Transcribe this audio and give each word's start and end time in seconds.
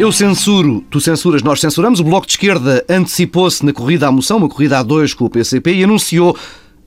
Eu 0.00 0.10
censuro, 0.10 0.82
tu 0.88 0.98
censuras, 0.98 1.42
nós 1.42 1.60
censuramos. 1.60 2.00
O 2.00 2.04
Bloco 2.04 2.26
de 2.26 2.32
Esquerda 2.32 2.82
antecipou-se 2.88 3.62
na 3.66 3.70
corrida 3.70 4.08
à 4.08 4.10
moção, 4.10 4.38
uma 4.38 4.48
corrida 4.48 4.78
a 4.78 4.82
dois 4.82 5.12
com 5.12 5.26
o 5.26 5.28
PCP, 5.28 5.74
e 5.74 5.84
anunciou 5.84 6.34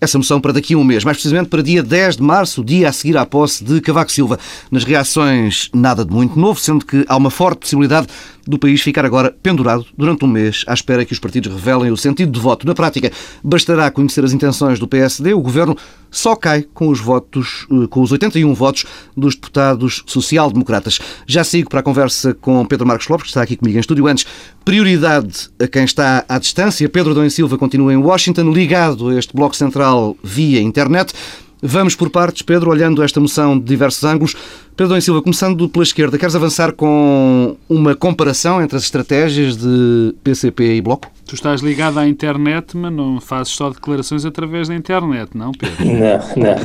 essa 0.03 0.17
moção 0.17 0.41
para 0.41 0.51
daqui 0.51 0.73
a 0.73 0.77
um 0.77 0.83
mês, 0.83 1.03
mais 1.03 1.17
precisamente 1.17 1.47
para 1.47 1.63
dia 1.63 1.81
10 1.81 2.17
de 2.17 2.23
março, 2.23 2.63
dia 2.63 2.89
a 2.89 2.91
seguir 2.91 3.17
à 3.17 3.25
posse 3.25 3.63
de 3.63 3.79
Cavaco 3.79 4.11
Silva. 4.11 4.37
Nas 4.69 4.83
reações, 4.83 5.69
nada 5.73 6.03
de 6.03 6.13
muito 6.13 6.37
novo, 6.37 6.59
sendo 6.59 6.85
que 6.85 7.05
há 7.07 7.15
uma 7.15 7.29
forte 7.29 7.59
possibilidade 7.59 8.07
do 8.45 8.59
país 8.59 8.81
ficar 8.81 9.05
agora 9.05 9.33
pendurado 9.41 9.85
durante 9.97 10.25
um 10.25 10.27
mês 10.27 10.65
à 10.67 10.73
espera 10.73 11.05
que 11.05 11.13
os 11.13 11.19
partidos 11.19 11.51
revelem 11.51 11.91
o 11.91 11.97
sentido 11.97 12.31
de 12.31 12.39
voto. 12.39 12.67
Na 12.67 12.75
prática, 12.75 13.11
bastará 13.41 13.89
conhecer 13.89 14.23
as 14.23 14.33
intenções 14.33 14.79
do 14.79 14.87
PSD, 14.87 15.33
o 15.33 15.41
governo 15.41 15.77
só 16.11 16.35
cai 16.35 16.63
com 16.73 16.89
os 16.89 16.99
votos, 16.99 17.65
eh, 17.71 17.87
com 17.87 18.01
os 18.01 18.11
81 18.11 18.53
votos 18.53 18.85
dos 19.15 19.35
deputados 19.35 20.03
social-democratas. 20.05 20.99
Já 21.25 21.43
sigo 21.43 21.69
para 21.69 21.79
a 21.79 21.83
conversa 21.83 22.33
com 22.33 22.63
Pedro 22.65 22.85
Marcos 22.85 23.07
Lopes, 23.07 23.23
que 23.23 23.29
está 23.29 23.41
aqui 23.41 23.55
comigo 23.55 23.77
em 23.77 23.79
estúdio 23.79 24.05
antes. 24.05 24.25
Prioridade 24.63 25.49
a 25.59 25.67
quem 25.67 25.83
está 25.85 26.23
à 26.29 26.37
distância. 26.37 26.87
Pedro 26.87 27.15
Dom 27.15 27.27
Silva 27.29 27.57
continua 27.57 27.93
em 27.93 27.97
Washington, 27.97 28.51
ligado 28.51 29.09
a 29.09 29.17
este 29.17 29.33
bloco 29.33 29.55
central 29.55 29.92
via 30.23 30.61
internet. 30.61 31.13
Vamos 31.61 31.95
por 31.95 32.09
partes, 32.09 32.41
Pedro, 32.41 32.69
olhando 32.69 33.01
esta 33.01 33.19
moção 33.21 33.57
de 33.57 33.65
diversos 33.65 34.03
ângulos. 34.03 34.35
Pedro 34.75 34.99
Silva, 34.99 35.21
começando 35.21 35.69
pela 35.69 35.83
esquerda, 35.83 36.17
queres 36.17 36.35
avançar 36.35 36.73
com 36.73 37.55
uma 37.69 37.95
comparação 37.95 38.59
entre 38.59 38.75
as 38.75 38.83
estratégias 38.83 39.55
de 39.55 40.15
PCP 40.23 40.77
e 40.77 40.81
Bloco? 40.81 41.11
Tu 41.27 41.35
estás 41.35 41.61
ligado 41.61 41.99
à 41.99 42.07
internet, 42.07 42.75
mas 42.75 42.91
não 42.91 43.21
fazes 43.21 43.53
só 43.53 43.69
declarações 43.69 44.25
através 44.25 44.67
da 44.67 44.75
internet, 44.75 45.29
não, 45.35 45.51
Pedro? 45.51 45.85
Não, 45.85 46.19
não. 46.35 46.55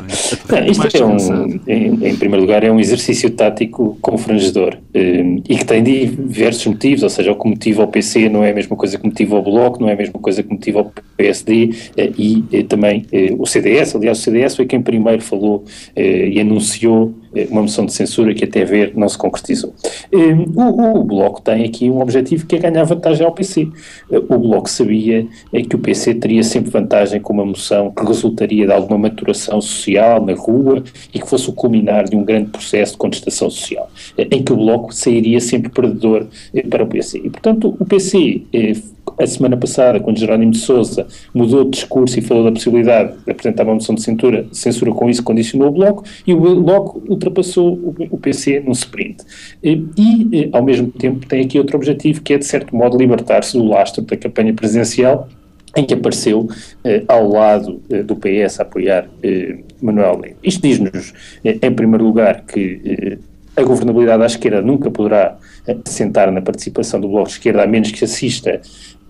não 0.48 0.66
isto 0.66 0.96
é 0.96 1.04
um, 1.04 1.60
em, 1.66 2.08
em, 2.08 2.16
primeiro 2.16 2.44
lugar, 2.44 2.64
é 2.64 2.72
um 2.72 2.80
exercício 2.80 3.30
tático 3.30 3.98
confrangedor 4.00 4.76
eh, 4.94 5.22
e 5.48 5.56
que 5.56 5.64
tem 5.64 5.82
diversos 5.82 6.66
motivos, 6.66 7.02
ou 7.02 7.10
seja, 7.10 7.30
o 7.30 7.36
que 7.36 7.48
motiva 7.48 7.84
o 7.84 7.88
PC 7.88 8.28
não 8.28 8.42
é 8.42 8.50
a 8.50 8.54
mesma 8.54 8.76
coisa 8.76 8.98
que 8.98 9.06
motiva 9.06 9.36
o 9.36 9.42
Bloco, 9.42 9.80
não 9.80 9.88
é 9.88 9.92
a 9.92 9.96
mesma 9.96 10.18
coisa 10.18 10.42
que 10.42 10.50
motiva 10.50 10.80
o 10.80 10.92
PSD 11.16 11.70
eh, 11.96 12.12
e 12.18 12.44
eh, 12.52 12.62
também 12.62 13.06
o 13.38 13.46
CDS. 13.46 13.94
Aliás, 13.94 14.18
o 14.18 14.22
CDS 14.22 14.56
foi 14.56 14.66
quem 14.66 14.80
primeiro 14.80 15.22
falou 15.22 15.64
e 15.96 16.40
anunciou 16.40 17.14
uma 17.50 17.62
moção 17.62 17.86
de 17.86 17.92
censura 17.92 18.34
que 18.34 18.44
até 18.44 18.64
ver 18.64 18.92
não 18.96 19.08
se 19.08 19.18
concretizou. 19.18 19.74
O, 20.56 20.98
o 21.00 21.04
Bloco 21.04 21.40
tem 21.40 21.64
aqui 21.64 21.90
um 21.90 22.00
objetivo 22.00 22.46
que 22.46 22.56
é 22.56 22.58
ganhar 22.58 22.84
vantagem 22.84 23.24
ao 23.24 23.32
PC. 23.32 23.68
O 24.10 24.38
Bloco 24.38 24.68
sabia 24.68 25.26
que 25.68 25.76
o 25.76 25.78
PC 25.78 26.14
teria 26.14 26.42
sempre 26.42 26.70
vantagem 26.70 27.20
com 27.20 27.32
uma 27.32 27.44
moção 27.44 27.90
que 27.90 28.04
resultaria 28.04 28.66
de 28.66 28.72
alguma 28.72 28.98
maturação 28.98 29.60
social 29.60 30.24
na 30.24 30.34
rua 30.34 30.82
e 31.12 31.18
que 31.18 31.28
fosse 31.28 31.48
o 31.48 31.52
culminar 31.52 32.08
de 32.08 32.16
um 32.16 32.24
grande 32.24 32.50
processo 32.50 32.92
de 32.92 32.98
contestação 32.98 33.50
social, 33.50 33.90
em 34.16 34.42
que 34.42 34.52
o 34.52 34.56
Bloco 34.56 34.94
sairia 34.94 35.40
sempre 35.40 35.70
perdedor 35.70 36.26
eh, 36.54 36.62
para 36.62 36.84
o 36.84 36.86
PC. 36.86 37.18
E, 37.18 37.30
portanto, 37.30 37.76
o 37.78 37.84
PC 37.84 38.42
eh, 38.52 38.72
a 39.18 39.26
semana 39.26 39.56
passada, 39.56 40.00
quando 40.00 40.18
Jerónimo 40.18 40.52
de 40.52 40.58
Sousa 40.58 41.06
mudou 41.34 41.64
de 41.64 41.70
discurso 41.70 42.18
e 42.18 42.22
falou 42.22 42.44
da 42.44 42.52
possibilidade 42.52 43.14
de 43.24 43.30
apresentar 43.30 43.64
uma 43.64 43.74
moção 43.74 43.94
de 43.94 44.02
censura, 44.02 44.46
censura 44.52 44.92
com 44.92 45.10
isso 45.10 45.22
condicionou 45.22 45.68
o 45.68 45.72
Bloco, 45.72 46.04
e 46.26 46.32
o 46.32 46.62
Bloco 46.62 47.02
ultrapassou 47.08 47.94
o, 48.10 48.18
PC 48.18 48.60
num 48.60 48.72
sprint. 48.72 49.24
E, 49.62 49.84
e, 49.96 50.48
ao 50.52 50.62
mesmo 50.62 50.90
tempo, 50.90 51.26
tem 51.26 51.44
aqui 51.44 51.58
outro 51.58 51.76
objetivo, 51.76 52.22
que 52.22 52.34
é, 52.34 52.38
de 52.38 52.46
certo 52.46 52.74
modo, 52.74 52.96
libertar-se 52.96 53.56
do 53.56 53.64
lastro 53.64 54.02
da 54.02 54.16
campanha 54.16 54.52
presidencial, 54.52 55.28
em 55.76 55.84
que 55.84 55.94
apareceu 55.94 56.48
eh, 56.82 57.04
ao 57.06 57.28
lado 57.28 57.80
eh, 57.90 58.02
do 58.02 58.16
PS 58.16 58.58
a 58.58 58.62
apoiar 58.62 59.08
eh, 59.22 59.58
Manuel 59.80 60.18
Leite. 60.18 60.36
Isto 60.42 60.62
diz-nos, 60.62 61.12
eh, 61.44 61.58
em 61.62 61.72
primeiro 61.72 62.04
lugar, 62.04 62.44
que 62.46 62.80
eh, 62.84 63.18
a 63.58 63.62
governabilidade 63.62 64.22
à 64.22 64.26
esquerda 64.26 64.62
nunca 64.62 64.90
poderá 64.90 65.36
assentar 65.84 66.30
na 66.30 66.40
participação 66.40 67.00
do 67.00 67.08
Bloco 67.08 67.26
de 67.26 67.34
Esquerda, 67.34 67.62
a 67.62 67.66
menos 67.66 67.90
que 67.90 68.04
assista 68.04 68.60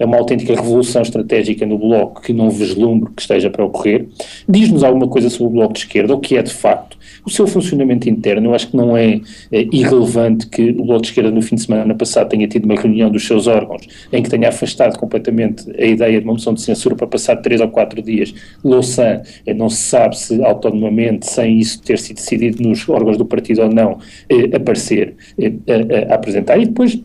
a 0.00 0.04
uma 0.04 0.16
autêntica 0.16 0.54
revolução 0.54 1.02
estratégica 1.02 1.66
no 1.66 1.78
Bloco 1.78 2.22
que 2.22 2.32
não 2.32 2.50
vislumbre 2.50 3.10
que 3.14 3.22
esteja 3.22 3.50
para 3.50 3.64
ocorrer. 3.64 4.06
Diz-nos 4.48 4.84
alguma 4.84 5.08
coisa 5.08 5.28
sobre 5.30 5.46
o 5.46 5.50
Bloco 5.50 5.74
de 5.74 5.80
Esquerda, 5.80 6.14
o 6.14 6.20
que 6.20 6.36
é 6.36 6.42
de 6.42 6.52
facto 6.52 6.98
o 7.24 7.30
seu 7.30 7.46
funcionamento 7.46 8.08
interno. 8.08 8.48
Eu 8.48 8.54
acho 8.54 8.68
que 8.68 8.76
não 8.76 8.96
é, 8.96 9.20
é 9.52 9.62
irrelevante 9.72 10.46
que 10.46 10.70
o 10.70 10.84
Bloco 10.84 11.02
de 11.02 11.08
Esquerda 11.08 11.30
no 11.30 11.42
fim 11.42 11.56
de 11.56 11.62
semana 11.62 11.94
passado 11.94 12.28
tenha 12.28 12.46
tido 12.48 12.64
uma 12.64 12.74
reunião 12.74 13.10
dos 13.10 13.26
seus 13.26 13.46
órgãos 13.46 13.86
em 14.12 14.22
que 14.22 14.30
tenha 14.30 14.48
afastado 14.48 14.98
completamente 14.98 15.70
a 15.78 15.84
ideia 15.84 16.18
de 16.18 16.24
uma 16.24 16.32
moção 16.34 16.54
de 16.54 16.62
censura 16.62 16.94
para 16.94 17.06
passar 17.06 17.36
três 17.36 17.60
ou 17.60 17.68
quatro 17.68 18.00
dias. 18.02 18.34
Louçã 18.64 19.22
eh, 19.46 19.54
não 19.54 19.68
se 19.68 19.82
sabe 19.82 20.16
se 20.16 20.42
autonomamente, 20.42 21.26
sem 21.26 21.58
isso 21.58 21.82
ter 21.82 21.98
sido 21.98 22.16
decidido 22.16 22.62
nos 22.62 22.88
órgãos 22.88 23.16
do 23.16 23.24
partido 23.24 23.62
ou 23.62 23.68
não, 23.68 23.98
eh, 24.28 24.56
aparecer 24.56 25.14
eh, 25.38 25.52
a, 26.08 26.12
a 26.12 26.14
apresentar. 26.14 26.58
E 26.58 26.66
depois 26.66 26.98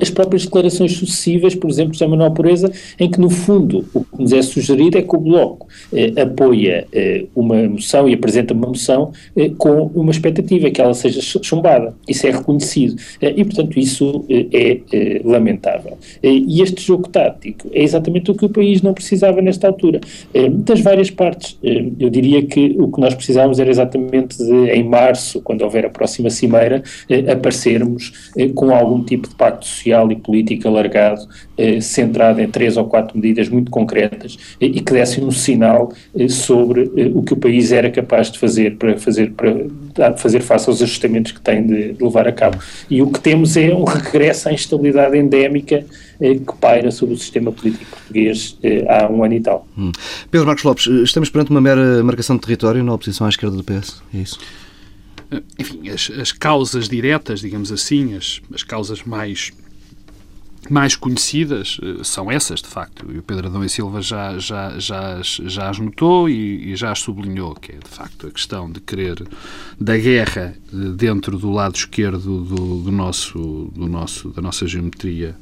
as 0.00 0.10
próprias 0.10 0.44
declarações 0.44 0.92
sucessivas, 0.92 1.54
por 1.54 1.70
exemplo, 1.70 1.94
José 1.94 2.06
Manuel 2.06 2.32
Pureza, 2.32 2.70
em 2.98 3.10
que, 3.10 3.20
no 3.20 3.30
fundo, 3.30 3.84
o 3.94 4.04
que 4.04 4.22
nos 4.22 4.32
é 4.32 4.42
sugerido 4.42 4.98
é 4.98 5.02
que 5.02 5.16
o 5.16 5.20
Bloco 5.20 5.66
eh, 5.92 6.20
apoia 6.20 6.86
eh, 6.92 7.26
uma 7.34 7.68
moção 7.68 8.08
e 8.08 8.14
apresenta 8.14 8.54
uma 8.54 8.68
moção 8.68 9.12
eh, 9.36 9.50
com 9.56 9.90
uma 9.94 10.10
expectativa 10.10 10.70
que 10.70 10.80
ela 10.80 10.94
seja 10.94 11.20
chumbada. 11.20 11.94
Isso 12.08 12.26
é 12.26 12.30
reconhecido. 12.30 12.96
Eh, 13.20 13.34
e, 13.36 13.44
portanto, 13.44 13.78
isso 13.78 14.24
eh, 14.28 14.46
é 14.52 14.80
eh, 14.92 15.20
lamentável. 15.24 15.98
e 16.22 16.62
este 16.62 16.82
jogo 16.82 17.08
tático 17.08 17.68
é 17.72 17.82
exatamente 17.82 18.30
o 18.30 18.34
que 18.34 18.44
o 18.44 18.48
país 18.48 18.82
não 18.82 18.94
precisava 18.94 19.40
nesta 19.40 19.66
altura. 19.66 20.00
das 20.64 20.80
várias 20.80 21.10
partes. 21.10 21.58
eu 21.62 22.10
diria 22.10 22.42
que 22.42 22.74
o 22.78 22.90
que 22.90 23.00
nós 23.00 23.14
precisávamos 23.14 23.58
era 23.58 23.70
exatamente 23.70 24.38
de, 24.38 24.70
em 24.70 24.84
março, 24.84 25.40
quando 25.40 25.62
houver 25.62 25.86
a 25.86 25.90
próxima 25.90 26.30
cimeira, 26.30 26.82
aparecermos 27.30 28.30
com 28.54 28.74
algum 28.74 29.02
tipo 29.02 29.28
de 29.28 29.34
pacto 29.34 29.66
social 29.76 30.10
e 30.10 30.16
político 30.16 30.66
alargado, 30.68 31.26
eh, 31.56 31.80
centrado 31.80 32.40
em 32.40 32.48
três 32.48 32.76
ou 32.76 32.86
quatro 32.86 33.16
medidas 33.16 33.48
muito 33.48 33.70
concretas 33.70 34.38
eh, 34.60 34.66
e 34.66 34.80
que 34.80 34.92
dessem 34.92 35.24
um 35.24 35.30
sinal 35.30 35.92
eh, 36.18 36.28
sobre 36.28 36.90
eh, 36.96 37.10
o 37.14 37.22
que 37.22 37.34
o 37.34 37.36
país 37.36 37.72
era 37.72 37.90
capaz 37.90 38.30
de 38.30 38.38
fazer 38.38 38.76
para 38.76 38.96
fazer, 38.98 39.32
para 39.32 40.16
fazer 40.16 40.40
face 40.40 40.68
aos 40.68 40.82
ajustamentos 40.82 41.32
que 41.32 41.40
tem 41.40 41.66
de, 41.66 41.92
de 41.92 42.04
levar 42.04 42.26
a 42.26 42.32
cabo. 42.32 42.58
E 42.90 43.02
o 43.02 43.10
que 43.10 43.20
temos 43.20 43.56
é 43.56 43.74
um 43.74 43.84
regresso 43.84 44.48
à 44.48 44.52
instabilidade 44.52 45.16
endémica 45.16 45.84
eh, 46.20 46.34
que 46.34 46.56
paira 46.60 46.90
sobre 46.90 47.14
o 47.14 47.18
sistema 47.18 47.52
político 47.52 47.84
português 47.90 48.56
eh, 48.62 48.84
há 48.88 49.10
um 49.10 49.22
ano 49.22 49.34
e 49.34 49.40
tal. 49.40 49.66
Hum. 49.76 49.92
Pedro 50.30 50.46
Marcos 50.46 50.64
Lopes, 50.64 50.86
estamos 50.86 51.28
perante 51.28 51.50
uma 51.50 51.60
mera 51.60 52.02
marcação 52.02 52.36
de 52.36 52.42
território 52.42 52.82
na 52.82 52.94
oposição 52.94 53.26
à 53.26 53.30
esquerda 53.30 53.56
do 53.56 53.62
PS, 53.62 54.02
é 54.14 54.18
isso? 54.18 54.38
Enfim, 55.58 55.90
as, 55.90 56.10
as 56.10 56.32
causas 56.32 56.88
diretas, 56.88 57.40
digamos 57.40 57.70
assim, 57.72 58.14
as, 58.14 58.40
as 58.54 58.62
causas 58.62 59.02
mais 59.02 59.52
mais 60.70 60.96
conhecidas 60.96 61.78
eh, 61.82 62.02
são 62.02 62.30
essas, 62.30 62.60
de 62.60 62.68
facto. 62.68 63.06
E 63.12 63.18
o 63.18 63.22
Pedro 63.22 63.48
Adão 63.48 63.64
e 63.64 63.68
Silva 63.68 64.00
já, 64.00 64.38
já, 64.38 64.78
já, 64.78 65.20
já 65.22 65.70
as 65.70 65.78
notou 65.78 66.28
e, 66.28 66.72
e 66.72 66.76
já 66.76 66.92
as 66.92 67.00
sublinhou, 67.00 67.54
que 67.54 67.72
é, 67.72 67.76
de 67.76 67.88
facto, 67.88 68.26
a 68.26 68.30
questão 68.30 68.70
de 68.70 68.80
querer 68.80 69.22
da 69.80 69.96
guerra 69.96 70.54
eh, 70.56 70.76
dentro 70.96 71.38
do 71.38 71.50
lado 71.50 71.76
esquerdo 71.76 72.44
do, 72.44 72.82
do 72.82 72.92
nosso, 72.92 73.70
do 73.74 73.88
nosso, 73.88 74.30
da 74.30 74.42
nossa 74.42 74.66
geometria 74.66 75.36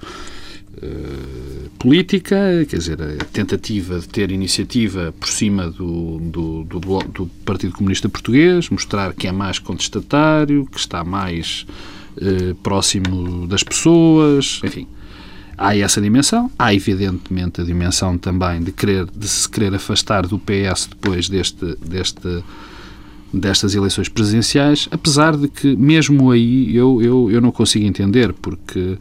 Uh, 0.76 1.70
política, 1.78 2.66
quer 2.68 2.78
dizer, 2.78 3.00
a 3.00 3.24
tentativa 3.26 4.00
de 4.00 4.08
ter 4.08 4.32
iniciativa 4.32 5.14
por 5.20 5.28
cima 5.28 5.70
do, 5.70 6.18
do, 6.18 6.64
do, 6.64 6.80
do, 6.80 7.26
Partido 7.44 7.74
Comunista 7.74 8.08
Português, 8.08 8.68
mostrar 8.70 9.14
que 9.14 9.28
é 9.28 9.32
mais 9.32 9.60
contestatário, 9.60 10.66
que 10.66 10.76
está 10.76 11.04
mais 11.04 11.64
próximo 12.62 13.46
das 13.46 13.62
pessoas, 13.62 14.60
enfim. 14.64 14.88
Há 15.56 15.76
essa 15.76 16.00
dimensão, 16.00 16.50
há 16.58 16.74
evidentemente 16.74 17.60
a 17.60 17.64
dimensão 17.64 18.18
também 18.18 18.62
de, 18.62 18.72
querer, 18.72 19.06
de 19.06 19.28
se 19.28 19.48
querer 19.48 19.74
afastar 19.74 20.26
do 20.26 20.38
PS 20.38 20.88
depois 20.88 21.28
deste, 21.28 21.76
deste, 21.76 22.44
destas 23.32 23.74
eleições 23.74 24.08
presidenciais, 24.08 24.88
apesar 24.90 25.36
de 25.36 25.48
que 25.48 25.76
mesmo 25.76 26.30
aí 26.30 26.74
eu, 26.74 27.00
eu, 27.02 27.30
eu 27.30 27.40
não 27.40 27.52
consigo 27.52 27.84
entender, 27.86 28.32
porque 28.32 28.98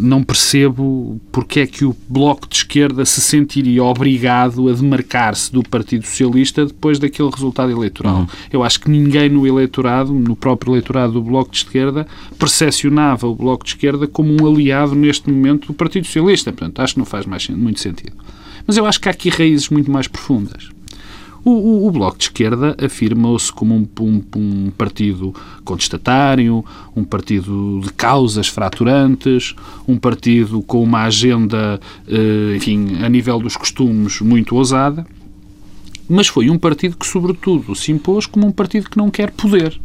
não 0.00 0.22
percebo 0.22 1.20
porque 1.30 1.60
é 1.60 1.66
que 1.66 1.84
o 1.84 1.94
Bloco 2.08 2.48
de 2.48 2.56
Esquerda 2.56 3.04
se 3.04 3.20
sentiria 3.20 3.84
obrigado 3.84 4.68
a 4.68 4.72
demarcar-se 4.72 5.52
do 5.52 5.62
Partido 5.62 6.06
Socialista 6.06 6.64
depois 6.64 6.98
daquele 6.98 7.30
resultado 7.30 7.70
eleitoral. 7.70 8.20
Uhum. 8.20 8.26
Eu 8.52 8.62
acho 8.62 8.80
que 8.80 8.90
ninguém 8.90 9.28
no 9.28 9.46
eleitorado, 9.46 10.12
no 10.12 10.34
próprio 10.34 10.72
eleitorado 10.72 11.14
do 11.14 11.22
Bloco 11.22 11.50
de 11.50 11.58
Esquerda, 11.58 12.06
percepcionava 12.38 13.26
o 13.26 13.34
Bloco 13.34 13.64
de 13.64 13.70
Esquerda 13.70 14.06
como 14.06 14.34
um 14.40 14.46
aliado 14.46 14.94
neste 14.94 15.30
momento 15.30 15.68
do 15.68 15.74
Partido 15.74 16.06
Socialista. 16.06 16.52
Portanto, 16.52 16.80
acho 16.80 16.94
que 16.94 16.98
não 16.98 17.06
faz 17.06 17.26
mais, 17.26 17.48
muito 17.48 17.80
sentido. 17.80 18.16
Mas 18.66 18.76
eu 18.76 18.86
acho 18.86 19.00
que 19.00 19.08
há 19.08 19.12
aqui 19.12 19.28
raízes 19.28 19.68
muito 19.68 19.90
mais 19.90 20.08
profundas. 20.08 20.70
O, 21.46 21.50
o, 21.50 21.86
o 21.86 21.90
Bloco 21.92 22.18
de 22.18 22.24
Esquerda 22.24 22.76
afirma-se 22.84 23.52
como 23.52 23.72
um, 23.72 23.86
um, 24.00 24.22
um, 24.34 24.70
partido 24.76 25.32
contestatário, 25.64 26.64
um 26.96 27.04
partido 27.04 27.82
de 27.84 27.92
causas 27.92 28.48
fraturantes, 28.48 29.54
um 29.86 29.96
partido 29.96 30.60
com 30.62 30.82
uma 30.82 31.04
agenda, 31.04 31.80
eh, 32.08 32.56
enfim, 32.56 33.00
a 33.00 33.08
nível 33.08 33.38
dos 33.38 33.56
costumes 33.56 34.20
muito 34.20 34.56
ousada, 34.56 35.06
mas 36.08 36.26
foi 36.26 36.50
um 36.50 36.58
partido 36.58 36.96
que, 36.96 37.06
sobretudo, 37.06 37.76
se 37.76 37.92
impôs 37.92 38.26
como 38.26 38.44
um 38.44 38.50
partido 38.50 38.90
que 38.90 38.98
não 38.98 39.08
quer 39.08 39.30
poder 39.30 39.80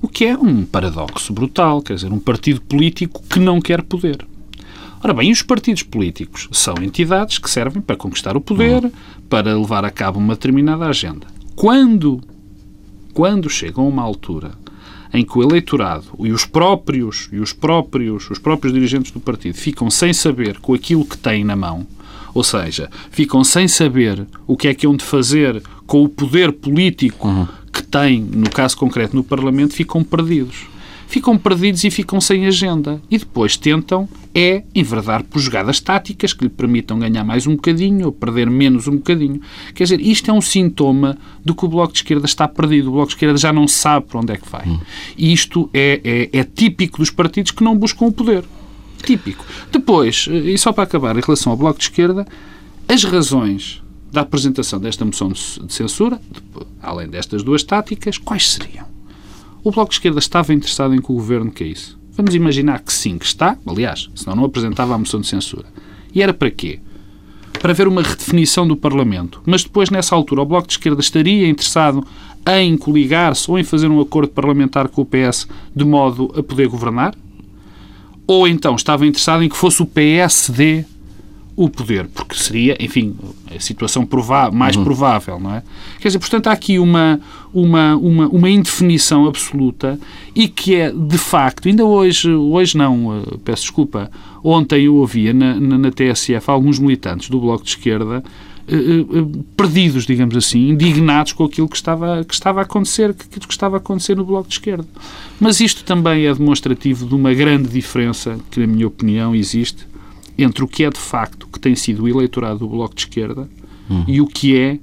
O 0.00 0.08
que 0.08 0.24
é 0.24 0.38
um 0.38 0.64
paradoxo 0.64 1.34
brutal, 1.34 1.82
quer 1.82 1.96
dizer, 1.96 2.10
um 2.10 2.18
partido 2.18 2.62
político 2.62 3.22
que 3.28 3.38
não 3.38 3.60
quer 3.60 3.82
poder. 3.82 4.26
Ora 5.04 5.12
bem, 5.12 5.32
os 5.32 5.42
partidos 5.42 5.82
políticos 5.82 6.48
são 6.52 6.74
entidades 6.80 7.38
que 7.38 7.50
servem 7.50 7.82
para 7.82 7.96
conquistar 7.96 8.36
o 8.36 8.40
poder, 8.40 8.88
para 9.28 9.52
levar 9.56 9.84
a 9.84 9.90
cabo 9.90 10.20
uma 10.20 10.34
determinada 10.34 10.86
agenda. 10.86 11.26
Quando, 11.56 12.20
quando 13.12 13.50
chegam 13.50 13.84
a 13.84 13.88
uma 13.88 14.02
altura 14.02 14.52
em 15.12 15.24
que 15.24 15.36
o 15.36 15.42
eleitorado 15.42 16.06
e 16.20 16.30
os 16.30 16.44
próprios 16.44 17.28
e 17.32 17.40
os 17.40 17.52
próprios 17.52 18.30
os 18.30 18.38
próprios 18.38 18.72
dirigentes 18.72 19.10
do 19.10 19.20
partido 19.20 19.54
ficam 19.54 19.90
sem 19.90 20.12
saber 20.12 20.58
com 20.60 20.72
aquilo 20.72 21.04
que 21.04 21.18
têm 21.18 21.44
na 21.44 21.56
mão, 21.56 21.84
ou 22.32 22.44
seja, 22.44 22.88
ficam 23.10 23.42
sem 23.42 23.66
saber 23.66 24.24
o 24.46 24.56
que 24.56 24.68
é 24.68 24.74
que 24.74 24.86
hão 24.86 24.96
de 24.96 25.04
fazer 25.04 25.60
com 25.84 26.04
o 26.04 26.08
poder 26.08 26.52
político 26.52 27.26
uhum. 27.26 27.48
que 27.72 27.82
têm, 27.82 28.20
no 28.20 28.48
caso 28.48 28.76
concreto, 28.76 29.16
no 29.16 29.24
Parlamento, 29.24 29.74
ficam 29.74 30.04
perdidos. 30.04 30.66
Ficam 31.12 31.36
perdidos 31.36 31.84
e 31.84 31.90
ficam 31.90 32.22
sem 32.22 32.46
agenda. 32.46 32.98
E 33.10 33.18
depois 33.18 33.54
tentam 33.58 34.08
é 34.34 34.62
enverdar 34.74 35.22
por 35.22 35.40
jogadas 35.40 35.78
táticas 35.78 36.32
que 36.32 36.44
lhe 36.44 36.48
permitam 36.48 36.98
ganhar 36.98 37.22
mais 37.22 37.46
um 37.46 37.54
bocadinho 37.54 38.06
ou 38.06 38.12
perder 38.12 38.48
menos 38.48 38.88
um 38.88 38.92
bocadinho. 38.92 39.38
Quer 39.74 39.84
dizer, 39.84 40.00
isto 40.00 40.30
é 40.30 40.32
um 40.32 40.40
sintoma 40.40 41.18
do 41.44 41.54
que 41.54 41.66
o 41.66 41.68
Bloco 41.68 41.92
de 41.92 41.98
Esquerda 41.98 42.24
está 42.24 42.48
perdido. 42.48 42.88
O 42.88 42.92
Bloco 42.92 43.08
de 43.08 43.12
Esquerda 43.12 43.36
já 43.36 43.52
não 43.52 43.68
sabe 43.68 44.06
para 44.06 44.20
onde 44.20 44.32
é 44.32 44.38
que 44.38 44.48
vai. 44.48 44.66
Hum. 44.66 44.80
E 45.14 45.34
isto 45.34 45.68
é, 45.74 46.00
é, 46.32 46.38
é 46.38 46.44
típico 46.44 46.96
dos 46.96 47.10
partidos 47.10 47.52
que 47.52 47.62
não 47.62 47.76
buscam 47.76 48.06
o 48.06 48.12
poder. 48.12 48.42
Típico. 49.02 49.44
Depois, 49.70 50.26
e 50.30 50.56
só 50.56 50.72
para 50.72 50.84
acabar, 50.84 51.14
em 51.14 51.20
relação 51.20 51.52
ao 51.52 51.58
Bloco 51.58 51.78
de 51.78 51.84
Esquerda, 51.84 52.26
as 52.88 53.04
razões 53.04 53.82
da 54.10 54.22
apresentação 54.22 54.80
desta 54.80 55.04
moção 55.04 55.30
de 55.30 55.74
censura, 55.74 56.18
além 56.82 57.06
destas 57.06 57.42
duas 57.42 57.62
táticas, 57.62 58.16
quais 58.16 58.48
seriam? 58.48 58.91
O 59.64 59.70
Bloco 59.70 59.90
de 59.90 59.96
Esquerda 59.96 60.18
estava 60.18 60.52
interessado 60.52 60.94
em 60.94 61.00
que 61.00 61.10
o 61.10 61.14
Governo 61.14 61.50
caísse? 61.50 61.96
Vamos 62.12 62.34
imaginar 62.34 62.80
que 62.80 62.92
sim, 62.92 63.16
que 63.16 63.24
está, 63.24 63.56
aliás, 63.66 64.10
senão 64.14 64.36
não 64.36 64.44
apresentava 64.44 64.94
a 64.94 64.98
moção 64.98 65.20
de 65.20 65.26
censura. 65.26 65.66
E 66.14 66.22
era 66.22 66.34
para 66.34 66.50
quê? 66.50 66.80
Para 67.60 67.72
ver 67.72 67.86
uma 67.86 68.02
redefinição 68.02 68.66
do 68.66 68.76
Parlamento. 68.76 69.40
Mas 69.46 69.62
depois, 69.62 69.88
nessa 69.88 70.14
altura, 70.14 70.42
o 70.42 70.46
Bloco 70.46 70.66
de 70.66 70.74
Esquerda 70.74 71.00
estaria 71.00 71.48
interessado 71.48 72.04
em 72.58 72.76
coligar-se 72.76 73.50
ou 73.50 73.58
em 73.58 73.64
fazer 73.64 73.88
um 73.88 74.00
acordo 74.00 74.32
parlamentar 74.32 74.88
com 74.88 75.02
o 75.02 75.06
PS 75.06 75.46
de 75.74 75.84
modo 75.84 76.32
a 76.36 76.42
poder 76.42 76.66
governar? 76.66 77.14
ou 78.26 78.46
então 78.46 78.74
estava 78.74 79.06
interessado 79.06 79.42
em 79.42 79.48
que 79.48 79.56
fosse 79.56 79.82
o 79.82 79.86
PSD 79.86 80.84
o 81.54 81.68
poder, 81.68 82.06
porque 82.14 82.34
seria, 82.34 82.76
enfim, 82.80 83.14
a 83.54 83.60
situação 83.60 84.08
mais 84.52 84.76
uhum. 84.76 84.84
provável, 84.84 85.38
não 85.38 85.54
é? 85.54 85.62
Quer 86.00 86.08
dizer, 86.08 86.18
portanto, 86.18 86.46
há 86.46 86.52
aqui 86.52 86.78
uma, 86.78 87.20
uma, 87.52 87.96
uma, 87.96 88.28
uma 88.28 88.50
indefinição 88.50 89.26
absoluta 89.26 89.98
e 90.34 90.48
que 90.48 90.74
é, 90.74 90.90
de 90.90 91.18
facto, 91.18 91.68
ainda 91.68 91.84
hoje, 91.84 92.30
hoje 92.30 92.76
não, 92.76 93.18
eh, 93.18 93.36
peço 93.44 93.62
desculpa, 93.62 94.10
ontem 94.42 94.84
eu 94.84 94.96
ouvia 94.96 95.34
na, 95.34 95.58
na, 95.60 95.78
na 95.78 95.90
TSF 95.90 96.50
alguns 96.50 96.78
militantes 96.78 97.28
do 97.28 97.38
Bloco 97.38 97.64
de 97.64 97.70
Esquerda 97.70 98.22
eh, 98.66 98.74
eh, 98.74 99.04
perdidos, 99.56 100.06
digamos 100.06 100.36
assim, 100.36 100.70
indignados 100.70 101.32
com 101.32 101.44
aquilo 101.44 101.68
que 101.68 101.76
estava, 101.76 102.24
que 102.24 102.32
estava 102.32 102.60
a 102.60 102.62
acontecer, 102.62 103.12
que, 103.12 103.40
que 103.40 103.52
estava 103.52 103.76
a 103.76 103.78
acontecer 103.78 104.16
no 104.16 104.24
Bloco 104.24 104.48
de 104.48 104.54
Esquerda. 104.54 104.86
Mas 105.38 105.60
isto 105.60 105.84
também 105.84 106.26
é 106.26 106.34
demonstrativo 106.34 107.04
de 107.04 107.14
uma 107.14 107.34
grande 107.34 107.68
diferença 107.68 108.38
que, 108.50 108.60
na 108.60 108.66
minha 108.66 108.86
opinião, 108.86 109.34
existe 109.34 109.91
entre 110.36 110.64
o 110.64 110.68
que 110.68 110.84
é 110.84 110.90
de 110.90 110.98
facto 110.98 111.46
que 111.46 111.60
tem 111.60 111.74
sido 111.74 112.04
o 112.04 112.08
eleitorado 112.08 112.60
do 112.60 112.68
Bloco 112.68 112.94
de 112.94 113.02
Esquerda 113.02 113.48
uhum. 113.88 114.04
e 114.06 114.20
o 114.20 114.26
que 114.26 114.56
é 114.56 114.78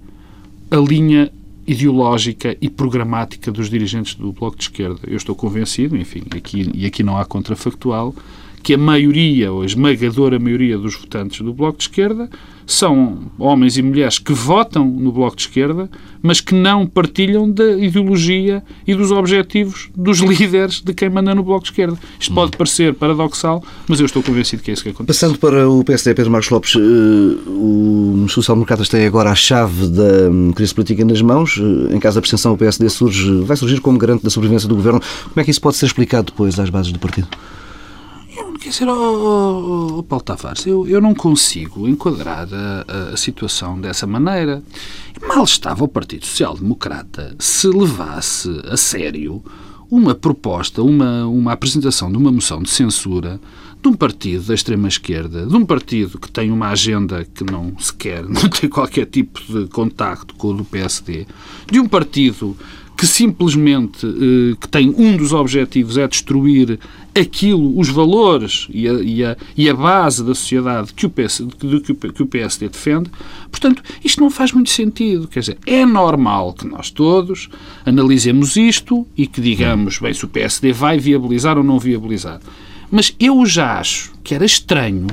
a 0.72 0.78
linha 0.78 1.32
ideológica 1.66 2.58
e 2.60 2.70
programática 2.70 3.52
dos 3.52 3.70
dirigentes 3.70 4.16
do 4.16 4.32
Bloco 4.32 4.58
de 4.58 4.64
Esquerda. 4.64 5.00
Eu 5.08 5.18
estou 5.18 5.36
convencido, 5.36 5.96
enfim, 5.96 6.24
aqui, 6.36 6.72
e 6.74 6.86
aqui 6.86 7.04
não 7.04 7.18
há 7.18 7.26
contrafactual, 7.26 8.16
que 8.62 8.74
a 8.74 8.78
maioria, 8.78 9.52
ou 9.52 9.62
a 9.62 9.66
esmagadora 9.66 10.40
maioria 10.40 10.78
dos 10.78 10.96
votantes 10.96 11.42
do 11.42 11.54
Bloco 11.54 11.78
de 11.78 11.84
Esquerda 11.86 12.30
são 12.70 13.32
homens 13.40 13.78
e 13.78 13.82
mulheres 13.82 14.20
que 14.20 14.32
votam 14.32 14.86
no 14.86 15.12
Bloco 15.12 15.36
de 15.36 15.42
Esquerda, 15.42 15.90
mas 16.22 16.40
que 16.40 16.54
não 16.54 16.86
partilham 16.86 17.50
da 17.50 17.72
ideologia 17.72 18.62
e 18.86 18.94
dos 18.94 19.10
objetivos 19.12 19.90
dos 19.96 20.20
líderes 20.20 20.80
de 20.80 20.94
quem 20.94 21.10
manda 21.10 21.34
no 21.34 21.42
Bloco 21.42 21.64
de 21.64 21.72
Esquerda. 21.72 21.98
Isto 22.20 22.32
pode 22.32 22.56
parecer 22.56 22.94
paradoxal, 22.94 23.64
mas 23.88 24.00
eu 24.00 24.06
estou 24.06 24.22
convencido 24.22 24.62
que 24.62 24.70
é 24.70 24.74
isso 24.76 24.84
que 24.84 24.90
acontece. 24.90 25.20
Passando 25.20 25.40
para 25.40 25.68
o 25.68 25.84
PSD, 25.84 26.14
Pedro 26.14 26.32
Marcos 26.32 26.52
Lopes, 26.52 26.76
eh, 26.76 27.50
os 27.50 28.32
social-democratas 28.32 28.88
têm 28.88 29.04
agora 29.08 29.32
a 29.32 29.36
chave 29.36 29.88
da 29.88 30.30
hum, 30.30 30.54
crise 30.54 30.76
política 30.76 31.04
nas 31.04 31.24
mãos. 31.24 31.60
Eh, 31.60 31.96
em 31.96 32.00
caso 32.00 32.14
de 32.14 32.20
abstenção, 32.20 32.54
o 32.54 32.58
PSD 32.58 32.88
surge, 32.90 33.42
vai 33.42 33.58
surgir 33.58 33.82
como 33.82 33.98
garante 33.98 34.24
da 34.24 34.30
sobrevivência 34.30 34.70
do 34.70 34.76
governo. 34.76 35.00
Como 35.00 35.42
é 35.42 35.44
que 35.44 35.50
isso 35.50 35.62
pode 35.62 35.78
ser 35.78 35.88
explicado 35.88 36.28
depois 36.28 36.60
às 36.60 36.70
bases 36.70 36.92
do 36.92 37.00
partido? 37.00 37.30
Quer 38.60 38.70
dizer, 38.72 38.90
oh, 38.90 40.00
oh, 40.00 40.04
Paulo 40.04 40.24
Tavares, 40.24 40.66
eu, 40.66 40.86
eu 40.86 41.00
não 41.00 41.16
consigo 41.16 41.88
enquadrar 41.88 42.46
a, 42.52 43.14
a, 43.14 43.18
situação 43.18 43.80
dessa 43.80 44.06
maneira. 44.06 44.62
Mal 45.26 45.46
estava 45.46 45.86
o 45.86 45.88
Partido 45.88 46.26
Social 46.26 46.56
Democrata 46.56 47.36
se 47.40 47.68
levasse 47.68 48.50
a 48.66 48.76
sério 48.76 49.42
uma 49.90 50.14
proposta, 50.14 50.84
uma, 50.84 51.26
uma 51.26 51.54
apresentação 51.54 52.12
de 52.12 52.18
uma 52.18 52.32
moção 52.32 52.62
de 52.62 52.70
censura 52.70 53.40
de 53.82 53.88
um 53.88 53.94
partido 53.94 54.44
da 54.44 54.54
extrema-esquerda, 54.54 55.46
de 55.46 55.56
um 55.56 55.66
partido 55.66 56.20
que 56.20 56.30
tem 56.30 56.52
uma 56.52 56.68
agenda 56.68 57.24
que 57.24 57.46
não 57.50 57.74
se 57.80 57.94
quer, 57.94 58.24
não 58.28 58.50
tem 58.50 58.70
qualquer 58.70 59.06
tipo 59.06 59.40
de 59.42 59.70
contacto 59.70 60.36
com 60.36 60.50
o 60.50 60.54
do 60.54 60.66
PSD, 60.66 61.26
de 61.72 61.80
um 61.80 61.88
partido 61.88 62.58
que 62.98 63.08
simplesmente 63.08 64.06
eh, 64.06 64.58
que 64.60 64.68
tem 64.68 64.90
um 64.90 65.16
dos 65.16 65.32
objetivos 65.32 65.98
é 65.98 66.06
destruir 66.06 66.78
aquilo, 67.20 67.78
os 67.78 67.90
valores 67.90 68.68
e 68.70 68.88
a, 68.88 68.94
e 68.94 69.24
a, 69.24 69.38
e 69.56 69.70
a 69.70 69.74
base 69.74 70.24
da 70.24 70.34
sociedade 70.34 70.94
que 70.94 71.06
o, 71.06 71.10
PS, 71.10 71.42
que 72.16 72.24
o 72.24 72.26
PSD 72.26 72.70
defende. 72.70 73.10
Portanto, 73.52 73.84
isto 74.04 74.22
não 74.22 74.30
faz 74.30 74.52
muito 74.52 74.70
sentido. 74.70 75.28
Quer 75.28 75.42
dizer, 75.42 75.58
é 75.66 75.86
normal 75.86 76.54
que 76.54 76.68
nós 76.68 76.90
todos 76.90 77.50
analisemos 77.86 78.56
isto 78.56 79.06
e 79.18 79.28
que 79.28 79.42
digamos, 79.42 80.00
bem, 80.00 80.14
se 80.14 80.26
o 80.26 80.30
PSD 80.30 80.72
vai 80.72 80.98
viabilizar 80.98 81.58
ou 81.58 81.64
não 81.64 81.80
viabilizar. 81.80 82.40
Mas 82.92 83.16
eu 83.20 83.46
já 83.46 83.80
acho 83.80 84.12
que 84.24 84.34
era 84.34 84.46
estranho 84.46 85.08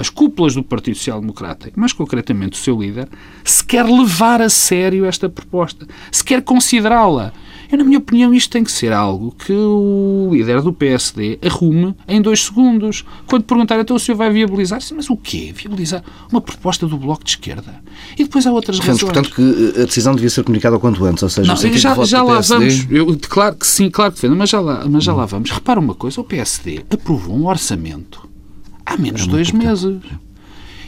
as 0.00 0.08
cúpulas 0.08 0.54
do 0.54 0.62
Partido 0.62 0.96
Social 0.96 1.20
Democrata, 1.20 1.70
mais 1.76 1.92
concretamente 1.92 2.58
o 2.58 2.62
seu 2.62 2.80
líder, 2.80 3.06
se 3.44 3.62
quer 3.62 3.84
levar 3.84 4.40
a 4.40 4.48
sério 4.48 5.04
esta 5.04 5.28
proposta, 5.28 5.86
se 6.10 6.24
quer 6.24 6.42
considerá-la. 6.42 7.34
Eu, 7.70 7.78
na 7.78 7.84
minha 7.84 7.98
opinião, 7.98 8.34
isto 8.34 8.50
tem 8.50 8.64
que 8.64 8.72
ser 8.72 8.92
algo 8.92 9.34
que 9.38 9.52
o 9.52 10.30
líder 10.32 10.60
do 10.60 10.72
PSD 10.72 11.38
arrume 11.44 11.94
em 12.08 12.20
dois 12.20 12.44
segundos. 12.44 13.04
Quando 13.26 13.44
perguntar, 13.44 13.78
então 13.78 13.96
o 13.96 14.00
senhor 14.00 14.18
vai 14.18 14.30
viabilizar? 14.30 14.80
Mas 14.94 15.08
o 15.08 15.16
quê? 15.16 15.52
Viabilizar 15.54 16.02
uma 16.32 16.40
proposta 16.40 16.86
do 16.86 16.96
Bloco 16.96 17.22
de 17.22 17.30
Esquerda? 17.30 17.82
E 18.18 18.24
depois 18.24 18.46
há 18.46 18.52
outras 18.52 18.78
razões. 18.78 19.00
portanto, 19.00 19.32
que 19.34 19.80
a 19.80 19.84
decisão 19.84 20.14
devia 20.14 20.30
ser 20.30 20.42
comunicada 20.42 20.76
o 20.76 20.80
quanto 20.80 21.04
antes, 21.04 21.22
ou 21.22 21.28
seja, 21.28 21.54
não, 21.54 21.56
já, 21.56 22.04
já 22.04 22.22
lá 22.22 22.40
vamos. 22.40 22.86
Eu, 22.90 23.18
claro 23.28 23.54
que 23.54 23.66
sim, 23.66 23.88
claro 23.88 24.12
que 24.12 24.20
defendo, 24.20 24.36
mas 24.36 24.50
já 24.50 24.60
lá, 24.60 24.84
mas 24.88 25.04
já 25.04 25.12
lá 25.12 25.24
vamos. 25.26 25.50
Repara 25.50 25.78
uma 25.78 25.94
coisa, 25.94 26.20
o 26.20 26.24
PSD 26.24 26.84
aprovou 26.90 27.36
um 27.36 27.46
orçamento 27.46 28.28
há 28.84 28.96
menos 28.96 29.22
de 29.22 29.28
dois 29.28 29.52
meses. 29.52 29.98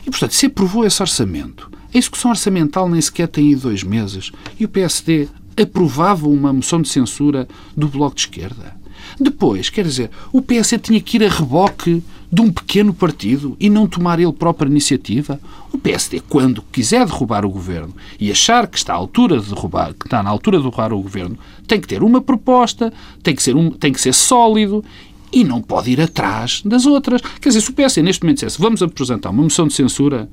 E, 0.04 0.10
portanto, 0.10 0.32
se 0.32 0.46
aprovou 0.46 0.84
esse 0.84 1.00
orçamento, 1.00 1.70
a 1.94 1.98
execução 1.98 2.30
orçamental 2.30 2.88
nem 2.88 3.00
sequer 3.00 3.28
tem 3.28 3.52
ido 3.52 3.62
dois 3.62 3.84
meses, 3.84 4.32
e 4.58 4.64
o 4.64 4.68
PSD 4.68 5.28
aprovava 5.60 6.28
uma 6.28 6.52
moção 6.52 6.80
de 6.80 6.88
censura 6.88 7.48
do 7.76 7.88
Bloco 7.88 8.16
de 8.16 8.22
Esquerda. 8.22 8.76
Depois, 9.18 9.68
quer 9.68 9.84
dizer, 9.84 10.10
o 10.32 10.40
PSD 10.40 10.78
tinha 10.78 11.00
que 11.00 11.16
ir 11.16 11.24
a 11.24 11.28
reboque 11.28 12.02
de 12.32 12.40
um 12.40 12.50
pequeno 12.50 12.94
partido 12.94 13.54
e 13.60 13.68
não 13.68 13.86
tomar 13.86 14.18
ele 14.18 14.32
própria 14.32 14.68
iniciativa. 14.68 15.38
O 15.70 15.76
PSD, 15.76 16.20
quando 16.20 16.62
quiser 16.72 17.04
derrubar 17.04 17.44
o 17.44 17.50
governo 17.50 17.94
e 18.18 18.30
achar 18.30 18.66
que 18.66 18.78
está 18.78 18.94
à 18.94 18.96
altura 18.96 19.38
de 19.38 19.48
derrubar, 19.48 19.92
que 19.92 20.06
está 20.06 20.22
na 20.22 20.30
altura 20.30 20.56
de 20.56 20.62
derrubar 20.62 20.94
o 20.94 21.02
governo, 21.02 21.38
tem 21.66 21.78
que 21.78 21.86
ter 21.86 22.02
uma 22.02 22.22
proposta, 22.22 22.92
tem 23.22 23.34
que 23.34 23.42
ser, 23.42 23.54
um, 23.54 23.70
tem 23.70 23.92
que 23.92 24.00
ser 24.00 24.14
sólido 24.14 24.82
e 25.30 25.44
não 25.44 25.60
pode 25.60 25.90
ir 25.90 26.00
atrás 26.00 26.62
das 26.64 26.86
outras. 26.86 27.20
Quer 27.40 27.50
dizer, 27.50 27.60
se 27.60 27.70
o 27.70 27.74
PS 27.74 27.96
neste 27.98 28.22
momento 28.22 28.36
dissesse 28.36 28.60
vamos 28.60 28.82
apresentar 28.82 29.30
uma 29.30 29.42
moção 29.42 29.66
de 29.66 29.74
censura 29.74 30.28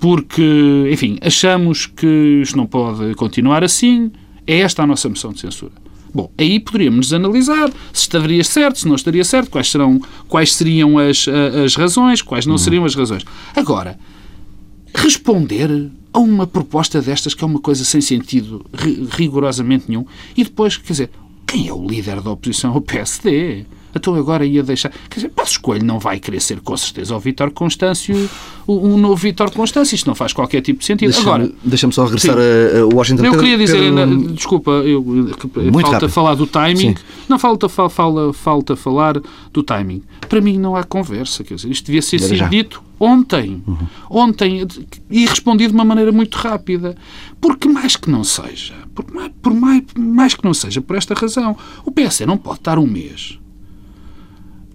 porque, 0.00 0.88
enfim, 0.92 1.18
achamos 1.22 1.86
que 1.86 2.40
isto 2.42 2.56
não 2.56 2.66
pode 2.66 3.14
continuar 3.14 3.64
assim, 3.64 4.10
é 4.46 4.58
esta 4.60 4.82
a 4.82 4.86
nossa 4.86 5.08
moção 5.08 5.32
de 5.32 5.40
censura. 5.40 5.72
Bom, 6.14 6.30
aí 6.38 6.60
poderíamos 6.60 7.12
analisar 7.12 7.70
se 7.92 8.02
estaria 8.02 8.44
certo, 8.44 8.78
se 8.78 8.86
não 8.86 8.94
estaria 8.94 9.24
certo, 9.24 9.50
quais, 9.50 9.68
serão, 9.68 10.00
quais 10.28 10.54
seriam 10.54 10.96
as, 10.96 11.26
as 11.64 11.74
razões, 11.74 12.22
quais 12.22 12.46
não 12.46 12.54
uhum. 12.54 12.58
seriam 12.58 12.84
as 12.84 12.94
razões. 12.94 13.24
Agora, 13.56 13.98
responder 14.94 15.90
a 16.12 16.18
uma 16.20 16.46
proposta 16.46 17.02
destas 17.02 17.34
que 17.34 17.42
é 17.42 17.46
uma 17.46 17.58
coisa 17.58 17.84
sem 17.84 18.00
sentido 18.00 18.64
rigorosamente 19.10 19.86
nenhum 19.88 20.06
e 20.36 20.44
depois, 20.44 20.76
quer 20.76 20.92
dizer, 20.92 21.10
quem 21.44 21.66
é 21.66 21.72
o 21.72 21.84
líder 21.84 22.20
da 22.20 22.30
oposição 22.30 22.72
ao 22.72 22.80
PSD? 22.80 23.66
Então 23.94 24.14
agora 24.14 24.44
ia 24.44 24.62
deixar. 24.62 24.90
Quer 25.08 25.16
dizer, 25.16 25.28
Passos 25.30 25.56
Coelho 25.56 25.84
não 25.84 25.98
vai 25.98 26.18
querer 26.18 26.40
ser 26.40 26.60
com 26.60 26.76
certeza 26.76 27.14
o 27.14 27.20
Vítor 27.20 27.50
Constâncio, 27.50 28.28
um 28.66 28.98
novo 28.98 29.16
Vítor 29.16 29.50
Constâncio. 29.50 29.94
Isto 29.94 30.06
não 30.06 30.14
faz 30.14 30.32
qualquer 30.32 30.60
tipo 30.60 30.80
de 30.80 30.86
sentido. 30.86 31.10
Deixa 31.10 31.22
agora, 31.22 31.50
deixa-me 31.62 31.92
só 31.92 32.04
regressar 32.04 32.36
sim. 32.36 32.80
a 32.80 32.94
Washington. 32.94 33.24
Eu 33.24 33.38
queria 33.38 33.58
dizer, 33.58 33.94
Pedro... 33.94 34.32
desculpa, 34.32 34.70
eu, 34.70 35.04
falta 35.72 35.90
rápido. 35.90 36.08
falar 36.08 36.34
do 36.34 36.46
timing. 36.46 36.96
Sim. 36.96 37.04
Não 37.28 37.38
falta, 37.38 37.68
falta, 37.68 38.32
falta 38.32 38.76
falar 38.76 39.20
do 39.52 39.62
timing. 39.62 40.02
Para 40.28 40.40
mim 40.40 40.58
não 40.58 40.74
há 40.74 40.82
conversa. 40.82 41.44
Quer 41.44 41.54
dizer, 41.54 41.70
isto 41.70 41.86
devia 41.86 42.02
ser 42.02 42.18
sido 42.18 42.48
dito 42.48 42.82
ontem. 42.98 43.62
Uhum. 43.66 43.78
Ontem. 44.10 44.66
E 45.10 45.26
respondido 45.26 45.70
de 45.70 45.74
uma 45.74 45.84
maneira 45.84 46.10
muito 46.10 46.36
rápida. 46.36 46.96
Porque 47.40 47.68
mais 47.68 47.96
que 47.96 48.10
não 48.10 48.24
seja, 48.24 48.74
por, 48.94 49.04
mais, 49.12 49.30
por 49.42 49.54
mais, 49.54 49.82
mais 49.96 50.34
que 50.34 50.44
não 50.44 50.54
seja 50.54 50.80
por 50.80 50.96
esta 50.96 51.14
razão, 51.14 51.56
o 51.84 51.90
PS 51.90 52.20
não 52.20 52.38
pode 52.38 52.58
estar 52.58 52.78
um 52.78 52.86
mês 52.86 53.38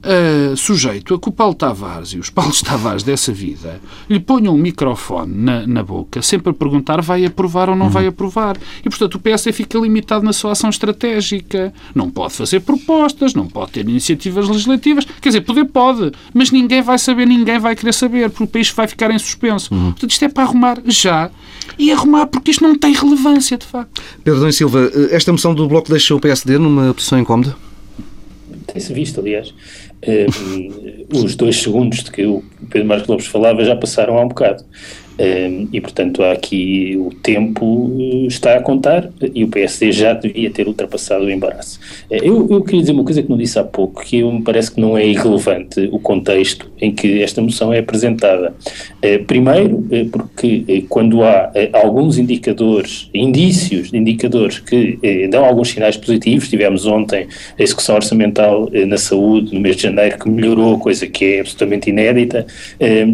uh, 0.03 0.55
sujeito 0.55 1.13
a 1.13 1.19
que 1.19 1.29
o 1.29 1.31
Paulo 1.31 1.53
Tavares 1.53 2.09
e 2.09 2.19
os 2.19 2.29
Paulos 2.29 2.61
Tavares 2.63 3.03
dessa 3.03 3.31
vida 3.31 3.79
lhe 4.09 4.19
ponham 4.19 4.53
um 4.53 4.57
microfone 4.57 5.33
na, 5.35 5.67
na 5.67 5.83
boca, 5.83 6.21
sempre 6.21 6.51
a 6.51 6.53
perguntar 6.53 7.01
vai 7.01 7.25
aprovar 7.25 7.69
ou 7.69 7.75
não 7.75 7.87
uhum. 7.87 7.91
vai 7.91 8.07
aprovar. 8.07 8.57
E, 8.83 8.89
portanto, 8.89 9.15
o 9.15 9.19
PS 9.19 9.49
fica 9.53 9.77
limitado 9.77 10.23
na 10.23 10.33
sua 10.33 10.51
ação 10.51 10.69
estratégica. 10.69 11.73
Não 11.93 12.09
pode 12.09 12.33
fazer 12.33 12.61
propostas, 12.61 13.33
não 13.33 13.47
pode 13.47 13.71
ter 13.71 13.87
iniciativas 13.87 14.47
legislativas. 14.47 15.05
Quer 15.21 15.29
dizer, 15.29 15.41
poder 15.41 15.65
pode, 15.65 16.11
mas 16.33 16.51
ninguém 16.51 16.81
vai 16.81 16.97
saber, 16.97 17.25
ninguém 17.25 17.59
vai 17.59 17.75
querer 17.75 17.93
saber, 17.93 18.29
porque 18.29 18.43
o 18.43 18.47
país 18.47 18.69
vai 18.71 18.87
ficar 18.87 19.11
em 19.11 19.19
suspenso. 19.19 19.73
Uhum. 19.73 19.91
Portanto, 19.91 20.11
isto 20.11 20.25
é 20.25 20.29
para 20.29 20.43
arrumar 20.43 20.81
já 20.85 21.29
e 21.77 21.91
arrumar 21.91 22.27
porque 22.27 22.51
isto 22.51 22.63
não 22.63 22.77
tem 22.77 22.93
relevância, 22.93 23.57
de 23.57 23.65
facto. 23.65 24.01
Pedro 24.23 24.39
Dom 24.39 24.51
Silva, 24.51 24.91
eh, 24.93 25.15
esta 25.15 25.31
moção 25.31 25.53
do 25.53 25.67
Bloco 25.67 25.89
deixa 25.89 26.13
o 26.15 26.19
PSD 26.19 26.57
numa 26.57 26.93
posição 26.93 27.19
incómoda? 27.19 27.55
Tem-se 28.67 28.93
visto, 28.93 29.19
aliás. 29.19 29.53
Um, 30.07 31.23
os 31.23 31.35
dois 31.35 31.61
segundos 31.61 32.03
de 32.03 32.11
que 32.11 32.25
o 32.25 32.43
Pedro 32.69 32.87
Marcos 32.87 33.07
Lopes 33.07 33.27
falava 33.27 33.63
já 33.65 33.75
passaram 33.75 34.17
há 34.17 34.21
um 34.21 34.29
bocado. 34.29 34.63
E, 35.19 35.81
portanto, 35.81 36.23
aqui 36.23 36.95
o 36.97 37.13
tempo 37.13 37.91
eh, 37.99 38.27
está 38.27 38.55
a 38.55 38.61
contar 38.61 39.09
e 39.35 39.43
o 39.43 39.49
PSD 39.49 39.91
já 39.91 40.13
devia 40.13 40.49
ter 40.49 40.65
ultrapassado 40.65 41.25
o 41.25 41.29
embaraço. 41.29 41.77
Eh, 42.09 42.19
eu, 42.23 42.47
eu 42.49 42.61
queria 42.61 42.79
dizer 42.79 42.93
uma 42.93 43.03
coisa 43.03 43.21
que 43.21 43.29
não 43.29 43.37
disse 43.37 43.59
há 43.59 43.63
pouco, 43.63 44.01
que 44.01 44.23
me 44.23 44.41
parece 44.41 44.71
que 44.71 44.79
não 44.79 44.97
é 44.97 45.05
irrelevante 45.05 45.89
o 45.91 45.99
contexto 45.99 46.71
em 46.79 46.93
que 46.93 47.21
esta 47.21 47.41
moção 47.41 47.73
é 47.73 47.79
apresentada. 47.79 48.53
Uh, 49.03 49.23
primeiro, 49.25 49.85
porque 50.11 50.85
quando 50.87 51.23
há 51.23 51.51
alguns 51.73 52.17
indicadores, 52.17 53.09
indícios 53.13 53.91
de 53.91 53.97
indicadores 53.97 54.59
que 54.59 55.27
dão 55.29 55.43
alguns 55.43 55.69
sinais 55.69 55.97
positivos, 55.97 56.47
tivemos 56.47 56.85
ontem 56.85 57.27
a 57.57 57.61
execução 57.61 57.95
orçamental 57.95 58.69
na 58.87 58.97
saúde 58.97 59.53
no 59.53 59.59
mês 59.59 59.75
de 59.75 59.83
janeiro 59.83 60.17
que 60.17 60.29
melhorou, 60.29 60.79
coisa 60.79 61.07
que 61.07 61.25
é 61.25 61.39
absolutamente 61.41 61.89
inédita, 61.89 62.45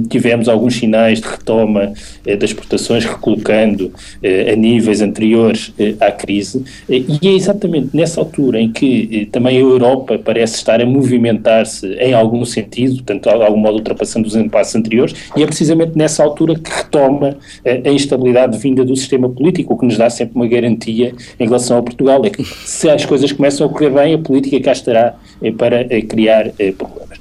tivemos 0.10 0.48
alguns 0.48 0.76
sinais 0.76 1.20
de 1.20 1.28
retoma 1.28 1.86
eh, 1.86 1.94
das 2.26 2.50
exportações, 2.50 3.06
recolocando 3.06 3.92
eh, 4.22 4.54
a 4.54 4.56
níveis 4.56 5.02
anteriores 5.02 5.74
eh, 5.80 5.96
à 6.00 6.12
crise, 6.12 6.64
e 6.90 7.20
é 7.28 7.34
exatamente 7.34 7.90
nessa 7.94 8.20
altura 8.20 8.60
em 8.60 8.72
que 8.72 9.28
também 9.32 9.58
a 9.58 9.60
Europa 9.60 10.20
parece 10.24 10.56
estar 10.56 10.82
a 10.82 10.86
movimentar-se 10.86 11.88
em 11.96 12.14
algum 12.14 12.44
sentido, 12.46 12.96
portanto, 12.96 13.24
de 13.24 13.44
algum 13.44 13.58
modo 13.58 13.76
ultrapassando 13.76 14.28
os 14.28 14.36
impasses 14.36 14.76
anteriores, 14.76 15.16
e 15.36 15.44
é 15.44 15.46
precisamente 15.46 15.98
nessa 15.98 16.24
altura 16.24 16.56
que 16.56 16.72
retoma 16.72 17.38
a 17.66 17.90
instabilidade 17.90 18.58
vinda 18.58 18.84
do 18.84 18.96
sistema 18.96 19.30
político, 19.30 19.74
o 19.74 19.78
que 19.78 19.86
nos 19.86 19.98
dá 19.98 20.10
sempre 20.10 20.36
uma 20.36 20.48
garantia 20.48 21.14
em 21.40 21.46
relação 21.46 21.78
a 21.78 21.84
Portugal, 21.84 22.24
é 22.26 22.30
que 22.30 22.44
se 22.44 22.90
as 22.90 23.06
coisas 23.06 23.32
começam 23.32 23.68
a 23.68 23.70
correr 23.70 23.90
bem, 23.90 24.14
a 24.14 24.18
política 24.18 24.60
cá 24.60 24.72
estará 24.72 25.16
para 25.58 25.86
criar 26.02 26.52
problemas. 26.78 27.15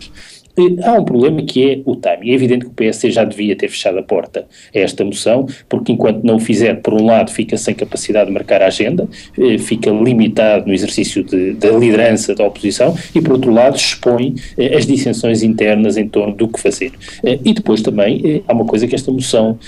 Há 0.85 0.93
um 0.93 1.05
problema 1.05 1.43
que 1.43 1.69
é 1.69 1.81
o 1.85 1.97
timing. 1.97 2.31
É 2.31 2.35
evidente 2.35 2.65
que 2.65 2.71
o 2.71 2.75
PSD 2.75 3.11
já 3.11 3.25
devia 3.25 3.57
ter 3.57 3.69
fechado 3.69 3.99
a 3.99 4.03
porta 4.03 4.47
a 4.75 4.79
esta 4.79 5.05
moção, 5.05 5.49
porque 5.69 5.91
enquanto 5.91 6.23
não 6.23 6.37
o 6.37 6.41
fizer, 6.41 6.81
por 6.81 6.95
um 6.95 7.05
lado, 7.05 7.31
fica 7.33 7.57
sem 7.57 7.75
capacidade 7.75 8.27
de 8.27 8.33
marcar 8.33 8.63
a 8.63 8.67
agenda, 8.67 9.09
eh, 9.37 9.59
fica 9.59 9.91
limitado 9.91 10.67
no 10.67 10.73
exercício 10.73 11.25
da 11.57 11.71
liderança 11.71 12.35
da 12.35 12.45
oposição 12.45 12.97
e, 13.15 13.21
por 13.21 13.33
outro 13.33 13.53
lado, 13.53 13.77
expõe 13.77 14.37
eh, 14.57 14.77
as 14.77 14.87
dissensões 14.87 15.43
internas 15.43 15.97
em 15.97 16.09
torno 16.09 16.35
do 16.35 16.47
que 16.47 16.61
fazer. 16.61 16.93
Eh, 17.25 17.39
e 17.45 17.53
depois 17.53 17.83
também 17.83 18.43
há 18.47 18.53
uma 18.53 18.65
coisa 18.65 18.87
que 18.87 18.95
esta 18.95 19.11
moção 19.11 19.59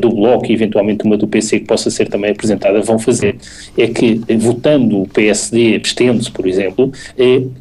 do 0.00 0.10
Bloco 0.10 0.46
e 0.46 0.52
eventualmente 0.52 1.04
uma 1.04 1.16
do 1.16 1.26
PC 1.26 1.60
que 1.60 1.66
possa 1.66 1.90
ser 1.90 2.08
também 2.08 2.30
apresentada 2.30 2.80
vão 2.80 2.98
fazer, 2.98 3.36
é 3.76 3.86
que 3.86 4.20
votando 4.38 5.02
o 5.02 5.08
PSD 5.08 5.74
abstendo-se, 5.76 6.30
por 6.30 6.46
exemplo, 6.46 6.92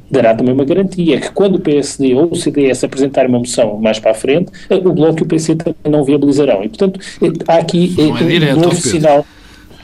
dará 0.10 0.34
também 0.34 0.54
uma 0.54 0.64
garantia, 0.66 1.20
que 1.20 1.32
quando 1.32 1.56
o 1.56 1.60
PSD 1.60 2.14
ou 2.14 2.32
o 2.32 2.36
CDS 2.36 2.75
apresentarem 2.84 3.30
uma 3.30 3.40
moção 3.40 3.78
mais 3.80 4.00
para 4.00 4.12
a 4.12 4.14
frente, 4.16 4.52
eh, 4.70 4.76
o 4.76 4.92
Bloco 4.92 5.20
e 5.20 5.24
o 5.24 5.26
PC 5.26 5.56
também 5.56 5.76
não 5.88 6.04
viabilizarão. 6.04 6.64
E, 6.64 6.70
portanto, 6.70 7.00
eh, 7.22 7.32
há 7.48 7.58
aqui 7.58 7.96
eh, 7.98 8.24
é 8.24 8.28
direto, 8.28 8.58
um 8.58 8.62
novo 8.62 8.76
Pedro. 8.76 8.90
sinal. 8.90 9.26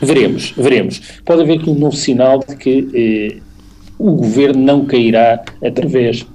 Veremos, 0.02 0.54
veremos. 0.58 1.02
Pode 1.24 1.44
haver 1.44 1.60
aqui 1.60 1.70
um 1.70 1.76
novo 1.76 1.96
sinal 1.96 2.40
de 2.40 2.56
que 2.56 2.90
eh, 2.94 3.42
o 4.00 4.14
governo 4.14 4.64
não 4.64 4.86
cairá 4.86 5.44
através 5.64 6.26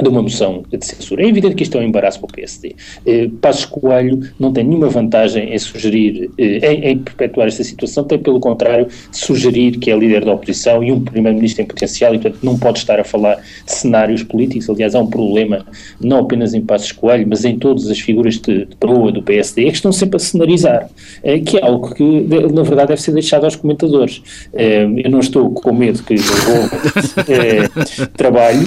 de 0.00 0.08
uma 0.08 0.22
moção 0.22 0.62
de 0.70 0.84
censura. 0.84 1.22
É 1.22 1.26
evidente 1.26 1.54
que 1.56 1.62
isto 1.64 1.76
é 1.76 1.80
um 1.80 1.84
embaraço 1.84 2.20
para 2.20 2.28
o 2.28 2.32
PSD. 2.32 2.76
Eh, 3.04 3.28
Passos 3.40 3.64
Coelho 3.64 4.20
não 4.38 4.52
tem 4.52 4.64
nenhuma 4.64 4.88
vantagem 4.88 5.52
em 5.52 5.58
sugerir, 5.58 6.30
eh, 6.38 6.72
em, 6.72 6.84
em, 6.90 6.98
perpetuar 6.98 7.48
esta 7.48 7.64
situação, 7.64 8.04
tem 8.04 8.18
pelo 8.18 8.38
contrário 8.38 8.86
sugerir 9.10 9.78
que 9.78 9.90
é 9.90 9.96
líder 9.96 10.24
da 10.24 10.32
oposição 10.32 10.82
e 10.84 10.92
um 10.92 11.00
primeiro-ministro 11.00 11.62
em 11.62 11.66
potencial 11.66 12.14
e, 12.14 12.18
portanto, 12.18 12.42
não 12.44 12.58
pode 12.58 12.78
estar 12.78 13.00
a 13.00 13.04
falar 13.04 13.36
de 13.36 13.72
cenários 13.72 14.22
políticos. 14.22 14.70
Aliás, 14.70 14.94
há 14.94 15.00
um 15.00 15.06
problema 15.08 15.66
não 16.00 16.18
apenas 16.20 16.54
em 16.54 16.60
Passos 16.60 16.92
Coelho, 16.92 17.26
mas 17.28 17.44
em 17.44 17.58
todas 17.58 17.90
as 17.90 17.98
figuras 17.98 18.38
de, 18.38 18.66
de 18.66 18.76
proa 18.76 19.10
do 19.10 19.22
PSD, 19.22 19.62
é 19.62 19.70
que 19.70 19.76
estão 19.76 19.92
sempre 19.92 20.16
a 20.16 20.20
cenarizar, 20.20 20.88
eh, 21.22 21.40
que 21.40 21.58
é 21.58 21.64
algo 21.64 21.94
que, 21.94 22.04
na 22.52 22.62
verdade, 22.62 22.88
deve 22.88 23.02
ser 23.02 23.12
deixado 23.12 23.44
aos 23.44 23.56
comentadores. 23.56 24.22
Eh, 24.52 24.86
eu 25.04 25.10
não 25.10 25.18
estou 25.18 25.50
com 25.50 25.72
medo 25.72 26.02
que 26.02 26.14
devolva 26.14 26.76
eh, 27.28 28.06
trabalho, 28.16 28.66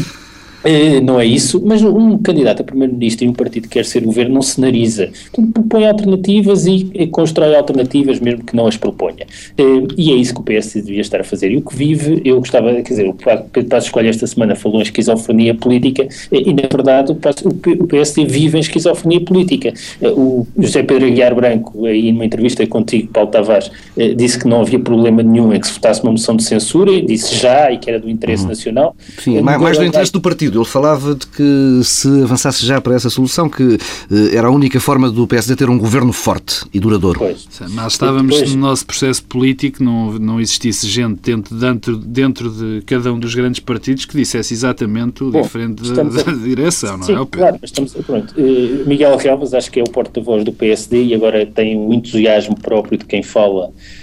eh, 0.63 1.01
não 1.01 1.19
é 1.19 1.25
isso, 1.25 1.61
mas 1.65 1.81
um 1.81 2.17
candidato 2.17 2.61
a 2.61 2.63
primeiro-ministro 2.63 3.25
e 3.25 3.27
um 3.27 3.33
partido 3.33 3.63
que 3.63 3.69
quer 3.69 3.85
ser 3.85 4.01
governo 4.01 4.35
não 4.35 4.41
cenariza. 4.41 5.09
Portanto, 5.31 5.53
propõe 5.53 5.87
alternativas 5.87 6.65
e, 6.65 6.89
e 6.93 7.07
constrói 7.07 7.55
alternativas 7.55 8.19
mesmo 8.19 8.43
que 8.43 8.55
não 8.55 8.67
as 8.67 8.77
proponha. 8.77 9.25
Eh, 9.57 9.63
e 9.97 10.11
é 10.11 10.15
isso 10.15 10.33
que 10.33 10.41
o 10.41 10.43
PS 10.43 10.73
devia 10.75 11.01
estar 11.01 11.21
a 11.21 11.23
fazer. 11.23 11.51
E 11.51 11.57
o 11.57 11.61
que 11.61 11.75
vive, 11.75 12.21
eu 12.23 12.37
gostava, 12.39 12.73
quer 12.73 12.81
dizer, 12.81 13.07
o 13.07 13.13
Pedro 13.13 13.69
Passos 13.69 13.85
Escolha 13.85 14.09
esta 14.09 14.27
semana 14.27 14.55
falou 14.55 14.79
em 14.79 14.83
esquizofrenia 14.83 15.55
política 15.55 16.03
eh, 16.03 16.43
e, 16.45 16.53
na 16.53 16.67
verdade, 16.71 17.11
o 17.11 17.87
PSD 17.87 18.25
vive 18.25 18.57
em 18.57 18.61
esquizofrenia 18.61 19.21
política. 19.21 19.73
O 20.01 20.45
José 20.57 20.83
Pedro 20.83 21.07
Aguiar 21.07 21.33
Branco, 21.33 21.85
aí 21.85 22.11
numa 22.11 22.25
entrevista 22.25 22.65
contigo, 22.67 23.09
Paulo 23.11 23.29
Tavares, 23.29 23.71
disse 24.15 24.39
que 24.39 24.47
não 24.47 24.61
havia 24.61 24.79
problema 24.79 25.23
nenhum 25.23 25.53
em 25.53 25.59
que 25.59 25.67
se 25.67 25.73
votasse 25.73 26.01
uma 26.03 26.11
moção 26.11 26.35
de 26.35 26.43
censura, 26.43 26.91
e 26.91 27.05
disse 27.05 27.35
já 27.35 27.71
e 27.71 27.77
que 27.77 27.89
era 27.89 27.99
do 27.99 28.09
interesse 28.09 28.43
uhum. 28.43 28.49
nacional. 28.49 28.95
Sim, 29.19 29.41
mais, 29.41 29.61
mais 29.61 29.77
do 29.77 29.85
interesse 29.85 30.11
do 30.11 30.21
partido 30.21 30.50
ele 30.57 30.65
falava 30.65 31.15
de 31.15 31.27
que 31.27 31.81
se 31.83 32.07
avançasse 32.23 32.65
já 32.65 32.79
para 32.81 32.95
essa 32.95 33.09
solução, 33.09 33.49
que 33.49 33.77
eh, 34.11 34.35
era 34.35 34.47
a 34.47 34.51
única 34.51 34.79
forma 34.79 35.09
do 35.09 35.27
PSD 35.27 35.55
ter 35.55 35.69
um 35.69 35.77
governo 35.77 36.11
forte 36.11 36.65
e 36.73 36.79
duradouro. 36.79 37.19
Pois. 37.19 37.47
Mas 37.69 37.93
estávamos 37.93 38.37
pois. 38.37 38.55
no 38.55 38.61
nosso 38.61 38.85
processo 38.85 39.23
político, 39.23 39.83
não, 39.83 40.13
não 40.13 40.39
existisse 40.39 40.87
gente 40.87 41.19
dentro, 41.21 41.55
dentro, 41.55 41.97
dentro 41.97 42.49
de 42.49 42.81
cada 42.85 43.11
um 43.13 43.19
dos 43.19 43.33
grandes 43.35 43.59
partidos 43.59 44.05
que 44.05 44.15
dissesse 44.15 44.53
exatamente 44.53 45.23
o 45.23 45.31
Bom, 45.31 45.41
diferente 45.41 45.81
da, 45.91 46.03
da, 46.03 46.31
direção, 46.31 46.97
não 46.97 47.03
Sim, 47.03 47.13
é? 47.13 47.19
O 47.19 47.25
claro, 47.25 47.59
estamos, 47.63 47.93
pronto. 47.93 48.33
Uh, 48.37 48.87
Miguel 48.87 49.15
Relvas 49.17 49.53
acho 49.53 49.71
que 49.71 49.79
é 49.79 49.83
o 49.83 49.89
porta-voz 49.89 50.43
do 50.43 50.51
PSD 50.51 51.05
e 51.05 51.13
agora 51.13 51.45
tem 51.45 51.77
um 51.77 51.93
entusiasmo 51.93 52.59
próprio 52.59 52.97
de 52.97 53.05
quem 53.05 53.23
fala 53.23 53.71
eh, 53.71 54.00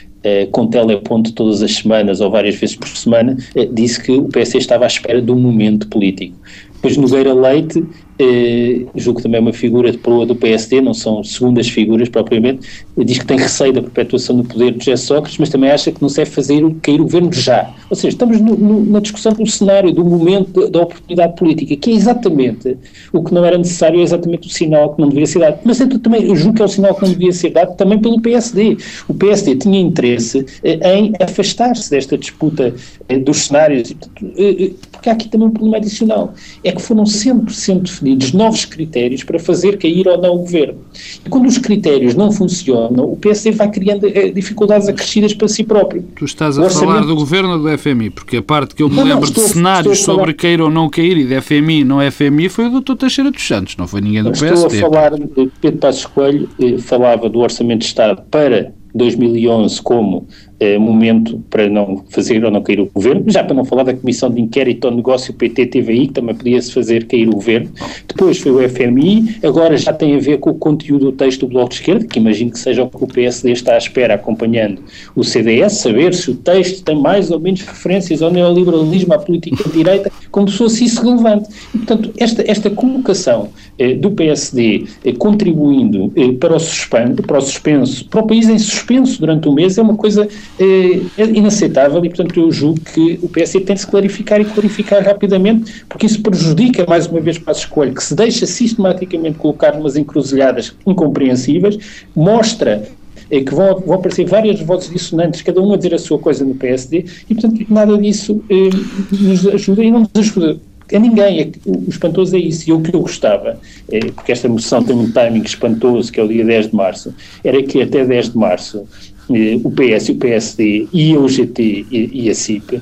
com 0.51 0.67
teleponto 0.67 1.33
todas 1.33 1.63
as 1.63 1.77
semanas 1.77 2.21
ou 2.21 2.31
várias 2.31 2.57
vezes 2.57 2.77
por 2.77 2.89
semana, 2.89 3.37
eh, 3.55 3.69
disse 3.71 4.03
que 4.03 4.13
o 4.13 4.25
PS 4.25 4.57
estava 4.57 4.85
à 4.85 4.87
espera 4.87 5.23
de 5.23 5.31
um 5.31 5.39
momento 5.39 5.89
político. 5.89 6.35
Depois 6.81 6.97
Nogueira 6.97 7.35
Leite 7.35 7.85
eh, 8.19 8.87
julgo 8.97 9.23
também 9.23 9.39
é 9.39 9.41
uma 9.41 9.53
figura 9.53 9.93
de 9.93 9.99
proa 9.99 10.27
do 10.27 10.35
PSD, 10.35 10.81
não 10.81 10.93
são 10.93 11.23
segundas 11.23 11.69
figuras 11.69 12.09
propriamente, 12.09 12.69
diz 12.97 13.19
que 13.19 13.27
tem 13.27 13.39
receio 13.39 13.73
da 13.73 13.81
perpetuação 13.81 14.37
do 14.37 14.45
poder 14.45 14.73
de 14.73 14.85
José 14.85 14.97
Sócrates, 14.97 15.39
mas 15.39 15.49
também 15.49 15.71
acha 15.71 15.93
que 15.93 16.03
não 16.03 16.09
se 16.09 16.17
deve 16.17 16.31
fazer 16.31 16.61
cair 16.83 17.01
o 17.01 17.05
governo 17.05 17.33
já. 17.33 17.73
Ou 17.89 17.95
seja, 17.95 18.09
estamos 18.09 18.41
no, 18.41 18.57
no, 18.57 18.85
na 18.85 18.99
discussão 18.99 19.33
do 19.33 19.47
cenário, 19.47 19.93
do 19.93 20.05
momento 20.05 20.69
da 20.69 20.83
oportunidade 20.83 21.37
política, 21.37 21.77
que 21.77 21.91
é 21.91 21.95
exatamente 21.95 22.77
o 23.13 23.23
que 23.23 23.33
não 23.33 23.45
era 23.45 23.57
necessário, 23.57 24.01
é 24.01 24.03
exatamente 24.03 24.49
o 24.49 24.51
sinal 24.51 24.95
que 24.95 25.01
não 25.01 25.09
devia 25.09 25.27
ser 25.27 25.39
dado. 25.39 25.61
Mas 25.65 25.79
eu 25.81 25.89
também 26.01 26.25
eu 26.25 26.35
julgo 26.35 26.57
que 26.57 26.63
é 26.63 26.65
o 26.65 26.69
sinal 26.69 26.95
que 26.97 27.03
não 27.03 27.13
devia 27.13 27.33
ser 27.33 27.51
dado 27.51 27.77
também 27.77 28.01
pelo 28.01 28.21
PSD. 28.21 28.77
O 29.07 29.15
PSD 29.15 29.57
tinha 29.57 29.79
interesse 29.79 30.45
eh, 30.65 30.99
em 30.99 31.13
afastar-se 31.21 31.89
desta 31.89 32.19
disputa 32.19 32.75
eh, 33.09 33.19
dos 33.19 33.47
cenários, 33.47 33.95
eh, 34.37 34.73
porque 34.91 35.09
há 35.09 35.13
aqui 35.13 35.29
também 35.29 35.47
um 35.47 35.53
problema 35.53 35.77
adicional. 35.77 36.35
É 36.69 36.73
que 36.73 36.83
foram 36.83 37.07
sempre 37.07 37.55
sendo 37.55 37.85
definidos 37.85 38.33
novos 38.33 38.67
critérios 38.67 39.25
para 39.25 39.39
fazer 39.39 39.79
cair 39.79 40.07
ou 40.07 40.21
não 40.21 40.35
o 40.35 40.39
governo. 40.41 40.81
E 41.25 41.29
quando 41.31 41.47
os 41.47 41.57
critérios 41.57 42.15
não 42.15 42.31
funcionam, 42.31 43.11
o 43.11 43.17
PSD 43.17 43.53
vai 43.53 43.71
criando 43.71 44.07
eh, 44.07 44.31
dificuldades 44.31 44.87
acrescidas 44.87 45.33
para 45.33 45.49
si 45.49 45.65
próprio. 45.65 46.05
Tu 46.15 46.27
estás 46.27 46.59
a 46.59 46.63
orçamento... 46.65 46.93
falar 46.93 47.07
do 47.07 47.17
governo 47.17 47.53
ou 47.53 47.59
do 47.59 47.79
FMI? 47.79 48.11
Porque 48.11 48.37
a 48.37 48.43
parte 48.43 48.75
que 48.75 48.83
eu 48.83 48.89
me 48.91 48.97
não, 48.97 49.05
lembro 49.05 49.21
não, 49.21 49.29
estou, 49.29 49.45
de 49.45 49.51
cenários 49.51 50.01
sobre 50.01 50.21
falar... 50.21 50.35
cair 50.35 50.61
ou 50.61 50.71
não 50.71 50.91
cair 50.91 51.17
e 51.17 51.25
de 51.25 51.41
FMI 51.41 51.85
não 51.85 51.99
FMI 52.11 52.51
foi 52.51 52.67
o 52.67 52.81
Dr. 52.81 52.97
Teixeira 52.97 53.31
dos 53.31 53.47
Santos, 53.47 53.75
não 53.79 53.89
foi 53.89 54.03
ninguém 54.03 54.23
do 54.23 54.31
PSD. 54.33 54.77
Estou 54.77 54.89
a 54.89 54.93
falar 54.93 55.19
de 55.19 55.51
Pedro 55.61 55.79
Passos 55.79 56.05
Coelho, 56.05 56.51
eh, 56.61 56.77
falava 56.77 57.31
do 57.31 57.39
Orçamento 57.39 57.81
de 57.81 57.87
Estado 57.87 58.23
para 58.31 58.75
2011 58.95 59.81
como 59.81 60.27
eh, 60.61 60.79
momento 60.79 61.43
para 61.49 61.69
não 61.69 62.05
fazer 62.11 62.45
ou 62.45 62.51
não 62.51 62.63
cair 62.63 62.81
o 62.81 62.91
governo, 62.93 63.25
já 63.29 63.45
para 63.45 63.55
não 63.55 63.65
falar 63.65 63.85
da 63.85 63.95
comissão 63.95 64.31
de 64.31 64.41
inquérito 64.41 64.87
ao 64.87 64.95
negócio 64.95 65.33
PT-TVI, 65.35 66.09
que 66.09 66.15
também 66.15 66.35
podia-se 66.35 66.73
fazer 66.73 67.07
cair 67.07 67.29
o 67.29 67.33
governo. 67.33 67.71
Depois 68.07 68.39
foi 68.39 68.53
o 68.53 68.69
FMI, 68.69 69.37
agora 69.45 69.77
já 69.77 69.93
tem 69.93 70.17
a 70.17 70.19
ver 70.19 70.39
com 70.39 70.51
o 70.51 70.55
conteúdo 70.55 71.07
do 71.07 71.13
texto 71.13 71.41
do 71.41 71.49
Bloco 71.49 71.71
de 71.71 71.77
Esquerda, 71.77 72.05
que 72.07 72.19
imagino 72.19 72.51
que 72.51 72.59
seja 72.59 72.83
o 72.83 72.91
que 72.91 73.05
o 73.05 73.07
PSD 73.07 73.53
está 73.53 73.75
à 73.75 73.79
espera 73.79 74.15
acompanhando 74.15 74.83
o 75.15 75.23
CDS, 75.23 75.75
saber 75.75 76.15
se 76.15 76.31
o 76.31 76.35
texto 76.35 76.83
tem 76.83 76.97
mais 77.01 77.31
ou 77.31 77.39
menos 77.39 77.61
referências 77.63 78.23
ao 78.23 78.31
neoliberalismo, 78.31 79.15
à 79.15 79.19
política 79.19 79.63
de 79.63 79.71
direita, 79.71 80.11
como 80.31 80.49
se 80.49 80.59
fosse 80.59 80.85
isso 80.85 81.03
relevante. 81.03 81.49
E, 81.75 81.79
portanto, 81.79 82.13
esta, 82.19 82.45
esta 82.51 82.71
colocação 82.71 83.51
eh, 83.79 83.95
do 83.95 84.11
PSD 84.11 84.87
eh, 85.05 85.13
contribuindo 85.13 86.13
eh, 86.17 86.33
para, 86.33 86.57
o 86.57 87.23
para 87.23 87.39
o 87.39 87.41
suspenso, 87.41 88.05
para 88.07 88.21
o 88.21 88.27
país 88.27 88.49
em 88.49 88.59
suspenso 88.59 89.21
durante 89.21 89.49
um 89.49 89.53
mês, 89.53 89.79
é 89.79 89.83
uma 89.83 89.97
coisa 89.97 90.29
é, 90.59 91.23
é 91.23 91.25
inaceitável 91.25 92.05
e, 92.05 92.09
portanto, 92.09 92.39
eu 92.39 92.51
julgo 92.51 92.81
que 92.81 93.19
o 93.23 93.29
PSD 93.29 93.65
tem 93.65 93.75
de 93.75 93.81
se 93.81 93.87
clarificar 93.87 94.41
e 94.41 94.45
clarificar 94.45 95.05
rapidamente, 95.05 95.85
porque 95.89 96.07
isso 96.07 96.23
prejudica, 96.23 96.85
mais 96.89 97.07
uma 97.07 97.21
vez, 97.21 97.39
para 97.39 97.53
a 97.53 97.57
escolha, 97.57 97.93
que 97.93 98.03
se 98.03 98.15
deixa 98.15 98.47
sistematicamente 98.47 99.39
colocar 99.39 99.75
umas 99.75 99.97
encruzilhadas 99.97 100.75
incompreensíveis, 100.87 101.79
mostra 102.15 102.87
é 103.31 103.43
que 103.43 103.55
vão, 103.55 103.81
vão 103.81 103.97
aparecer 103.97 104.27
várias 104.27 104.61
vozes 104.61 104.91
dissonantes, 104.91 105.43
cada 105.43 105.61
uma 105.61 105.75
a 105.75 105.77
dizer 105.77 105.95
a 105.95 105.99
sua 105.99 106.19
coisa 106.19 106.45
no 106.45 106.55
PSD, 106.55 107.05
e 107.29 107.35
portanto 107.35 107.67
nada 107.69 107.99
disso 107.99 108.43
eh, 108.49 108.71
nos 109.13 109.47
ajuda 109.47 109.85
e 109.85 109.91
não 109.91 110.01
nos 110.01 110.11
ajuda 110.17 110.59
a 110.95 110.99
ninguém. 110.99 111.41
É, 111.41 111.51
o 111.67 111.89
espantoso 111.89 112.37
é 112.37 112.39
isso. 112.39 112.69
E 112.69 112.73
o 112.73 112.81
que 112.81 112.95
eu 112.95 113.01
gostava, 113.01 113.61
é, 113.91 114.01
porque 114.01 114.33
esta 114.33 114.49
moção 114.49 114.83
tem 114.83 114.97
um 114.97 115.11
timing 115.11 115.43
espantoso, 115.43 116.11
que 116.11 116.19
é 116.19 116.23
o 116.23 116.29
dia 116.29 116.45
10 116.45 116.71
de 116.71 116.75
março, 116.75 117.15
era 117.45 117.63
que 117.63 117.83
até 117.83 118.05
10 118.05 118.31
de 118.31 118.39
março 118.39 118.87
eh, 118.87 119.18
o 119.29 119.71
PS, 119.71 120.09
o 120.11 120.15
PSD 120.17 120.89
e 120.93 121.15
a 121.15 121.19
UGT 121.19 121.87
e, 121.91 122.11
e 122.25 122.31
a 122.31 122.35
CIP 122.35 122.77
eh, 122.77 122.81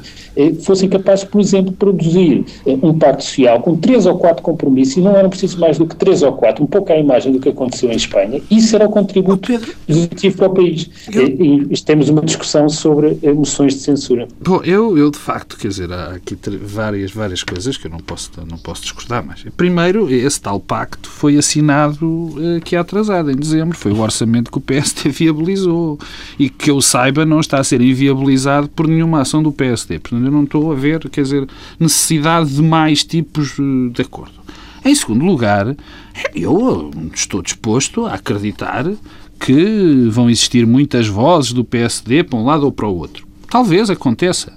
fossem 0.62 0.88
capazes, 0.88 1.24
por 1.24 1.40
exemplo, 1.40 1.70
de 1.70 1.76
produzir 1.76 2.44
eh, 2.66 2.76
um 2.82 2.98
pacto 2.98 3.24
social 3.24 3.60
com 3.60 3.76
três 3.76 4.06
ou 4.06 4.18
quatro 4.18 4.42
compromissos 4.42 4.96
e 4.96 5.00
não 5.00 5.16
eram 5.16 5.30
preciso 5.30 5.58
mais 5.58 5.78
do 5.78 5.86
que 5.86 5.96
três 5.96 6.22
ou 6.22 6.32
quatro, 6.32 6.62
um 6.62 6.66
pouco 6.66 6.92
à 6.92 6.96
imagem 6.96 7.32
do 7.32 7.40
que 7.40 7.48
aconteceu 7.48 7.90
em 7.90 7.96
Espanha. 7.96 8.40
Isso 8.50 8.74
era 8.76 8.86
o 8.86 8.90
contributo 8.90 9.52
positivo 9.86 10.36
para 10.36 10.46
o 10.48 10.54
país. 10.54 10.90
Eu... 11.12 11.26
E, 11.26 11.66
e 11.70 11.80
temos 11.82 12.08
uma 12.08 12.22
discussão 12.22 12.68
sobre 12.68 13.18
moções 13.34 13.74
de 13.74 13.80
censura. 13.80 14.28
Bom, 14.40 14.60
eu, 14.64 14.96
eu 14.98 15.10
de 15.10 15.18
facto, 15.18 15.56
quer 15.56 15.68
dizer, 15.68 15.92
há 15.92 16.12
aqui 16.12 16.36
várias, 16.62 17.12
várias 17.12 17.42
coisas 17.42 17.76
que 17.76 17.86
eu 17.86 17.90
não 17.90 17.98
posso, 17.98 18.30
não 18.48 18.58
posso 18.58 18.82
discordar, 18.82 19.24
mas 19.24 19.44
primeiro, 19.56 20.12
esse 20.12 20.40
tal 20.40 20.60
pacto 20.60 21.08
foi 21.08 21.36
assinado 21.36 22.34
aqui 22.56 22.76
atrasado, 22.76 23.30
em 23.30 23.36
dezembro, 23.36 23.76
foi 23.76 23.92
o 23.92 24.00
orçamento 24.00 24.50
que 24.50 24.58
o 24.58 24.60
PSD 24.60 25.10
viabilizou 25.10 25.98
e 26.38 26.48
que 26.48 26.70
eu 26.70 26.80
saiba 26.80 27.24
não 27.24 27.40
está 27.40 27.58
a 27.58 27.64
ser 27.64 27.80
inviabilizado 27.80 28.68
por 28.68 28.86
nenhuma 28.86 29.20
ação 29.20 29.42
do 29.42 29.52
PSD. 29.52 29.98
Portanto, 29.98 30.25
eu 30.26 30.32
não 30.32 30.44
estou 30.44 30.70
a 30.70 30.74
ver, 30.74 31.08
quer 31.08 31.22
dizer, 31.22 31.48
necessidade 31.78 32.54
de 32.54 32.62
mais 32.62 33.04
tipos 33.04 33.58
eh, 33.58 33.92
de 33.92 34.02
acordo. 34.02 34.34
Em 34.84 34.94
segundo 34.94 35.24
lugar, 35.24 35.74
eu 36.34 36.90
estou 37.12 37.42
disposto 37.42 38.06
a 38.06 38.14
acreditar 38.14 38.86
que 39.40 40.08
vão 40.10 40.30
existir 40.30 40.66
muitas 40.66 41.08
vozes 41.08 41.52
do 41.52 41.64
PSD 41.64 42.22
para 42.22 42.38
um 42.38 42.44
lado 42.44 42.64
ou 42.64 42.72
para 42.72 42.86
o 42.86 42.96
outro. 42.96 43.26
Talvez 43.50 43.90
aconteça. 43.90 44.52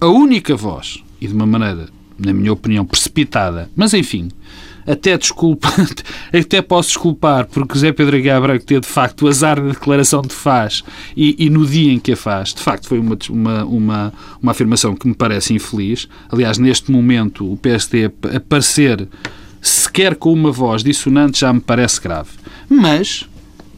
A 0.00 0.06
única 0.06 0.56
voz, 0.56 1.02
e 1.20 1.26
de 1.26 1.34
uma 1.34 1.46
maneira, 1.46 1.88
na 2.18 2.32
minha 2.32 2.52
opinião, 2.52 2.84
precipitada, 2.84 3.70
mas 3.74 3.94
enfim, 3.94 4.28
até 4.86 5.16
desculpa, 5.16 5.68
até 6.32 6.62
posso 6.62 6.90
desculpar, 6.90 7.46
porque 7.46 7.74
José 7.74 7.92
Pedro 7.92 8.14
que 8.14 8.66
teve 8.66 8.80
de 8.80 8.86
facto 8.86 9.22
o 9.22 9.28
azar 9.28 9.60
da 9.60 9.68
declaração 9.68 10.22
de 10.22 10.34
faz 10.34 10.82
e, 11.16 11.46
e, 11.46 11.50
no 11.50 11.66
dia 11.66 11.92
em 11.92 11.98
que 11.98 12.12
a 12.12 12.16
faz, 12.16 12.54
de 12.54 12.60
facto 12.60 12.88
foi 12.88 12.98
uma, 12.98 13.16
uma, 13.28 13.64
uma, 13.64 14.12
uma 14.42 14.52
afirmação 14.52 14.94
que 14.94 15.08
me 15.08 15.14
parece 15.14 15.54
infeliz. 15.54 16.08
Aliás, 16.30 16.58
neste 16.58 16.90
momento, 16.90 17.50
o 17.50 17.56
PSD 17.56 18.10
aparecer 18.34 19.08
sequer 19.60 20.16
com 20.16 20.32
uma 20.32 20.52
voz 20.52 20.82
dissonante 20.82 21.40
já 21.40 21.52
me 21.52 21.60
parece 21.60 22.00
grave. 22.00 22.30
Mas 22.68 23.26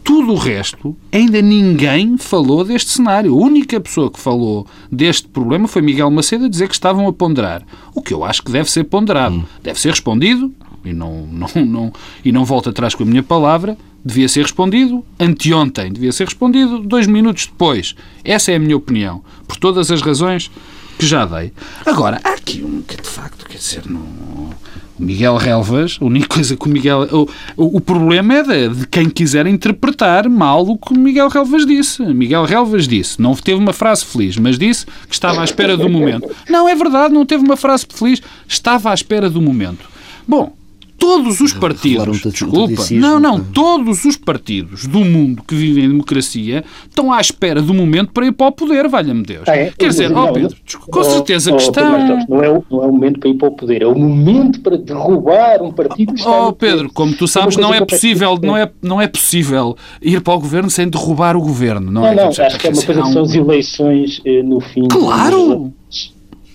tudo 0.06 0.32
o 0.32 0.36
resto, 0.36 0.96
ainda 1.10 1.42
ninguém 1.42 2.16
falou 2.16 2.64
deste 2.64 2.92
cenário. 2.92 3.34
A 3.34 3.36
única 3.36 3.80
pessoa 3.80 4.08
que 4.08 4.20
falou 4.20 4.64
deste 4.90 5.26
problema 5.26 5.66
foi 5.66 5.82
Miguel 5.82 6.10
Macedo 6.12 6.44
a 6.44 6.48
dizer 6.48 6.68
que 6.68 6.74
estavam 6.74 7.08
a 7.08 7.12
ponderar. 7.12 7.62
O 7.92 8.00
que 8.00 8.14
eu 8.14 8.24
acho 8.24 8.40
que 8.42 8.52
deve 8.52 8.70
ser 8.70 8.84
ponderado. 8.84 9.34
Hum. 9.34 9.44
Deve 9.62 9.80
ser 9.80 9.90
respondido 9.90 10.54
e 10.88 10.92
não, 10.92 11.26
não, 11.26 11.64
não, 11.64 11.92
e 12.24 12.32
não 12.32 12.44
volto 12.44 12.70
atrás 12.70 12.94
com 12.94 13.02
a 13.02 13.06
minha 13.06 13.22
palavra, 13.22 13.76
devia 14.04 14.28
ser 14.28 14.42
respondido 14.42 15.04
anteontem, 15.18 15.92
devia 15.92 16.12
ser 16.12 16.24
respondido 16.24 16.80
dois 16.80 17.06
minutos 17.06 17.46
depois. 17.46 17.94
Essa 18.24 18.52
é 18.52 18.56
a 18.56 18.58
minha 18.58 18.76
opinião, 18.76 19.22
por 19.46 19.56
todas 19.56 19.90
as 19.90 20.00
razões 20.00 20.50
que 20.98 21.06
já 21.06 21.26
dei. 21.26 21.52
Agora, 21.84 22.20
há 22.24 22.34
aqui 22.34 22.62
um 22.62 22.82
que 22.82 22.96
de 22.96 23.08
facto, 23.08 23.44
quer 23.46 23.58
dizer, 23.58 23.82
no 23.86 24.50
Miguel 24.98 25.36
Relvas, 25.36 25.98
a 26.00 26.04
única 26.04 26.28
coisa 26.28 26.56
que 26.56 26.66
o 26.66 26.70
Miguel. 26.70 27.02
O, 27.12 27.28
o, 27.56 27.76
o 27.76 27.80
problema 27.80 28.34
é 28.34 28.42
de, 28.42 28.68
de, 28.74 28.86
quem 28.86 29.08
quiser 29.08 29.46
interpretar 29.46 30.28
mal 30.28 30.66
o 30.66 30.78
que 30.78 30.92
o 30.92 30.98
Miguel 30.98 31.28
Relvas 31.28 31.66
disse. 31.66 32.02
Miguel 32.02 32.44
Relvas 32.44 32.88
disse, 32.88 33.20
não 33.20 33.34
teve 33.34 33.60
uma 33.60 33.72
frase 33.72 34.04
feliz, 34.04 34.36
mas 34.36 34.58
disse 34.58 34.86
que 34.86 35.14
estava 35.14 35.40
à 35.42 35.44
espera 35.44 35.76
do 35.76 35.88
momento. 35.88 36.30
Não, 36.48 36.68
é 36.68 36.74
verdade, 36.74 37.12
não 37.12 37.26
teve 37.26 37.44
uma 37.44 37.56
frase 37.56 37.86
feliz, 37.88 38.22
estava 38.48 38.90
à 38.90 38.94
espera 38.94 39.28
do 39.28 39.40
momento. 39.40 39.86
Bom, 40.26 40.56
todos 40.98 41.40
os 41.40 41.52
partidos, 41.52 42.20
desculpa, 42.22 42.82
não, 42.92 43.20
não, 43.20 43.40
todos 43.40 44.04
os 44.04 44.16
partidos 44.16 44.86
do 44.86 45.00
mundo 45.00 45.42
que 45.46 45.54
vivem 45.54 45.84
em 45.84 45.88
democracia 45.88 46.64
estão 46.88 47.12
à 47.12 47.20
espera 47.20 47.62
do 47.62 47.74
momento 47.74 48.12
para 48.12 48.26
ir 48.26 48.32
para 48.32 48.46
o 48.46 48.52
poder, 48.52 48.88
valha-me 48.88 49.22
Deus. 49.22 49.46
É? 49.48 49.72
Quer 49.78 49.88
dizer, 49.88 50.12
ó 50.12 50.24
oh, 50.24 50.32
Pedro, 50.32 50.56
com 50.90 51.04
certeza 51.04 51.52
oh, 51.52 51.56
que 51.56 51.62
está... 51.62 52.26
Não 52.28 52.42
é, 52.42 52.50
o, 52.50 52.64
não 52.70 52.82
é 52.82 52.86
o 52.86 52.92
momento 52.92 53.20
para 53.20 53.30
ir 53.30 53.34
para 53.34 53.48
o 53.48 53.50
poder, 53.52 53.82
é 53.82 53.86
o 53.86 53.94
momento 53.94 54.60
para 54.60 54.76
derrubar 54.76 55.62
um 55.62 55.72
partido 55.72 56.12
que 56.12 56.20
está 56.20 56.46
Oh, 56.46 56.52
Pedro, 56.52 56.90
como 56.92 57.14
tu 57.14 57.26
sabes, 57.26 57.56
não 57.56 57.72
é 57.72 57.84
possível, 57.84 58.38
não 58.42 58.56
é, 58.56 58.70
não 58.82 59.00
é 59.00 59.06
possível 59.06 59.76
ir 60.02 60.20
para 60.20 60.34
o 60.34 60.40
governo 60.40 60.70
sem 60.70 60.88
derrubar 60.88 61.36
o 61.36 61.40
governo, 61.40 61.90
não, 61.90 62.02
não 62.02 62.08
é? 62.08 62.14
Não, 62.14 62.28
acho 62.28 62.58
que 62.58 62.66
é 62.66 62.70
uma 62.70 62.82
coisa 62.82 63.02
que 63.02 63.12
são 63.12 63.22
as 63.22 63.34
eleições 63.34 64.20
eh, 64.24 64.42
no 64.42 64.60
fim... 64.60 64.88
Claro! 64.88 65.72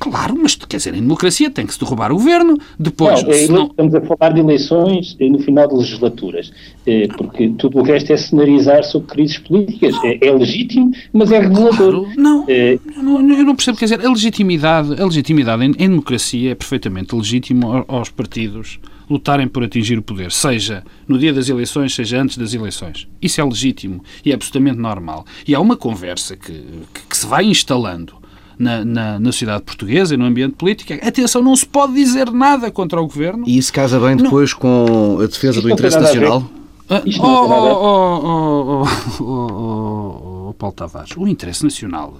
Claro, 0.01 0.35
mas 0.35 0.55
quer 0.55 0.77
dizer, 0.77 0.95
em 0.95 1.01
democracia 1.01 1.47
tem 1.51 1.63
que 1.63 1.73
se 1.75 1.79
derrubar 1.79 2.11
o 2.11 2.15
governo, 2.15 2.57
depois... 2.79 3.21
Não, 3.21 3.31
é, 3.31 3.47
não... 3.47 3.67
Estamos 3.67 3.93
a 3.93 4.01
falar 4.01 4.33
de 4.33 4.39
eleições 4.39 5.15
eh, 5.19 5.29
no 5.29 5.37
final 5.37 5.67
de 5.67 5.75
legislaturas, 5.75 6.51
eh, 6.87 7.07
porque 7.15 7.49
tudo 7.49 7.77
o 7.77 7.83
resto 7.83 8.11
é 8.11 8.17
cenarizar 8.17 8.83
sobre 8.83 9.09
crises 9.09 9.37
políticas. 9.37 9.93
É, 10.03 10.27
é 10.27 10.31
legítimo, 10.31 10.91
mas 11.13 11.31
é 11.31 11.41
regulador. 11.41 11.75
Claro, 11.75 12.07
não, 12.17 12.45
é... 12.47 12.79
eu 12.97 13.03
não, 13.03 13.31
eu 13.31 13.45
não 13.45 13.55
percebo, 13.55 13.77
quer 13.77 13.85
dizer, 13.85 14.03
a 14.03 14.09
legitimidade, 14.09 14.99
a 14.99 15.05
legitimidade 15.05 15.63
em, 15.63 15.69
em 15.77 15.89
democracia 15.89 16.51
é 16.51 16.55
perfeitamente 16.55 17.15
legítimo 17.15 17.85
aos 17.87 18.09
partidos 18.09 18.79
lutarem 19.07 19.47
por 19.47 19.63
atingir 19.63 19.99
o 19.99 20.01
poder, 20.01 20.31
seja 20.31 20.83
no 21.07 21.19
dia 21.19 21.31
das 21.31 21.47
eleições, 21.47 21.93
seja 21.93 22.19
antes 22.19 22.37
das 22.37 22.55
eleições. 22.55 23.07
Isso 23.21 23.39
é 23.39 23.43
legítimo 23.43 24.03
e 24.25 24.31
é 24.31 24.33
absolutamente 24.33 24.79
normal. 24.79 25.25
E 25.47 25.53
há 25.53 25.59
uma 25.59 25.77
conversa 25.77 26.35
que, 26.35 26.53
que, 26.91 27.07
que 27.07 27.17
se 27.17 27.27
vai 27.27 27.45
instalando 27.45 28.20
na, 28.62 28.86
na, 28.86 29.19
na 29.19 29.32
sociedade 29.32 29.63
portuguesa 29.63 30.13
e 30.13 30.17
no 30.17 30.26
ambiente 30.26 30.54
político. 30.54 30.93
Atenção, 30.93 31.41
não 31.41 31.56
se 31.56 31.65
pode 31.65 31.93
dizer 31.93 32.32
nada 32.32 32.69
contra 32.69 33.02
o 33.02 33.08
governo. 33.08 33.43
E 33.47 33.58
isso 33.58 33.74
casa 33.74 34.00
bem 34.00 34.15
depois 34.15 34.54
não. 34.54 34.60
com 34.60 35.17
a 35.19 35.26
defesa 35.26 35.58
Isto 35.58 35.67
do 35.67 35.74
interesse 35.74 36.00
nacional? 36.00 36.50
Ah, 36.89 37.02
oh, 37.19 37.24
oh, 37.24 38.84
oh, 38.84 39.24
oh, 39.24 40.50
oh, 40.50 40.54
Paulo 40.54 40.76
Tavares, 40.76 41.15
o 41.15 41.26
interesse 41.26 41.63
nacional, 41.63 42.19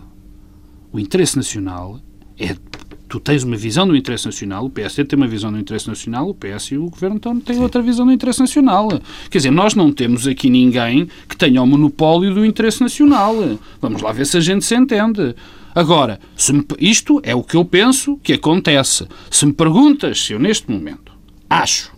o 0.94 1.00
interesse 1.00 1.36
nacional 1.36 2.00
é 2.40 2.56
tu 3.10 3.20
tens 3.20 3.44
uma 3.44 3.58
visão 3.58 3.86
do 3.86 3.94
interesse 3.94 4.26
nacional, 4.26 4.66
o 4.66 4.70
PSD 4.70 5.04
tem 5.04 5.18
uma 5.18 5.28
visão 5.28 5.52
do 5.52 5.60
interesse 5.60 5.90
nacional, 5.90 6.30
o 6.30 6.34
PS 6.34 6.72
e 6.72 6.78
o 6.78 6.90
Governo 6.90 7.20
têm 7.20 7.60
outra 7.60 7.82
visão 7.82 8.06
do 8.06 8.14
interesse 8.14 8.40
nacional. 8.40 8.88
Quer 9.30 9.40
dizer, 9.40 9.52
nós 9.52 9.76
não 9.76 9.92
temos 9.92 10.26
aqui 10.26 10.50
ninguém 10.50 11.10
que 11.28 11.36
tenha 11.36 11.62
o 11.62 11.68
monopólio 11.68 12.34
do 12.34 12.46
interesse 12.46 12.80
nacional. 12.80 13.36
Vamos 13.82 14.02
lá 14.02 14.14
ver 14.14 14.26
se 14.26 14.38
a 14.38 14.40
gente 14.40 14.64
se 14.64 14.74
entende. 14.74 15.36
Agora, 15.74 16.20
me, 16.50 16.66
isto 16.80 17.22
é 17.24 17.34
o 17.36 17.44
que 17.44 17.56
eu 17.56 17.66
penso 17.66 18.18
que 18.22 18.34
acontece. 18.34 19.08
Se 19.30 19.46
me 19.46 19.54
perguntas 19.54 20.26
se 20.26 20.34
eu, 20.34 20.40
neste 20.40 20.70
momento, 20.70 21.12
acho 21.50 21.92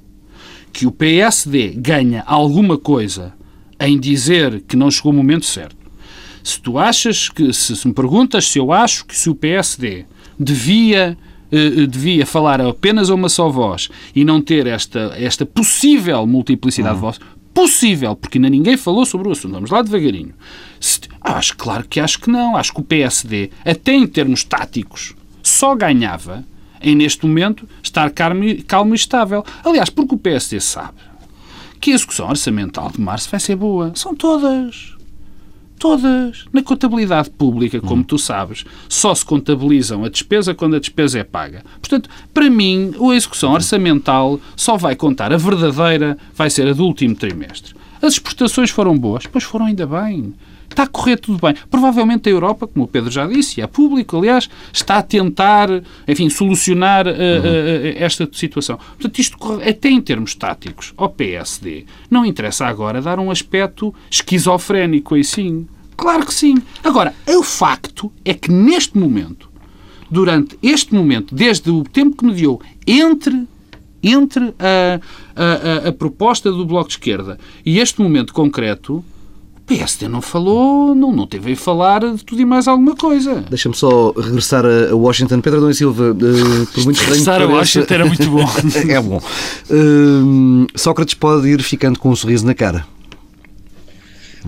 que 0.72 0.86
o 0.86 0.92
PSD 0.92 1.74
ganha 1.78 2.24
alguma 2.26 2.78
coisa 2.78 3.34
em 3.80 4.00
dizer 4.00 4.62
que 4.62 4.76
não 4.76 4.90
chegou 4.90 5.12
o 5.12 5.16
momento 5.16 5.46
certo, 5.46 5.78
se 6.44 6.60
tu 6.60 6.78
achas 6.78 7.30
que, 7.30 7.54
se, 7.54 7.76
se 7.76 7.88
me 7.88 7.94
perguntas 7.94 8.50
se 8.50 8.60
eu 8.60 8.72
acho 8.72 9.06
que 9.06 9.16
se 9.16 9.30
o 9.30 9.36
PSD 9.36 10.06
devia 10.38 11.18
eh, 11.52 11.86
devia 11.86 12.26
falar 12.26 12.60
apenas 12.60 13.12
a 13.12 13.14
uma 13.14 13.30
só 13.30 13.48
voz 13.48 13.88
e 14.16 14.26
não 14.26 14.42
ter 14.42 14.66
esta, 14.66 15.14
esta 15.16 15.46
possível 15.46 16.26
multiplicidade 16.26 16.96
uhum. 16.96 17.00
de 17.00 17.02
vozes, 17.02 17.22
possível, 17.54 18.16
porque 18.16 18.38
ainda 18.38 18.50
ninguém 18.50 18.76
falou 18.76 19.06
sobre 19.06 19.28
o 19.28 19.32
assunto. 19.32 19.54
Vamos 19.54 19.70
lá 19.70 19.82
devagarinho. 19.82 20.34
Se, 20.80 21.02
acho, 21.22 21.56
claro 21.56 21.86
que 21.88 22.00
acho 22.00 22.20
que 22.20 22.30
não. 22.30 22.58
Acho 22.58 22.74
que 22.74 22.82
o 22.82 22.84
PSD, 22.84 23.52
até 23.66 23.94
em 23.94 24.08
termos 24.08 24.44
táticos, 24.44 25.14
só 25.42 25.76
ganhava 25.76 26.44
em, 26.82 26.96
neste 26.96 27.26
momento, 27.26 27.68
estar 27.82 28.10
calmo, 28.12 28.44
calmo 28.68 28.94
e 28.94 28.96
estável. 28.96 29.46
Aliás, 29.64 29.90
porque 29.90 30.16
o 30.16 30.18
PSD 30.18 30.60
sabe 30.60 30.98
que 31.80 31.92
a 31.92 31.96
execução 31.96 32.30
orçamental 32.30 32.90
de 32.90 33.02
março 33.02 33.30
vai 33.30 33.40
ser 33.40 33.56
boa. 33.56 33.92
São 33.96 34.16
todas. 34.16 34.93
Todas. 35.78 36.46
Na 36.54 36.64
contabilidade 36.64 37.30
pública, 37.30 37.82
como 37.82 38.02
hum. 38.02 38.06
tu 38.06 38.18
sabes, 38.18 38.64
só 38.88 39.14
se 39.14 39.26
contabilizam 39.26 40.04
a 40.04 40.10
despesa 40.10 40.54
quando 40.54 40.76
a 40.76 40.80
despesa 40.80 41.20
é 41.20 41.24
paga. 41.24 41.64
Portanto, 41.82 42.10
para 42.34 42.50
mim, 42.50 42.94
a 43.00 43.16
execução 43.16 43.54
orçamental 43.54 44.40
só 44.56 44.78
vai 44.78 44.96
contar 44.96 45.34
a 45.34 45.38
verdadeira, 45.38 46.18
vai 46.34 46.50
ser 46.50 46.68
a 46.68 46.74
do 46.74 46.86
último 46.86 47.16
trimestre. 47.16 47.76
As 48.02 48.14
exportações 48.14 48.70
foram 48.70 48.98
boas, 48.98 49.26
pois 49.28 49.44
foram 49.44 49.66
ainda 49.66 49.86
bem. 49.88 50.34
Está 50.74 50.84
a 50.84 50.88
correr 50.88 51.18
tudo 51.18 51.38
bem. 51.40 51.56
Provavelmente 51.70 52.28
a 52.28 52.32
Europa, 52.32 52.66
como 52.66 52.86
o 52.86 52.88
Pedro 52.88 53.12
já 53.12 53.28
disse, 53.28 53.60
e 53.60 53.64
é 53.64 53.68
público, 53.68 54.18
aliás, 54.18 54.50
está 54.74 54.98
a 54.98 55.04
tentar, 55.04 55.70
enfim, 56.08 56.30
solucionar 56.30 57.06
uh, 57.06 57.12
uh, 57.12 57.14
esta 57.96 58.28
situação. 58.34 58.78
Portanto, 58.78 59.20
isto 59.20 59.38
até 59.62 59.90
em 59.90 60.02
termos 60.02 60.34
táticos, 60.34 60.92
ao 60.98 61.10
PSD, 61.10 61.86
não 62.10 62.26
interessa 62.26 62.66
agora 62.66 63.04
dar 63.04 63.20
um 63.20 63.30
aspecto 63.30 63.94
esquizofrénico 64.10 65.14
aí 65.14 65.24
sim. 65.24 65.68
Claro 65.96 66.26
que 66.26 66.34
sim. 66.34 66.56
Agora, 66.84 67.14
o 67.28 67.44
facto 67.44 68.12
é 68.26 68.34
que 68.34 68.52
neste 68.52 68.98
momento, 68.98 69.52
durante 70.10 70.58
este 70.64 70.96
momento, 70.96 71.36
desde 71.36 71.70
o 71.70 71.84
tempo 71.84 72.18
que 72.18 72.26
mediou 72.26 72.60
entre 72.88 73.48
entre 74.06 74.54
a, 74.60 75.00
a, 75.34 75.86
a, 75.86 75.90
a 75.90 75.94
proposta 75.94 76.52
do 76.52 76.66
Bloco 76.66 76.90
de 76.90 76.96
Esquerda 76.96 77.40
e 77.66 77.80
este 77.80 78.02
momento 78.02 78.34
concreto, 78.34 79.02
PSD 79.78 80.08
não 80.08 80.22
falou, 80.22 80.94
não, 80.94 81.12
não 81.12 81.26
teve 81.26 81.54
a 81.54 81.56
falar 81.56 82.02
de 82.02 82.24
tudo 82.24 82.42
e 82.42 82.46
mais 82.46 82.68
alguma 82.68 82.96
coisa. 82.96 83.44
Deixa-me 83.50 83.76
só 83.76 84.12
regressar 84.12 84.64
a 84.66 84.96
Washington. 84.96 85.42
Pedro 85.42 85.60
Adão 85.60 85.70
e 85.70 85.74
Silva, 85.74 86.12
uh, 86.12 86.68
por 86.68 86.84
muito 86.84 87.00
Regressar 87.00 87.42
a 87.42 87.46
Washington 87.48 87.94
era 87.94 88.06
muito 88.06 88.30
bom. 88.30 88.46
é 88.88 89.02
bom. 89.02 89.18
Uh, 89.70 90.68
Sócrates 90.76 91.16
pode 91.16 91.48
ir 91.48 91.62
ficando 91.64 91.98
com 91.98 92.10
um 92.10 92.16
sorriso 92.16 92.46
na 92.46 92.54
cara. 92.54 92.86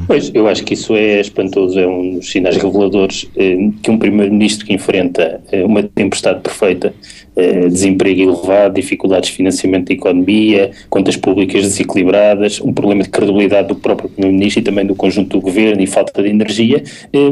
Pois, 0.07 0.31
eu 0.33 0.47
acho 0.47 0.63
que 0.63 0.73
isso 0.73 0.95
é 0.95 1.21
espantoso, 1.21 1.79
é 1.79 1.87
um 1.87 2.15
dos 2.15 2.29
sinais 2.29 2.57
reveladores 2.57 3.29
eh, 3.35 3.69
que 3.81 3.89
um 3.89 3.97
primeiro-ministro 3.97 4.65
que 4.65 4.73
enfrenta 4.73 5.41
eh, 5.51 5.63
uma 5.63 5.83
tempestade 5.83 6.41
perfeita, 6.41 6.93
eh, 7.35 7.67
desemprego 7.67 8.21
elevado, 8.21 8.75
dificuldades 8.75 9.29
de 9.29 9.35
financiamento 9.35 9.87
da 9.87 9.93
economia, 9.93 10.71
contas 10.89 11.15
públicas 11.15 11.61
desequilibradas, 11.63 12.59
um 12.61 12.73
problema 12.73 13.03
de 13.03 13.09
credibilidade 13.09 13.69
do 13.69 13.75
próprio 13.75 14.09
primeiro-ministro 14.09 14.61
e 14.61 14.63
também 14.63 14.85
do 14.85 14.95
conjunto 14.95 15.37
do 15.37 15.41
governo 15.41 15.81
e 15.81 15.87
falta 15.87 16.21
de 16.21 16.29
energia, 16.29 16.83
eh, 17.13 17.29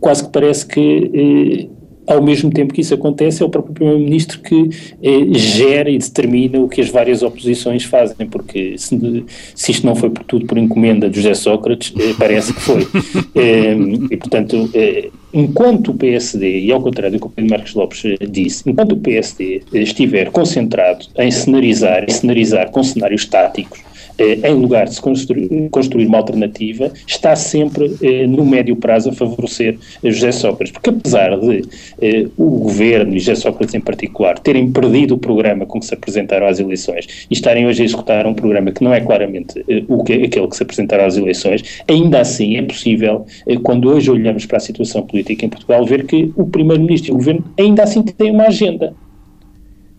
quase 0.00 0.24
que 0.24 0.30
parece 0.30 0.66
que 0.66 1.68
eh, 1.70 1.77
ao 2.08 2.22
mesmo 2.22 2.50
tempo 2.50 2.72
que 2.72 2.80
isso 2.80 2.94
acontece, 2.94 3.42
é 3.42 3.46
o 3.46 3.50
próprio 3.50 3.74
Primeiro-Ministro 3.74 4.40
que 4.40 4.70
eh, 5.02 5.38
gera 5.38 5.90
e 5.90 5.98
determina 5.98 6.58
o 6.58 6.68
que 6.68 6.80
as 6.80 6.88
várias 6.88 7.22
oposições 7.22 7.84
fazem, 7.84 8.26
porque 8.26 8.76
se, 8.78 9.24
se 9.54 9.72
isto 9.72 9.86
não 9.86 9.94
foi 9.94 10.08
por 10.10 10.24
tudo 10.24 10.46
por 10.46 10.56
encomenda 10.56 11.08
de 11.10 11.16
José 11.16 11.34
Sócrates, 11.34 11.92
eh, 11.98 12.14
parece 12.18 12.52
que 12.52 12.60
foi. 12.60 12.86
Eh, 13.34 13.76
e, 14.10 14.16
portanto, 14.16 14.68
eh, 14.74 15.10
enquanto 15.32 15.90
o 15.90 15.94
PSD, 15.94 16.60
e 16.60 16.72
ao 16.72 16.80
contrário 16.80 17.18
do 17.18 17.20
que 17.20 17.26
o 17.26 17.30
Pedro 17.30 17.50
Marcos 17.50 17.74
Lopes 17.74 18.04
eh, 18.04 18.26
disse, 18.26 18.68
enquanto 18.68 18.92
o 18.92 18.96
PSD 18.96 19.62
estiver 19.74 20.30
concentrado 20.30 21.06
em 21.18 21.30
cenarizar, 21.30 22.04
em 22.04 22.12
cenarizar 22.12 22.70
com 22.70 22.82
cenários 22.82 23.26
táticos, 23.26 23.80
eh, 23.80 23.97
em 24.18 24.54
lugar 24.54 24.86
de 24.86 24.94
se 24.94 25.00
construir, 25.00 25.68
construir 25.70 26.06
uma 26.06 26.18
alternativa, 26.18 26.92
está 27.06 27.36
sempre 27.36 27.96
eh, 28.02 28.26
no 28.26 28.44
médio 28.44 28.74
prazo 28.76 29.10
a 29.10 29.12
favorecer 29.12 29.78
José 30.02 30.32
Sócrates. 30.32 30.72
Porque 30.72 30.90
apesar 30.90 31.38
de 31.38 31.62
eh, 32.00 32.26
o 32.36 32.50
governo 32.58 33.14
e 33.14 33.18
José 33.18 33.36
Sócrates 33.36 33.74
em 33.74 33.80
particular 33.80 34.38
terem 34.38 34.70
perdido 34.70 35.14
o 35.14 35.18
programa 35.18 35.66
com 35.66 35.78
que 35.78 35.86
se 35.86 35.94
apresentaram 35.94 36.46
às 36.46 36.58
eleições 36.58 37.26
e 37.30 37.34
estarem 37.34 37.66
hoje 37.66 37.82
a 37.82 37.84
executar 37.84 38.26
um 38.26 38.34
programa 38.34 38.72
que 38.72 38.82
não 38.82 38.92
é 38.92 39.00
claramente 39.00 39.64
o 39.88 40.02
que, 40.02 40.12
aquele 40.14 40.48
que 40.48 40.56
se 40.56 40.62
apresentaram 40.62 41.04
às 41.04 41.16
eleições, 41.16 41.82
ainda 41.86 42.20
assim 42.20 42.56
é 42.56 42.62
possível, 42.62 43.26
quando 43.62 43.88
hoje 43.88 44.10
olhamos 44.10 44.46
para 44.46 44.56
a 44.56 44.60
situação 44.60 45.02
política 45.02 45.46
em 45.46 45.48
Portugal, 45.48 45.84
ver 45.84 46.06
que 46.06 46.32
o 46.36 46.46
Primeiro-Ministro 46.46 47.10
e 47.10 47.14
o 47.14 47.16
Governo 47.16 47.44
ainda 47.58 47.82
assim 47.82 48.02
têm 48.02 48.30
uma 48.30 48.46
agenda. 48.46 48.94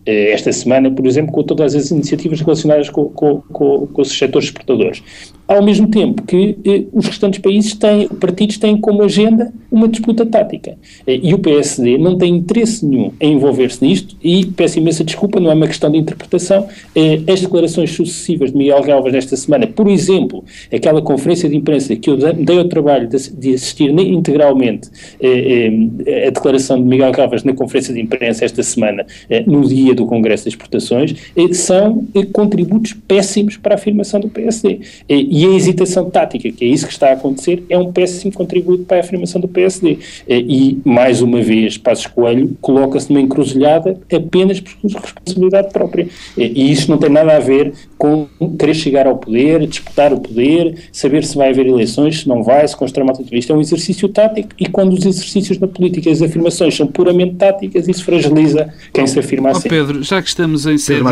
Eh, 0.06 0.32
esta 0.32 0.52
semana, 0.52 0.90
por 0.90 1.06
exemplo, 1.06 1.32
com 1.32 1.42
todas 1.42 1.74
as 1.74 1.90
iniciativas 1.90 2.40
relacionadas 2.40 2.88
com, 2.88 3.04
com, 3.10 3.40
com, 3.52 3.86
com 3.86 4.02
os 4.02 4.08
setores 4.16 4.48
exportadores 4.48 5.02
ao 5.50 5.64
mesmo 5.64 5.88
tempo 5.88 6.22
que 6.22 6.56
eh, 6.64 6.84
os 6.92 7.08
restantes 7.08 7.40
países 7.40 7.74
têm, 7.74 8.06
partidos 8.06 8.56
têm 8.56 8.80
como 8.80 9.02
agenda 9.02 9.52
uma 9.68 9.88
disputa 9.88 10.24
tática. 10.24 10.78
Eh, 11.04 11.18
e 11.24 11.34
o 11.34 11.40
PSD 11.40 11.98
não 11.98 12.16
tem 12.16 12.36
interesse 12.36 12.86
nenhum 12.86 13.10
em 13.20 13.32
envolver-se 13.32 13.84
nisto 13.84 14.16
e 14.22 14.46
peço 14.46 14.78
imensa 14.78 15.02
desculpa, 15.02 15.40
não 15.40 15.50
é 15.50 15.54
uma 15.54 15.66
questão 15.66 15.90
de 15.90 15.98
interpretação. 15.98 16.68
Eh, 16.94 17.18
as 17.26 17.40
declarações 17.40 17.90
sucessivas 17.90 18.52
de 18.52 18.58
Miguel 18.58 18.80
Galvas 18.82 19.12
nesta 19.12 19.36
semana, 19.36 19.66
por 19.66 19.88
exemplo, 19.88 20.44
aquela 20.72 21.02
conferência 21.02 21.48
de 21.48 21.56
imprensa 21.56 21.96
que 21.96 22.08
eu 22.08 22.16
dei 22.16 22.58
ao 22.58 22.66
trabalho 22.66 23.08
de, 23.08 23.52
assistir 23.52 23.90
integralmente 23.90 24.88
eh, 25.20 25.68
eh, 26.06 26.28
a 26.28 26.30
declaração 26.30 26.76
de 26.76 26.84
Miguel 26.84 27.10
Galvas 27.10 27.42
na 27.42 27.54
conferência 27.54 27.92
de 27.92 28.00
imprensa 28.00 28.44
esta 28.44 28.62
semana, 28.62 29.04
no 29.48 29.66
dia 29.66 29.89
do 29.94 30.06
Congresso 30.06 30.44
das 30.44 30.54
Exportações, 30.54 31.14
são 31.52 32.06
contributos 32.32 32.92
péssimos 32.92 33.56
para 33.56 33.74
a 33.74 33.76
afirmação 33.76 34.20
do 34.20 34.28
PSD. 34.28 34.80
E 35.08 35.46
a 35.46 35.50
hesitação 35.50 36.10
tática, 36.10 36.50
que 36.50 36.64
é 36.64 36.68
isso 36.68 36.86
que 36.86 36.92
está 36.92 37.10
a 37.10 37.12
acontecer, 37.12 37.64
é 37.68 37.78
um 37.78 37.92
péssimo 37.92 38.32
contributo 38.32 38.84
para 38.84 38.98
a 38.98 39.00
afirmação 39.00 39.40
do 39.40 39.48
PSD. 39.48 39.98
E, 40.28 40.78
mais 40.84 41.22
uma 41.22 41.40
vez, 41.42 41.76
Passos 41.76 42.06
Coelho 42.06 42.56
coloca-se 42.60 43.12
numa 43.12 43.20
encruzilhada 43.20 43.98
apenas 44.12 44.60
por 44.60 44.72
responsabilidade 44.82 45.72
própria. 45.72 46.08
E 46.36 46.70
isso 46.70 46.90
não 46.90 46.98
tem 46.98 47.10
nada 47.10 47.36
a 47.36 47.40
ver 47.40 47.72
com 47.98 48.26
querer 48.58 48.74
chegar 48.74 49.06
ao 49.06 49.16
poder, 49.18 49.66
disputar 49.66 50.12
o 50.12 50.20
poder, 50.20 50.74
saber 50.92 51.24
se 51.24 51.36
vai 51.36 51.50
haver 51.50 51.66
eleições, 51.66 52.20
se 52.20 52.28
não 52.28 52.42
vai, 52.42 52.66
se 52.66 52.76
constrói 52.76 53.04
uma 53.04 53.14
Isto 53.32 53.52
é 53.52 53.56
um 53.56 53.60
exercício 53.60 54.08
tático 54.08 54.50
e 54.58 54.66
quando 54.66 54.92
os 54.92 55.04
exercícios 55.04 55.58
na 55.58 55.68
política 55.68 56.10
as 56.10 56.22
afirmações 56.22 56.74
são 56.74 56.86
puramente 56.86 57.34
táticas, 57.36 57.88
isso 57.88 58.04
fragiliza 58.04 58.72
quem 58.92 59.06
se 59.06 59.18
afirma 59.18 59.50
assim. 59.50 59.68
Pedro, 59.86 60.02
já 60.02 60.20
que 60.20 60.28
estamos 60.28 60.66
em 60.66 60.76
série, 60.76 61.02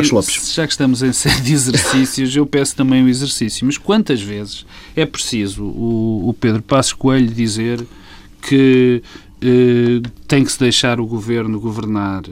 já 0.53 0.67
que 0.67 0.73
estamos 0.73 1.03
em 1.03 1.13
série 1.13 1.41
de 1.41 1.53
exercícios, 1.53 2.37
eu 2.37 2.47
peço 2.47 2.77
também 2.77 3.03
um 3.03 3.09
exercício. 3.09 3.65
Mas 3.65 3.79
quantas 3.79 4.21
vezes 4.21 4.67
é 4.95 5.07
preciso 5.07 5.65
o, 5.65 6.29
o 6.29 6.35
Pedro 6.35 6.63
Passos 6.63 6.93
Coelho 6.93 7.29
dizer 7.29 7.85
que 8.43 9.03
eh, 9.43 10.03
tem 10.27 10.45
que 10.45 10.53
se 10.53 10.59
deixar 10.59 11.01
o 11.01 11.07
governo 11.07 11.59
governar. 11.59 12.23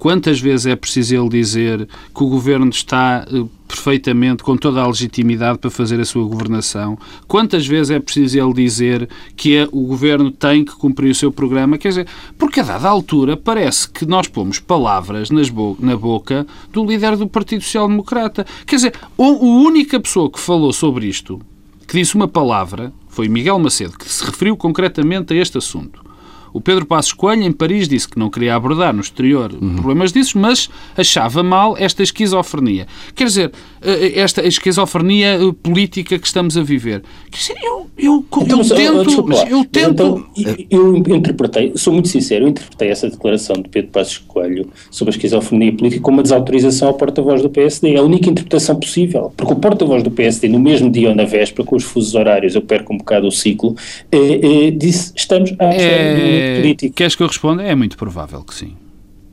Quantas 0.00 0.40
vezes 0.40 0.64
é 0.64 0.74
preciso 0.74 1.14
ele 1.14 1.28
dizer 1.28 1.86
que 1.86 2.24
o 2.24 2.26
governo 2.26 2.70
está 2.70 3.26
eh, 3.30 3.44
perfeitamente, 3.68 4.42
com 4.42 4.56
toda 4.56 4.80
a 4.80 4.86
legitimidade 4.86 5.58
para 5.58 5.70
fazer 5.70 6.00
a 6.00 6.06
sua 6.06 6.24
governação? 6.24 6.98
Quantas 7.28 7.66
vezes 7.66 7.90
é 7.90 8.00
preciso 8.00 8.40
ele 8.40 8.54
dizer 8.54 9.06
que 9.36 9.54
é, 9.54 9.68
o 9.70 9.82
governo 9.82 10.30
tem 10.30 10.64
que 10.64 10.72
cumprir 10.72 11.10
o 11.10 11.14
seu 11.14 11.30
programa? 11.30 11.76
Quer 11.76 11.88
dizer, 11.88 12.06
porque 12.38 12.60
a 12.60 12.62
dada 12.62 12.88
altura 12.88 13.36
parece 13.36 13.90
que 13.90 14.06
nós 14.06 14.26
pomos 14.26 14.58
palavras 14.58 15.30
nas 15.30 15.50
bo 15.50 15.76
na 15.78 15.98
boca 15.98 16.46
do 16.72 16.82
líder 16.82 17.18
do 17.18 17.28
Partido 17.28 17.62
Social 17.62 17.86
Democrata. 17.86 18.46
Quer 18.64 18.76
dizer, 18.76 18.94
a 19.18 19.22
única 19.22 20.00
pessoa 20.00 20.30
que 20.30 20.40
falou 20.40 20.72
sobre 20.72 21.08
isto, 21.08 21.42
que 21.86 21.98
disse 21.98 22.14
uma 22.14 22.26
palavra, 22.26 22.90
foi 23.06 23.28
Miguel 23.28 23.58
Macedo, 23.58 23.98
que 23.98 24.10
se 24.10 24.24
referiu 24.24 24.56
concretamente 24.56 25.34
a 25.34 25.36
este 25.36 25.58
assunto. 25.58 26.09
O 26.52 26.60
Pedro 26.60 26.86
Passos 26.86 27.12
Coelho, 27.12 27.42
em 27.42 27.52
Paris, 27.52 27.88
disse 27.88 28.08
que 28.08 28.18
não 28.18 28.30
queria 28.30 28.54
abordar 28.54 28.92
no 28.92 29.00
exterior 29.00 29.52
uhum. 29.52 29.76
problemas 29.76 30.12
disso, 30.12 30.38
mas 30.38 30.68
achava 30.96 31.42
mal 31.42 31.76
esta 31.78 32.02
esquizofrenia. 32.02 32.86
Quer 33.14 33.24
dizer, 33.24 33.52
esta 33.82 34.46
esquizofrenia 34.46 35.34
eh, 35.34 35.52
política 35.62 36.18
que 36.18 36.26
estamos 36.26 36.56
a 36.56 36.62
viver. 36.62 37.02
Quer 37.30 37.38
dizer, 37.38 37.56
eu, 37.62 37.90
eu, 37.98 38.24
então, 38.42 38.60
eu 38.60 39.04
tento... 39.04 39.32
eu 39.48 39.64
tento... 39.64 40.28
Então, 40.36 40.64
eu 40.70 40.96
interpretei, 40.96 41.72
sou 41.76 41.92
muito 41.92 42.08
sincero, 42.08 42.44
eu 42.44 42.48
interpretei 42.48 42.90
essa 42.90 43.08
declaração 43.08 43.56
de 43.56 43.68
Pedro 43.68 43.90
Passos 43.90 44.18
Coelho 44.18 44.68
sobre 44.90 45.12
a 45.12 45.16
esquizofrenia 45.16 45.72
política 45.72 46.02
como 46.02 46.18
uma 46.18 46.22
desautorização 46.22 46.88
ao 46.88 46.94
porta-voz 46.94 47.42
do 47.42 47.48
PSD. 47.48 47.94
É 47.94 47.98
a 47.98 48.02
única 48.02 48.28
interpretação 48.28 48.76
possível, 48.76 49.32
porque 49.36 49.52
o 49.52 49.56
porta-voz 49.56 50.02
do 50.02 50.10
PSD, 50.10 50.48
no 50.48 50.58
mesmo 50.58 50.90
dia 50.90 51.08
ou 51.08 51.14
na 51.14 51.24
véspera, 51.24 51.66
com 51.66 51.76
os 51.76 51.84
fusos 51.84 52.14
horários, 52.14 52.54
eu 52.54 52.62
perco 52.62 52.92
um 52.92 52.98
bocado 52.98 53.26
o 53.26 53.32
ciclo, 53.32 53.74
eh, 54.12 54.66
eh, 54.66 54.70
disse, 54.70 55.12
estamos 55.16 55.54
à 55.58 55.72
é 55.72 56.60
político. 56.60 56.94
Queres 56.94 57.14
que 57.14 57.22
eu 57.22 57.26
responda? 57.26 57.62
É 57.62 57.74
muito 57.74 57.96
provável 57.96 58.42
que 58.42 58.54
sim. 58.54 58.74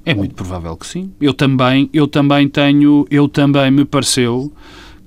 É 0.08 0.14
muito 0.14 0.36
provável 0.36 0.74
que 0.78 0.88
sim. 0.88 1.12
Eu 1.20 1.34
também, 1.34 1.90
eu 1.92 2.08
também 2.08 2.48
tenho, 2.48 3.06
eu 3.12 3.28
também 3.28 3.70
me 3.70 3.84
pareceu 3.84 4.50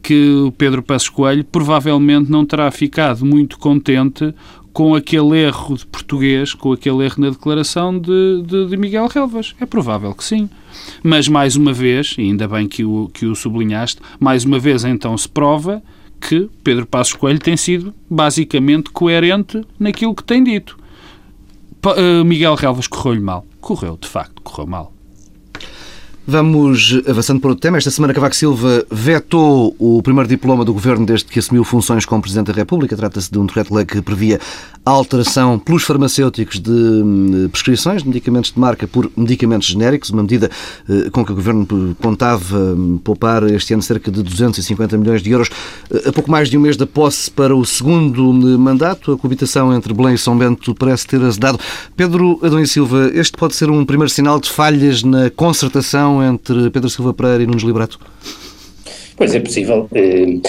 que 0.02 0.42
o 0.46 0.52
Pedro 0.52 0.82
Passos 0.82 1.08
Coelho 1.08 1.42
provavelmente 1.42 2.30
não 2.30 2.44
terá 2.44 2.70
ficado 2.70 3.24
muito 3.24 3.58
contente 3.58 4.34
com 4.74 4.94
aquele 4.94 5.38
erro 5.38 5.74
de 5.74 5.86
português, 5.86 6.52
com 6.52 6.72
aquele 6.72 7.02
erro 7.02 7.14
na 7.16 7.30
declaração 7.30 7.98
de, 7.98 8.42
de, 8.46 8.66
de, 8.66 8.76
Miguel 8.76 9.06
Relvas. 9.06 9.54
É 9.58 9.64
provável 9.64 10.12
que 10.12 10.22
sim. 10.22 10.50
Mas, 11.02 11.28
mais 11.28 11.56
uma 11.56 11.72
vez, 11.72 12.14
e 12.18 12.20
ainda 12.20 12.46
bem 12.46 12.68
que 12.68 12.84
o, 12.84 13.10
que 13.12 13.24
o 13.24 13.34
sublinhaste, 13.34 14.02
mais 14.18 14.44
uma 14.44 14.58
vez 14.58 14.84
então 14.84 15.16
se 15.16 15.28
prova 15.30 15.82
que 16.20 16.50
Pedro 16.62 16.84
Passos 16.84 17.14
Coelho 17.14 17.38
tem 17.38 17.56
sido 17.56 17.94
basicamente 18.08 18.90
coerente 18.90 19.62
naquilo 19.78 20.14
que 20.14 20.24
tem 20.24 20.44
dito. 20.44 20.78
Eh, 21.96 22.22
Miguel 22.24 22.54
Relvas 22.54 22.86
correu-lhe 22.86 23.20
mal. 23.20 23.44
Correu, 23.60 23.96
de 23.96 24.06
facto, 24.06 24.42
correu 24.42 24.66
mal. 24.66 24.92
Vamos 26.26 27.00
avançando 27.08 27.40
para 27.40 27.50
outro 27.50 27.62
tema. 27.62 27.78
Esta 27.78 27.90
semana, 27.90 28.12
Cavaco 28.12 28.36
Silva 28.36 28.84
vetou 28.90 29.74
o 29.78 30.02
primeiro 30.02 30.28
diploma 30.28 30.64
do 30.64 30.72
governo 30.72 31.06
desde 31.06 31.24
que 31.24 31.38
assumiu 31.38 31.64
funções 31.64 32.04
como 32.04 32.20
Presidente 32.20 32.48
da 32.48 32.52
República. 32.52 32.94
Trata-se 32.94 33.30
de 33.30 33.38
um 33.38 33.46
decreto-lei 33.46 33.86
que 33.86 34.02
previa 34.02 34.38
a 34.84 34.90
alteração 34.90 35.58
pelos 35.58 35.82
farmacêuticos 35.82 36.60
de 36.60 36.70
hum, 36.70 37.48
prescrições 37.50 38.02
de 38.02 38.08
medicamentos 38.08 38.52
de 38.52 38.60
marca 38.60 38.86
por 38.86 39.10
medicamentos 39.16 39.68
genéricos, 39.68 40.10
uma 40.10 40.22
medida 40.22 40.50
eh, 40.88 41.10
com 41.10 41.24
que 41.24 41.32
o 41.32 41.34
governo 41.34 41.66
contava 42.00 42.58
hum, 42.58 42.98
poupar 43.02 43.42
este 43.44 43.72
ano 43.72 43.82
cerca 43.82 44.10
de 44.10 44.22
250 44.22 44.98
milhões 44.98 45.22
de 45.22 45.30
euros. 45.30 45.48
Eh, 45.90 46.10
a 46.10 46.12
pouco 46.12 46.30
mais 46.30 46.50
de 46.50 46.56
um 46.56 46.60
mês 46.60 46.76
da 46.76 46.86
posse 46.86 47.30
para 47.30 47.56
o 47.56 47.64
segundo 47.64 48.30
hum, 48.30 48.58
mandato, 48.58 49.12
a 49.12 49.18
coabitação 49.18 49.74
entre 49.74 49.92
Belém 49.94 50.14
e 50.14 50.18
São 50.18 50.36
Bento 50.36 50.74
parece 50.74 51.06
ter 51.06 51.20
azedado. 51.22 51.58
Pedro 51.96 52.38
Adão 52.42 52.60
e 52.60 52.66
Silva, 52.66 53.10
este 53.14 53.36
pode 53.36 53.56
ser 53.56 53.70
um 53.70 53.84
primeiro 53.84 54.10
sinal 54.10 54.38
de 54.38 54.50
falhas 54.50 55.02
na 55.02 55.28
concertação 55.30 56.19
entre 56.22 56.70
Pedro 56.70 56.88
Silva 56.88 57.12
Pereira 57.12 57.42
e 57.42 57.46
Nunes 57.46 57.62
Liberato? 57.62 57.98
Pois 59.16 59.34
é 59.34 59.40
possível. 59.40 59.86
Eh, 59.92 60.40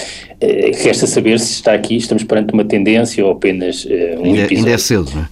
resta 0.82 1.06
saber 1.06 1.38
se 1.38 1.52
está 1.52 1.74
aqui, 1.74 1.96
estamos 1.96 2.24
perante 2.24 2.52
uma 2.52 2.64
tendência 2.64 3.24
ou 3.24 3.32
apenas 3.32 3.86
eh, 3.88 4.16
um 4.18 4.24
ainda, 4.24 4.38
episódio. 4.40 4.58
Ainda 4.58 4.70
é 4.70 4.78
cedo, 4.78 5.10
não 5.14 5.22
é? 5.22 5.28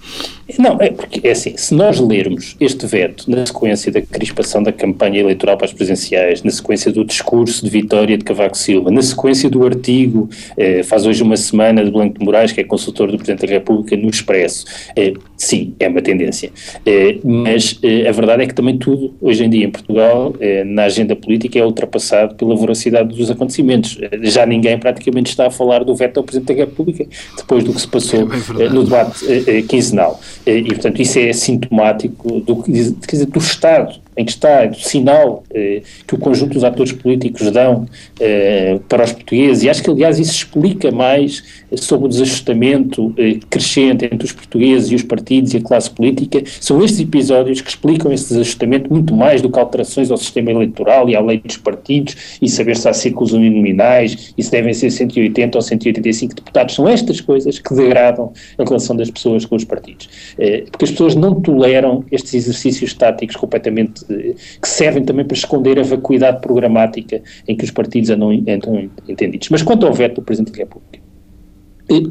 Não, 0.58 0.76
é 0.80 0.90
porque 0.90 1.26
é 1.26 1.32
assim, 1.32 1.56
se 1.56 1.74
nós 1.74 1.98
lermos 1.98 2.56
este 2.60 2.86
veto 2.86 3.30
na 3.30 3.44
sequência 3.46 3.90
da 3.92 4.00
crispação 4.00 4.62
da 4.62 4.72
campanha 4.72 5.20
eleitoral 5.20 5.56
para 5.56 5.66
as 5.66 5.72
presidenciais, 5.72 6.42
na 6.42 6.50
sequência 6.50 6.92
do 6.92 7.04
discurso 7.04 7.64
de 7.64 7.70
vitória 7.70 8.16
de 8.16 8.24
Cavaco 8.24 8.56
Silva, 8.56 8.90
na 8.90 9.02
sequência 9.02 9.48
do 9.48 9.64
artigo, 9.64 10.28
eh, 10.56 10.82
faz 10.82 11.06
hoje 11.06 11.22
uma 11.22 11.36
semana, 11.36 11.84
de 11.84 11.90
Blanco 11.90 12.18
de 12.18 12.24
Moraes, 12.24 12.52
que 12.52 12.60
é 12.60 12.64
consultor 12.64 13.10
do 13.10 13.16
Presidente 13.16 13.46
da 13.46 13.52
República, 13.52 13.96
no 13.96 14.08
Expresso, 14.08 14.64
eh, 14.96 15.14
sim, 15.36 15.74
é 15.78 15.88
uma 15.88 16.02
tendência. 16.02 16.50
Eh, 16.86 17.18
mas 17.24 17.78
eh, 17.82 18.08
a 18.08 18.12
verdade 18.12 18.42
é 18.42 18.46
que 18.46 18.54
também 18.54 18.76
tudo, 18.78 19.14
hoje 19.20 19.44
em 19.44 19.50
dia 19.50 19.64
em 19.64 19.70
Portugal, 19.70 20.34
eh, 20.40 20.64
na 20.64 20.84
agenda 20.84 21.14
política, 21.16 21.58
é 21.58 21.64
ultrapassado 21.64 22.34
pela 22.34 22.54
voracidade 22.54 23.14
dos 23.16 23.30
acontecimentos. 23.30 23.98
Eh, 24.00 24.18
já 24.22 24.44
ninguém 24.46 24.78
praticamente 24.78 25.30
está 25.30 25.46
a 25.46 25.50
falar 25.50 25.84
do 25.84 25.94
veto 25.94 26.18
ao 26.18 26.24
Presidente 26.24 26.54
da 26.54 26.60
República, 26.64 27.06
depois 27.36 27.64
do 27.64 27.72
que 27.72 27.80
se 27.80 27.88
passou 27.88 28.28
é 28.58 28.68
no 28.68 28.84
debate 28.84 29.24
quinzenal. 29.68 30.20
E, 30.46 30.64
portanto, 30.64 31.02
isso 31.02 31.18
é 31.18 31.32
sintomático 31.32 32.40
do, 32.40 32.62
dizer, 32.66 33.26
do 33.26 33.38
Estado 33.38 34.00
em 34.16 34.24
que 34.24 34.32
está, 34.32 34.66
do 34.66 34.78
sinal 34.78 35.44
eh, 35.52 35.82
que 36.06 36.14
o 36.14 36.18
conjunto 36.18 36.54
dos 36.54 36.64
atores 36.64 36.92
políticos 36.92 37.50
dão 37.50 37.86
eh, 38.18 38.78
para 38.88 39.04
os 39.04 39.12
portugueses, 39.12 39.62
e 39.62 39.70
acho 39.70 39.82
que, 39.82 39.90
aliás, 39.90 40.18
isso 40.18 40.32
explica 40.32 40.90
mais 40.90 41.42
sobre 41.76 42.06
o 42.06 42.08
desajustamento 42.08 43.14
eh, 43.16 43.38
crescente 43.48 44.04
entre 44.04 44.24
os 44.24 44.32
portugueses 44.32 44.90
e 44.90 44.94
os 44.94 45.02
partidos 45.02 45.54
e 45.54 45.58
a 45.58 45.60
classe 45.60 45.90
política. 45.90 46.42
São 46.60 46.82
estes 46.82 47.00
episódios 47.00 47.60
que 47.60 47.70
explicam 47.70 48.12
esse 48.12 48.28
desajustamento 48.28 48.92
muito 48.92 49.14
mais 49.14 49.40
do 49.40 49.50
que 49.50 49.58
alterações 49.58 50.10
ao 50.10 50.16
sistema 50.16 50.50
eleitoral 50.50 51.08
e 51.08 51.16
à 51.16 51.20
lei 51.20 51.38
dos 51.38 51.56
partidos 51.56 52.38
e 52.40 52.48
saber 52.48 52.76
se 52.76 52.88
há 52.88 52.92
círculos 52.92 53.32
uninominais 53.32 54.34
e 54.36 54.42
se 54.42 54.50
devem 54.50 54.72
ser 54.74 54.90
180 54.90 55.56
ou 55.56 55.62
185 55.62 56.34
deputados. 56.34 56.74
São 56.74 56.88
estas 56.88 57.20
coisas 57.20 57.58
que 57.58 57.74
degradam 57.74 58.32
a 58.58 58.64
relação 58.64 58.96
das 58.96 59.10
pessoas 59.10 59.44
com 59.44 59.56
os 59.56 59.64
partidos. 59.64 60.08
Eh, 60.38 60.64
porque 60.70 60.84
as 60.84 60.90
pessoas 60.90 61.14
não 61.14 61.40
toleram 61.40 62.04
estes 62.10 62.34
exercícios 62.34 62.94
táticos 62.94 63.36
completamente 63.36 63.99
que 64.06 64.68
servem 64.68 65.04
também 65.04 65.24
para 65.24 65.36
esconder 65.36 65.78
a 65.78 65.82
vacuidade 65.82 66.40
programática 66.40 67.22
em 67.46 67.56
que 67.56 67.64
os 67.64 67.70
partidos 67.70 68.10
andam, 68.10 68.30
andam 68.30 68.90
entendidos. 69.08 69.48
Mas 69.48 69.62
quanto 69.62 69.86
ao 69.86 69.92
veto 69.92 70.16
do 70.16 70.22
Presidente 70.22 70.52
da 70.52 70.58
República, 70.58 70.99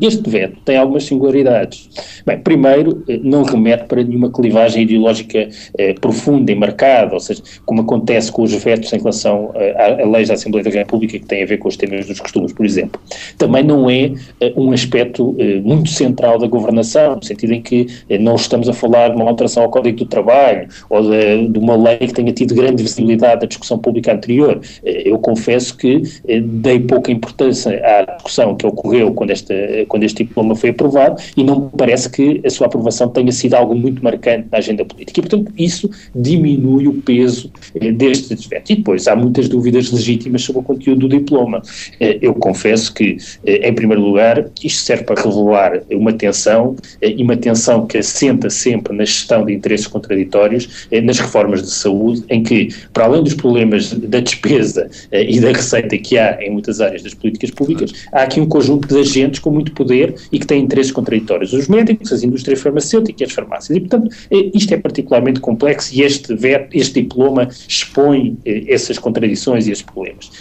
este 0.01 0.29
veto 0.29 0.57
tem 0.65 0.77
algumas 0.77 1.03
singularidades. 1.03 1.89
Bem, 2.25 2.39
primeiro, 2.39 3.03
eh, 3.07 3.19
não 3.23 3.43
remete 3.43 3.85
para 3.85 4.03
nenhuma 4.03 4.31
clivagem 4.31 4.83
ideológica 4.83 5.49
eh, 5.77 5.93
profunda 5.93 6.51
e 6.51 6.55
marcada, 6.55 7.13
ou 7.13 7.19
seja, 7.19 7.41
como 7.65 7.81
acontece 7.81 8.31
com 8.31 8.43
os 8.43 8.53
vetos 8.53 8.91
em 8.93 8.97
relação 8.97 9.51
eh, 9.55 10.01
a, 10.03 10.05
leis 10.05 10.27
da 10.27 10.33
Assembleia 10.33 10.63
da 10.63 10.71
República 10.71 11.17
que 11.17 11.25
têm 11.25 11.43
a 11.43 11.45
ver 11.45 11.57
com 11.57 11.67
os 11.67 11.77
temas 11.77 12.05
dos 12.05 12.19
costumes, 12.19 12.53
por 12.53 12.65
exemplo. 12.65 12.99
Também 13.37 13.63
não 13.63 13.89
é 13.89 14.11
eh, 14.39 14.53
um 14.55 14.71
aspecto 14.71 15.35
eh, 15.39 15.59
muito 15.61 15.89
central 15.89 16.37
da 16.37 16.47
governação, 16.47 17.15
no 17.15 17.23
sentido 17.23 17.53
em 17.53 17.61
que 17.61 17.87
eh, 18.09 18.17
não 18.17 18.35
estamos 18.35 18.67
a 18.67 18.73
falar 18.73 19.09
de 19.09 19.15
uma 19.15 19.29
alteração 19.29 19.63
ao 19.63 19.69
Código 19.69 19.99
do 19.99 20.05
Trabalho 20.05 20.67
ou 20.89 21.01
de, 21.09 21.47
de 21.47 21.59
uma 21.59 21.75
lei 21.75 21.97
que 21.99 22.13
tenha 22.13 22.31
tido 22.31 22.55
grande 22.55 22.83
visibilidade 22.83 23.41
da 23.41 23.47
discussão 23.47 23.77
pública 23.77 24.13
anterior. 24.13 24.59
eu 24.83 25.17
confesso 25.19 25.75
que 25.77 26.01
dei 26.41 26.79
pouca 26.79 27.11
importância 27.11 27.81
à 27.85 28.15
discussão 28.15 28.55
que 28.55 28.65
ocorreu 28.65 29.13
quando 29.13 29.31
esta 29.31 29.53
quando 29.87 30.03
este 30.03 30.23
diploma 30.23 30.55
foi 30.55 30.69
aprovado, 30.69 31.21
e 31.35 31.43
não 31.43 31.61
me 31.61 31.69
parece 31.77 32.09
que 32.09 32.41
a 32.45 32.49
sua 32.49 32.67
aprovação 32.67 33.09
tenha 33.09 33.31
sido 33.31 33.53
algo 33.53 33.75
muito 33.75 34.03
marcante 34.03 34.47
na 34.51 34.57
agenda 34.57 34.85
política. 34.85 35.19
E, 35.19 35.23
portanto, 35.23 35.51
isso 35.57 35.89
diminui 36.15 36.87
o 36.87 36.93
peso 37.01 37.51
eh, 37.75 37.91
deste 37.91 38.35
desvento. 38.35 38.71
E 38.71 38.75
depois 38.75 39.07
há 39.07 39.15
muitas 39.15 39.47
dúvidas 39.49 39.91
legítimas 39.91 40.43
sobre 40.43 40.61
o 40.61 40.63
conteúdo 40.63 41.07
do 41.07 41.17
diploma. 41.17 41.61
Eh, 41.99 42.19
eu 42.21 42.33
confesso 42.33 42.93
que, 42.93 43.17
em 43.45 43.73
primeiro 43.73 44.01
lugar, 44.01 44.45
isto 44.63 44.81
serve 44.81 45.03
para 45.03 45.21
revelar 45.21 45.81
uma 45.91 46.13
tensão, 46.13 46.75
e 47.01 47.23
uma 47.23 47.37
tensão 47.37 47.85
que 47.85 47.97
assenta 47.97 48.49
sempre 48.49 48.95
na 48.95 49.05
gestão 49.05 49.45
de 49.45 49.53
interesses 49.53 49.87
contraditórios, 49.87 50.87
nas 51.03 51.19
reformas 51.19 51.61
de 51.61 51.71
saúde, 51.71 52.23
em 52.29 52.43
que, 52.43 52.69
para 52.93 53.05
além 53.05 53.23
dos 53.23 53.33
problemas 53.33 53.93
da 53.93 54.19
despesa 54.19 54.89
e 55.11 55.39
da 55.39 55.51
receita 55.51 55.97
que 55.97 56.17
há 56.17 56.41
em 56.41 56.51
muitas 56.51 56.81
áreas 56.81 57.03
das 57.03 57.13
políticas 57.13 57.51
públicas, 57.51 57.91
há 58.11 58.23
aqui 58.23 58.39
um 58.39 58.45
conjunto 58.45 58.87
de 58.87 58.99
agentes 58.99 59.39
com 59.39 59.51
muito 59.59 59.71
poder 59.73 60.15
e 60.31 60.39
que 60.39 60.47
têm 60.47 60.63
interesses 60.63 60.91
contraditórios. 60.91 61.53
Os 61.53 61.67
médicos, 61.67 62.11
as 62.11 62.23
indústrias 62.23 62.61
farmacêuticas 62.61 63.21
e 63.21 63.23
as 63.25 63.31
farmácias. 63.31 63.77
E, 63.77 63.79
portanto, 63.81 64.15
eh, 64.31 64.51
isto 64.53 64.73
é 64.73 64.77
particularmente 64.77 65.39
complexo 65.39 65.93
e 65.93 66.01
este, 66.01 66.35
este 66.73 67.01
diploma 67.01 67.49
expõe 67.67 68.37
eh, 68.45 68.63
essas 68.67 68.97
contradições 68.97 69.67
e 69.67 69.71
esses 69.71 69.83
problemas. 69.83 70.31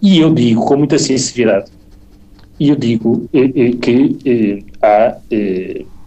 E 0.00 0.18
eu 0.18 0.32
digo 0.32 0.64
com 0.64 0.76
muita 0.76 0.98
sinceridade, 0.98 1.70
e 2.60 2.68
eu 2.68 2.76
digo 2.76 3.28
eh, 3.32 3.72
que 3.80 4.64
há 4.82 5.16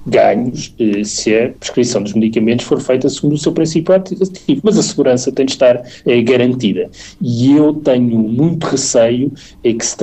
ganhos 0.10 0.74
eh, 0.80 1.04
se 1.04 1.36
a 1.36 1.50
prescrição 1.50 2.02
dos 2.02 2.14
medicamentos 2.14 2.66
for 2.66 2.80
feita 2.80 3.10
segundo 3.10 3.34
o 3.34 3.38
seu 3.38 3.52
princípio 3.52 3.94
ativo, 3.96 4.62
mas 4.64 4.78
a 4.78 4.84
segurança 4.84 5.32
tem 5.32 5.46
de 5.46 5.52
estar 5.54 5.82
eh, 6.06 6.22
garantida. 6.22 6.90
E 7.22 7.56
eu 7.56 7.74
tenho 7.74 8.18
muito 8.18 8.66
receio 8.66 9.32
eh, 9.64 9.74
que, 9.74 9.86
se 9.86 9.96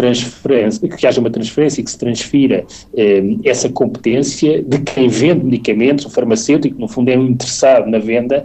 que 0.96 1.06
haja 1.06 1.20
uma 1.20 1.30
transferência 1.30 1.80
e 1.80 1.84
que 1.84 1.90
se 1.90 1.98
transfira 1.98 2.64
essa 3.44 3.68
competência 3.68 4.62
de 4.62 4.78
quem 4.78 5.08
vende 5.08 5.44
medicamentos, 5.44 6.04
o 6.04 6.10
farmacêutico, 6.10 6.78
no 6.78 6.88
fundo 6.88 7.10
é 7.10 7.18
um 7.18 7.26
interessado 7.26 7.90
na 7.90 7.98
venda, 7.98 8.44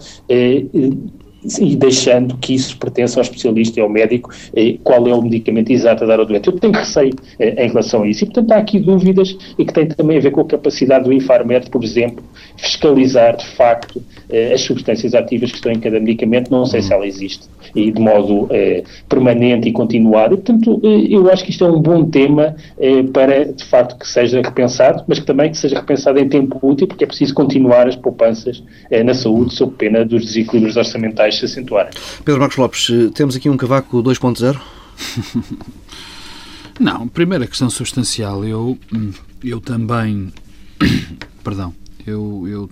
e 1.60 1.76
deixando 1.76 2.38
que 2.38 2.54
isso 2.54 2.78
pertença 2.78 3.20
ao 3.20 3.24
especialista 3.24 3.80
e 3.80 3.84
ao 3.84 3.90
médico 3.90 4.30
eh, 4.56 4.78
qual 4.84 5.08
é 5.08 5.14
o 5.14 5.22
medicamento 5.22 5.72
exato 5.72 6.04
a 6.04 6.08
dar 6.08 6.20
ao 6.20 6.26
doente. 6.26 6.48
Eu 6.48 6.60
tenho 6.60 6.74
receio 6.74 7.14
eh, 7.40 7.66
em 7.66 7.68
relação 7.68 8.04
a 8.04 8.08
isso 8.08 8.24
e, 8.24 8.28
portanto, 8.28 8.52
há 8.52 8.58
aqui 8.58 8.80
dúvidas 8.80 9.36
e 9.58 9.66
que 9.66 9.74
têm 9.74 9.88
também 9.88 10.18
a 10.18 10.22
ver 10.22 10.32
com 10.32 10.42
a 10.42 10.46
capacidade 10.46 11.06
do 11.06 11.14
Infarmed, 11.14 11.70
por 11.70 11.84
exemplo, 11.84 12.24
fiscalizar 12.58 13.38
de 13.38 13.46
facto 13.48 14.02
eh, 14.30 14.54
as 14.54 14.62
substâncias 14.62 15.14
ativas 15.14 15.52
que 15.52 15.58
estão 15.58 15.72
em 15.72 15.80
cada 15.80 16.00
medicamento, 16.00 16.52
não 16.52 16.66
sei 16.66 16.82
se 16.82 16.94
ela 16.94 17.06
existe, 17.06 17.48
e 17.76 17.92
de 17.92 18.00
modo 18.00 18.48
eh, 18.50 18.84
permanente 19.08 19.70
e 19.70 19.72
continuado. 19.72 20.36
E, 20.36 20.38
portanto, 20.38 20.80
eh, 20.84 21.08
eu 21.10 21.30
acho 21.30 21.44
que 21.44 21.52
isto 21.52 21.66
é 21.66 21.72
um 21.72 21.80
bom 21.80 22.06
tema 22.06 22.56
eh, 22.80 23.04
para, 23.14 23.46
de 23.46 23.64
facto, 23.64 23.98
que 23.98 24.08
seja 24.08 24.42
repensado, 24.42 25.04
mas 25.08 25.20
que 25.20 25.26
também 25.26 25.50
que 25.50 25.58
seja 25.58 25.76
repensado 25.76 26.20
em 26.20 26.28
tempo 26.28 26.60
útil, 26.62 26.88
porque 26.88 27.04
é 27.04 27.08
preciso 27.08 27.34
continuar 27.34 27.88
as 27.88 27.96
poupanças 27.96 28.64
na 29.06 29.14
saúde, 29.14 29.54
sob 29.54 29.74
pena 29.78 30.04
dos 30.06 30.26
desequilíbrios 30.26 30.78
orçamentais 30.78 31.31
se 31.40 31.46
acentuarem. 31.46 31.92
Pedro 32.24 32.40
Marcos 32.40 32.58
Lopes, 32.58 32.88
temos 33.14 33.36
aqui 33.36 33.50
um 33.50 33.58
cavaco 33.58 34.02
2.0? 34.02 34.60
Não, 36.80 37.08
primeira 37.08 37.46
questão 37.46 37.70
substancial, 37.70 38.44
eu, 38.44 38.78
eu 39.44 39.62
também, 39.62 40.34
perdão, 41.44 41.74
eu, 42.06 42.48
eu 42.48 42.70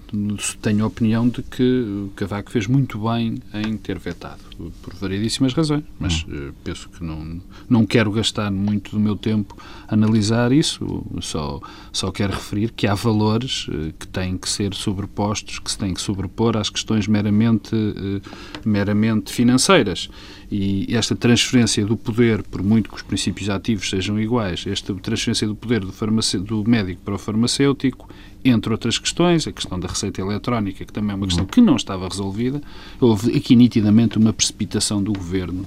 tenho 0.61 0.83
a 0.83 0.87
opinião 0.87 1.27
de 1.27 1.43
que 1.43 1.63
o 1.63 2.11
Cavaco 2.15 2.51
fez 2.51 2.67
muito 2.67 2.99
bem 2.99 3.35
em 3.53 3.77
ter 3.77 3.99
vetado, 3.99 4.41
por 4.81 4.93
variedíssimas 4.95 5.53
razões, 5.53 5.83
mas 5.99 6.25
hum. 6.27 6.51
penso 6.63 6.89
que 6.89 7.03
não, 7.03 7.41
não 7.69 7.85
quero 7.85 8.11
gastar 8.11 8.51
muito 8.51 8.91
do 8.91 8.99
meu 8.99 9.15
tempo 9.15 9.55
a 9.87 9.93
analisar 9.93 10.51
isso, 10.51 11.05
só, 11.21 11.59
só 11.91 12.11
quero 12.11 12.33
referir 12.33 12.71
que 12.71 12.87
há 12.87 12.95
valores 12.95 13.67
uh, 13.67 13.93
que 13.97 14.07
têm 14.07 14.37
que 14.37 14.49
ser 14.49 14.73
sobrepostos, 14.73 15.59
que 15.59 15.71
se 15.71 15.77
têm 15.77 15.93
que 15.93 16.01
sobrepor 16.01 16.57
às 16.57 16.69
questões 16.69 17.07
meramente, 17.07 17.75
uh, 17.75 18.21
meramente 18.65 19.31
financeiras. 19.31 20.09
E 20.51 20.87
esta 20.95 21.15
transferência 21.15 21.85
do 21.85 21.95
poder, 21.95 22.41
por 22.41 22.63
muito 22.63 22.89
que 22.89 22.95
os 22.95 23.03
princípios 23.03 23.49
ativos 23.49 23.87
sejam 23.87 24.19
iguais, 24.19 24.65
esta 24.65 24.95
transferência 24.95 25.47
do 25.47 25.55
poder 25.55 25.81
do, 25.81 25.91
do 26.43 26.67
médico 26.67 27.01
para 27.03 27.13
o 27.13 27.19
farmacêutico 27.19 28.09
entre 28.43 28.71
outras 28.71 28.97
questões, 28.97 29.47
a 29.47 29.52
questão 29.52 29.80
da 29.80 29.88
receita 29.88 30.21
eletrónica, 30.21 30.86
que 30.86 30.93
também 30.93 31.12
é 31.12 31.15
uma 31.15 31.28
questão 31.28 31.45
que 31.45 31.60
não 31.62 31.75
estava 31.75 32.08
resolvida, 32.08 32.62
houve 32.99 33.36
aqui 33.36 33.56
nitidamente 33.56 34.17
uma 34.17 34.32
precipitação 34.32 35.04
do 35.04 35.12
governo 35.12 35.65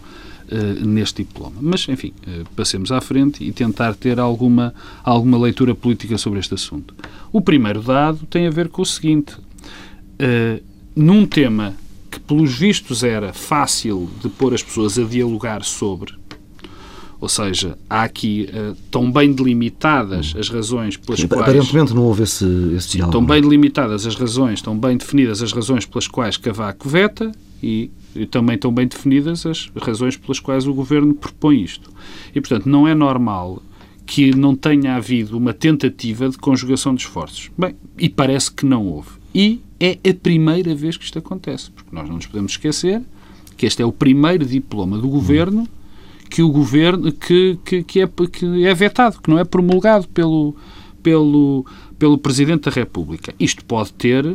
uh, 0.51 0.87
neste 0.87 1.23
diploma. 1.23 1.57
Mas, 1.61 1.87
enfim, 1.89 2.13
uh, 2.27 2.45
passemos 2.57 2.91
à 2.91 3.01
frente 3.01 3.45
e 3.45 3.53
tentar 3.53 3.95
ter 3.95 4.19
alguma, 4.19 4.75
alguma 5.05 5.39
leitura 5.39 5.75
política 5.75 6.17
sobre 6.17 6.39
este 6.41 6.55
assunto. 6.55 6.95
O 7.33 7.41
primeiro 7.41 7.83
dado 7.83 8.27
tem 8.27 8.47
a 8.47 8.51
ver 8.51 8.69
com 8.69 8.83
o 8.83 8.87
seguinte: 8.87 9.35
uh, 9.35 10.63
num 10.97 11.27
tema 11.27 11.75
que, 12.11 12.21
pelos 12.21 12.57
vistos, 12.57 13.03
era 13.03 13.33
fácil 13.33 14.11
de 14.23 14.29
pôr 14.29 14.55
as 14.55 14.63
pessoas 14.63 14.99
a 14.99 15.05
dialogar 15.05 15.63
sobre, 15.63 16.15
ou 17.23 17.29
seja, 17.29 17.79
há 17.89 18.03
aqui 18.03 18.49
uh, 18.53 18.77
tão 18.91 19.09
bem 19.09 19.33
delimitadas 19.33 20.35
as 20.37 20.49
razões 20.49 20.97
pelas 20.97 21.21
Sim, 21.21 21.29
quais. 21.29 21.43
Aparentemente 21.43 21.95
não 21.95 22.03
houve 22.03 22.25
esse, 22.25 22.45
esse 22.75 22.97
diálogo. 22.97 23.17
Estão 23.17 23.25
bem 23.25 23.41
delimitadas 23.41 24.05
as 24.09 24.17
razões, 24.17 24.55
estão 24.55 24.77
bem 24.77 24.97
definidas 24.97 25.41
as 25.41 25.53
razões 25.53 25.87
pelas 25.87 26.09
quais 26.09 26.37
Cavaco 26.37 26.89
veta 26.89 27.31
e, 27.63 27.93
e 28.17 28.27
também 28.27 28.57
estão 28.57 28.75
bem 28.75 28.89
definidas 28.89 29.47
as 29.47 29.71
razões 29.77 30.17
pelas 30.17 30.41
quais 30.41 30.67
o 30.67 30.75
governo 30.75 31.15
propõe 31.15 31.63
isto. 31.63 31.93
E, 32.35 32.41
portanto, 32.41 32.69
não 32.69 32.89
é 32.89 32.95
normal 32.95 33.63
que 34.05 34.35
não 34.35 34.57
tenha 34.57 34.97
havido 34.97 35.39
uma 35.39 35.55
tentativa 35.55 36.29
de 36.29 36.37
conjugação 36.37 36.93
de 36.93 37.03
esforços. 37.03 37.53
Bem, 37.57 37.77
e 37.97 38.09
parece 38.09 38.51
que 38.51 38.67
não 38.67 38.85
houve. 38.85 39.11
E 39.33 39.61
é 39.79 39.97
a 40.11 40.13
primeira 40.13 40.75
vez 40.75 40.97
que 40.97 41.05
isto 41.05 41.21
acontece, 41.21 41.71
porque 41.71 41.95
nós 41.95 42.09
não 42.09 42.17
nos 42.17 42.27
podemos 42.27 42.51
esquecer 42.51 43.01
que 43.57 43.65
este 43.65 43.81
é 43.81 43.87
o 43.87 43.93
primeiro 43.93 44.45
diploma 44.45 44.99
do 44.99 45.07
governo. 45.07 45.69
Que 46.33 46.43
o 46.43 46.49
governo 46.49 47.13
que, 47.13 47.59
que, 47.63 47.83
que, 47.83 48.01
é, 48.01 48.09
que 48.09 48.67
é 48.67 48.75
vetado, 48.75 49.21
que 49.21 49.29
não 49.29 49.39
é 49.39 49.45
promulgado 49.45 50.09
pelo, 50.09 50.57
pelo, 51.03 51.67
pelo 51.99 52.17
Presidente 52.17 52.71
da 52.71 52.71
República. 52.71 53.35
Isto 53.39 53.63
pode 53.65 53.93
ter 53.93 54.35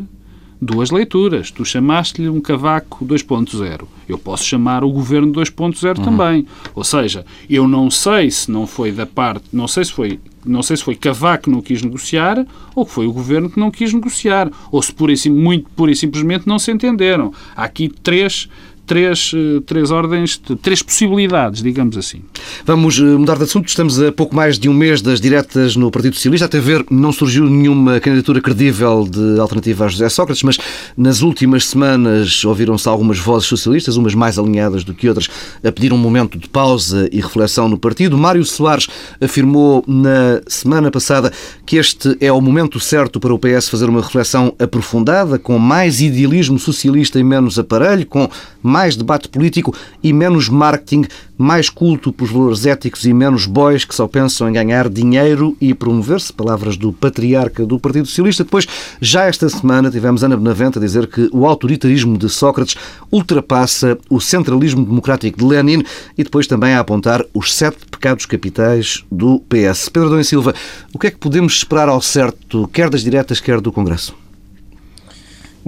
duas 0.61 0.91
leituras. 0.91 1.49
Tu 1.51 1.65
chamaste-lhe 1.65 2.29
um 2.29 2.39
cavaco 2.39 3.03
2.0. 3.03 3.85
Eu 4.07 4.17
posso 4.17 4.45
chamar 4.45 4.83
o 4.83 4.91
governo 4.91 5.31
2.0 5.31 5.97
uhum. 5.97 6.03
também. 6.03 6.47
Ou 6.75 6.83
seja, 6.83 7.25
eu 7.49 7.67
não 7.67 7.89
sei 7.89 8.29
se 8.29 8.51
não 8.51 8.67
foi 8.67 8.91
da 8.91 9.05
parte, 9.05 9.45
não 9.51 9.67
sei 9.67 9.85
se 9.85 9.91
foi, 9.91 10.19
não 10.45 10.61
sei 10.63 10.77
se 10.77 10.83
foi 10.83 10.95
Cavaco 10.95 11.45
que 11.45 11.49
não 11.49 11.61
quis 11.61 11.81
negociar 11.81 12.45
ou 12.73 12.85
que 12.85 12.91
foi 12.91 13.07
o 13.07 13.13
governo 13.13 13.49
que 13.49 13.59
não 13.59 13.71
quis 13.71 13.93
negociar, 13.93 14.51
ou 14.71 14.81
se 14.81 14.93
pura 14.93 15.13
e, 15.13 15.29
muito 15.29 15.69
pura 15.75 15.91
e 15.91 15.95
simplesmente 15.95 16.47
não 16.47 16.59
se 16.59 16.71
entenderam. 16.71 17.33
Há 17.55 17.63
aqui 17.63 17.89
três 17.89 18.47
três, 18.87 19.31
eh, 19.35 19.61
três 19.65 19.91
ordens, 19.91 20.41
três 20.61 20.81
possibilidades, 20.81 21.61
digamos 21.61 21.97
assim. 21.97 22.21
Vamos 22.65 22.97
eh, 22.97 23.03
mudar 23.03 23.37
de 23.37 23.43
assunto. 23.43 23.67
Estamos 23.67 24.01
a 24.01 24.11
pouco 24.11 24.33
mais 24.33 24.57
de 24.57 24.69
um 24.69 24.73
mês 24.73 25.01
das 25.01 25.19
diretas 25.19 25.75
no 25.75 25.91
Partido 25.91 26.15
Socialista. 26.15 26.45
Até 26.45 26.59
ver, 26.59 26.85
não 26.89 27.11
surgiu 27.11 27.45
nenhuma 27.45 27.99
candidatura 27.99 28.41
credível 28.41 29.05
de 29.07 29.39
alternativa 29.39 29.85
a 29.85 29.87
José 29.89 30.07
Sócrates, 30.07 30.41
mas 30.41 30.57
nas 30.97 31.21
últimas 31.21 31.65
semanas 31.65 32.43
ouviram-se 32.45 32.87
algumas 32.87 33.19
vozes 33.19 33.47
socialistas, 33.47 33.97
umas 33.97 34.15
mais 34.15 34.39
alinhadas 34.39 34.85
do 34.85 34.93
que 34.93 35.09
outras, 35.09 35.29
a 35.63 35.71
pedir 35.71 35.91
um 35.91 35.97
momento 35.97 36.37
de 36.37 36.47
pausa 36.47 37.09
e 37.11 37.19
reflexão 37.19 37.67
no 37.67 37.77
partido. 37.77 38.17
Mário 38.17 38.45
Soares 38.45 38.87
afirmou 39.19 39.83
na 39.85 40.41
semana 40.47 40.89
passada 40.89 41.31
que 41.65 41.75
este 41.75 42.15
é 42.21 42.31
o 42.31 42.39
momento 42.39 42.79
certo 42.79 43.19
para 43.19 43.33
o 43.33 43.39
PS 43.39 43.67
fazer 43.67 43.89
uma 43.89 44.01
reflexão 44.01 44.55
aprofundada, 44.57 45.37
com 45.37 45.59
mais 45.59 45.99
idealismo 45.99 46.57
socialista 46.57 47.19
e 47.19 47.23
menos 47.23 47.59
aparelho, 47.59 48.05
com 48.05 48.29
mais 48.63 48.76
debate 48.95 49.29
político 49.29 49.73
e 50.03 50.13
menos 50.13 50.49
marketing, 50.49 51.05
mais 51.37 51.69
culto 51.69 52.11
pelos 52.11 52.31
valores 52.31 52.65
éticos 52.65 53.05
e 53.05 53.13
menos 53.13 53.45
boys 53.45 53.85
que 53.85 53.93
só 53.93 54.07
pensam 54.07 54.49
em 54.49 54.53
ganhar 54.53 54.89
dinheiro 54.89 55.55
e 55.61 55.73
promover-se. 55.73 56.33
Palavras 56.33 56.77
do 56.77 56.91
patriarca 56.91 57.65
do 57.65 57.79
Partido 57.79 58.07
Socialista. 58.07 58.43
Depois, 58.43 58.67
já 58.99 59.25
esta 59.25 59.47
semana, 59.49 59.91
tivemos 59.91 60.23
Ana 60.23 60.37
Benavente 60.37 60.77
a 60.77 60.81
dizer 60.81 61.07
que 61.07 61.29
o 61.31 61.45
autoritarismo 61.45 62.17
de 62.17 62.29
Sócrates 62.29 62.75
ultrapassa 63.11 63.97
o 64.09 64.19
centralismo 64.19 64.85
democrático 64.85 65.37
de 65.37 65.45
Lenin 65.45 65.83
e 66.17 66.23
depois 66.23 66.47
também 66.47 66.73
a 66.73 66.79
apontar 66.79 67.23
os 67.33 67.53
sete 67.53 67.77
pecados 67.89 68.25
capitais 68.25 69.03
do 69.11 69.39
PS. 69.41 69.89
Pedro 69.89 70.09
Dom 70.09 70.23
Silva, 70.23 70.53
o 70.93 70.99
que 70.99 71.07
é 71.07 71.11
que 71.11 71.17
podemos 71.17 71.53
esperar 71.53 71.89
ao 71.89 72.01
certo, 72.01 72.67
quer 72.67 72.89
das 72.89 73.03
diretas, 73.03 73.39
quer 73.39 73.61
do 73.61 73.71
Congresso? 73.71 74.26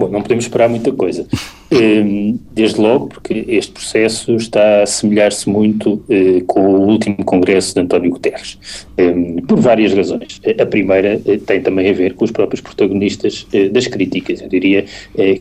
Bom, 0.00 0.08
não 0.08 0.22
podemos 0.22 0.44
esperar 0.44 0.66
muita 0.66 0.90
coisa. 0.92 1.26
Ehm, 1.72 2.36
desde 2.52 2.80
logo, 2.80 3.06
porque 3.06 3.44
este 3.46 3.70
processo 3.70 4.34
está 4.34 4.82
a 4.82 4.86
semelhar-se 4.86 5.48
muito 5.48 6.02
eh, 6.10 6.42
com 6.44 6.62
o 6.62 6.88
último 6.88 7.24
congresso 7.24 7.72
de 7.74 7.80
António 7.80 8.10
Guterres, 8.10 8.58
ehm, 8.98 9.36
por 9.46 9.60
várias 9.60 9.94
razões. 9.94 10.40
A 10.60 10.66
primeira 10.66 11.20
eh, 11.24 11.38
tem 11.46 11.60
também 11.62 11.88
a 11.88 11.92
ver 11.92 12.14
com 12.14 12.24
os 12.24 12.32
próprios 12.32 12.60
protagonistas 12.60 13.46
eh, 13.52 13.68
das 13.68 13.86
críticas. 13.86 14.42
Eu 14.42 14.48
diria 14.48 14.84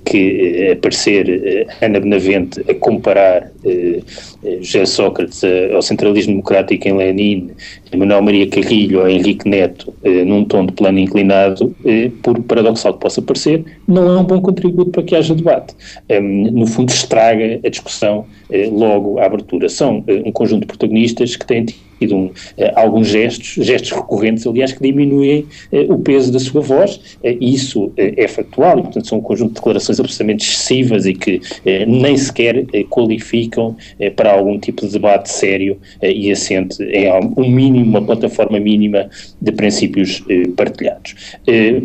que 0.06 0.72
aparecer 0.72 1.68
Ana 1.82 2.00
Benavente 2.00 2.64
a 2.70 2.76
comparar 2.76 3.52
José 4.62 4.86
Sócrates 4.86 5.42
ao 5.74 5.82
centralismo 5.82 6.34
democrático 6.34 6.88
em 6.88 6.96
Lenin, 6.96 7.52
Manuel 7.96 8.22
Maria 8.22 8.48
Carrilho 8.48 9.00
ou 9.00 9.08
Henrique 9.08 9.48
Neto 9.48 9.94
num 10.26 10.46
tom 10.46 10.66
de 10.66 10.74
plano 10.74 11.00
inclinado, 11.00 11.76
por 12.22 12.40
paradoxal 12.44 12.94
que 12.94 13.00
possa 13.00 13.22
parecer, 13.22 13.64
não 13.88 14.10
é 14.10 14.20
um 14.20 14.24
bom 14.24 14.42
contributo 14.42 14.92
para 14.92 15.04
que 15.04 15.16
haja 15.16 15.34
debate 15.34 15.76
no 16.52 16.66
fundo, 16.68 16.90
estraga 16.90 17.60
a 17.64 17.70
discussão 17.70 18.26
eh, 18.50 18.70
logo 18.72 19.20
à 19.20 19.26
abertura. 19.26 19.70
São 19.70 20.04
eh, 20.08 20.22
um 20.26 20.32
conjunto 20.32 20.62
de 20.62 20.68
protagonistas 20.68 21.36
que 21.36 21.46
têm 21.46 21.66
tido 21.66 21.89
um, 22.08 22.32
eh, 22.58 22.72
alguns 22.76 23.08
gestos, 23.08 23.66
gestos 23.66 23.92
recorrentes, 23.92 24.46
aliás, 24.46 24.72
que 24.72 24.82
diminuem 24.82 25.46
o 25.90 25.98
peso 26.00 26.32
da 26.32 26.40
sua 26.40 26.62
voz, 26.62 27.00
e 27.24 27.54
isso 27.54 27.92
é 27.96 28.28
factual, 28.28 28.80
e, 28.80 28.82
portanto, 28.84 29.08
são 29.08 29.18
um 29.20 29.22
conjunto 29.22 29.50
de 29.50 29.56
declarações 29.56 30.00
absolutamente 30.00 30.46
excessivas 30.46 31.06
e 31.06 31.14
que 31.14 31.42
nem 31.88 32.18
sequer 32.18 32.66
qualificam 32.90 33.76
para 34.16 34.32
algum 34.32 34.60
tipo 34.60 34.86
de 34.86 34.94
debate 34.94 35.30
sério 35.30 35.78
e 36.02 36.32
assente 36.32 36.82
em 36.84 37.12
um 37.38 37.50
mínimo, 37.50 37.86
uma 37.86 38.02
plataforma 38.02 38.60
mínima 38.60 39.10
de 39.42 39.52
princípios 39.52 40.24
partilhados. 40.56 41.16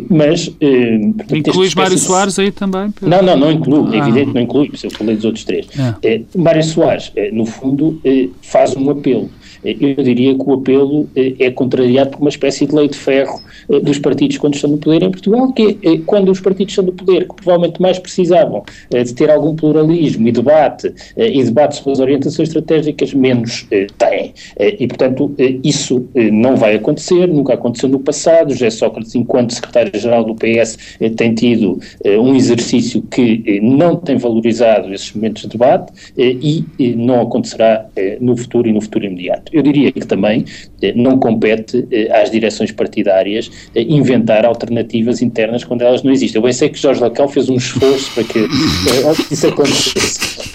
Mas. 0.09 0.49
Portanto, 0.49 1.49
Incluís 1.49 1.75
Mário 1.75 1.97
Soares 1.97 2.39
aí 2.39 2.51
também? 2.51 2.93
Não, 3.01 3.21
não, 3.21 3.37
não 3.37 3.51
incluo, 3.51 3.93
é 3.93 3.99
ah. 3.99 4.07
evidente, 4.07 4.33
não 4.33 4.41
incluo, 4.41 4.67
eu 4.83 4.91
falei 4.91 5.15
dos 5.15 5.25
outros 5.25 5.43
três. 5.43 5.67
É. 6.03 6.21
Mário 6.35 6.63
Soares, 6.63 7.11
eh, 7.15 7.31
no 7.31 7.45
fundo, 7.45 7.99
eh, 8.03 8.29
faz 8.41 8.75
um 8.75 8.89
apelo 8.89 9.29
eu 9.65 10.03
diria 10.03 10.35
que 10.35 10.43
o 10.45 10.53
apelo 10.53 11.09
eh, 11.15 11.33
é 11.39 11.51
contrariado 11.51 12.11
por 12.11 12.21
uma 12.21 12.29
espécie 12.29 12.67
de 12.67 12.75
lei 12.75 12.87
de 12.87 12.97
ferro 12.97 13.41
eh, 13.69 13.79
dos 13.79 13.97
partidos 13.97 14.37
quando 14.37 14.53
estão 14.53 14.69
no 14.69 14.77
poder 14.77 15.01
em 15.01 15.09
Portugal, 15.09 15.51
que 15.53 15.77
é 15.81 15.97
quando 16.05 16.29
os 16.29 16.39
partidos 16.39 16.73
estão 16.73 16.85
no 16.85 16.93
poder, 16.93 17.27
que 17.27 17.35
provavelmente 17.35 17.81
mais 17.81 17.97
precisavam 17.97 18.63
eh, 18.93 19.03
de 19.03 19.13
ter 19.13 19.31
algum 19.31 19.55
pluralismo 19.55 20.27
e 20.27 20.31
debate, 20.31 20.93
e 21.17 21.43
debate 21.43 21.77
sobre 21.77 21.93
as 21.93 21.99
orientações 21.99 22.49
estratégicas, 22.49 23.13
menos 23.13 23.67
têm. 23.97 24.33
E, 24.59 24.87
portanto, 24.87 25.33
isso 25.63 26.07
não 26.31 26.55
vai 26.55 26.75
acontecer, 26.75 27.27
nunca 27.27 27.53
aconteceu 27.53 27.87
no 27.89 27.99
passado. 27.99 28.51
José 28.51 28.69
Sócrates, 28.69 29.15
enquanto 29.15 29.53
secretário-geral 29.53 30.23
do 30.23 30.35
PS, 30.35 30.77
tem 31.15 31.33
tido 31.33 31.79
um 32.05 32.35
exercício 32.35 33.01
que 33.03 33.59
não 33.61 33.95
tem 33.95 34.17
valorizado 34.17 34.93
esses 34.93 35.13
momentos 35.13 35.43
de 35.43 35.49
debate 35.49 35.93
e 36.17 36.95
não 36.95 37.21
acontecerá 37.21 37.85
no 38.19 38.35
futuro 38.35 38.67
e 38.67 38.73
no 38.73 38.81
futuro 38.81 39.05
imediato. 39.05 39.54
Eu 39.55 39.61
diria 39.61 39.89
que 39.89 40.05
também 40.05 40.43
eh, 40.81 40.91
não 40.97 41.17
compete 41.17 41.87
eh, 41.89 42.11
às 42.11 42.29
direções 42.29 42.73
partidárias 42.73 43.49
eh, 43.73 43.83
inventar 43.83 44.45
alternativas 44.45 45.21
internas 45.21 45.63
quando 45.63 45.81
elas 45.81 46.03
não 46.03 46.11
existem. 46.11 46.39
Eu 46.39 46.43
bem 46.43 46.51
sei 46.51 46.67
que 46.67 46.77
Jorge 46.77 46.99
Lacão 46.99 47.29
fez 47.29 47.47
um 47.47 47.55
esforço 47.55 48.13
para 48.13 48.25
que 48.25 48.45
isso 49.31 49.47
acontecesse. 49.47 50.45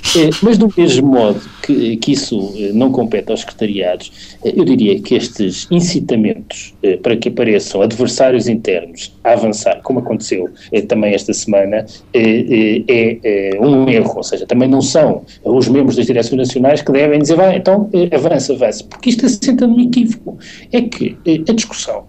Mas 0.42 0.58
do 0.58 0.68
mesmo 0.76 1.06
modo 1.06 1.40
que, 1.62 1.96
que 1.96 2.12
isso 2.12 2.52
não 2.74 2.90
compete 2.90 3.30
aos 3.30 3.40
secretariados, 3.40 4.36
eu 4.44 4.64
diria 4.64 5.00
que 5.00 5.14
estes 5.14 5.68
incitamentos 5.70 6.74
para 7.00 7.16
que 7.16 7.28
apareçam 7.28 7.80
adversários 7.80 8.48
internos 8.48 9.14
a 9.22 9.34
avançar, 9.34 9.80
como 9.82 10.00
aconteceu 10.00 10.50
também 10.88 11.14
esta 11.14 11.32
semana, 11.32 11.86
é 12.12 13.56
um 13.60 13.88
erro, 13.88 14.16
ou 14.16 14.22
seja, 14.24 14.44
também 14.46 14.68
não 14.68 14.82
são 14.82 15.24
os 15.44 15.68
membros 15.68 15.94
das 15.94 16.06
direções 16.06 16.38
nacionais 16.38 16.82
que 16.82 16.90
devem 16.90 17.20
dizer, 17.20 17.36
vai, 17.36 17.56
então 17.56 17.88
avança, 18.12 18.52
avança 18.52 18.79
porque 18.82 19.10
isto 19.10 19.26
assenta 19.26 19.66
num 19.66 19.80
equívoco. 19.80 20.38
É 20.72 20.82
que 20.82 21.16
eh, 21.26 21.40
a 21.48 21.52
discussão 21.52 22.04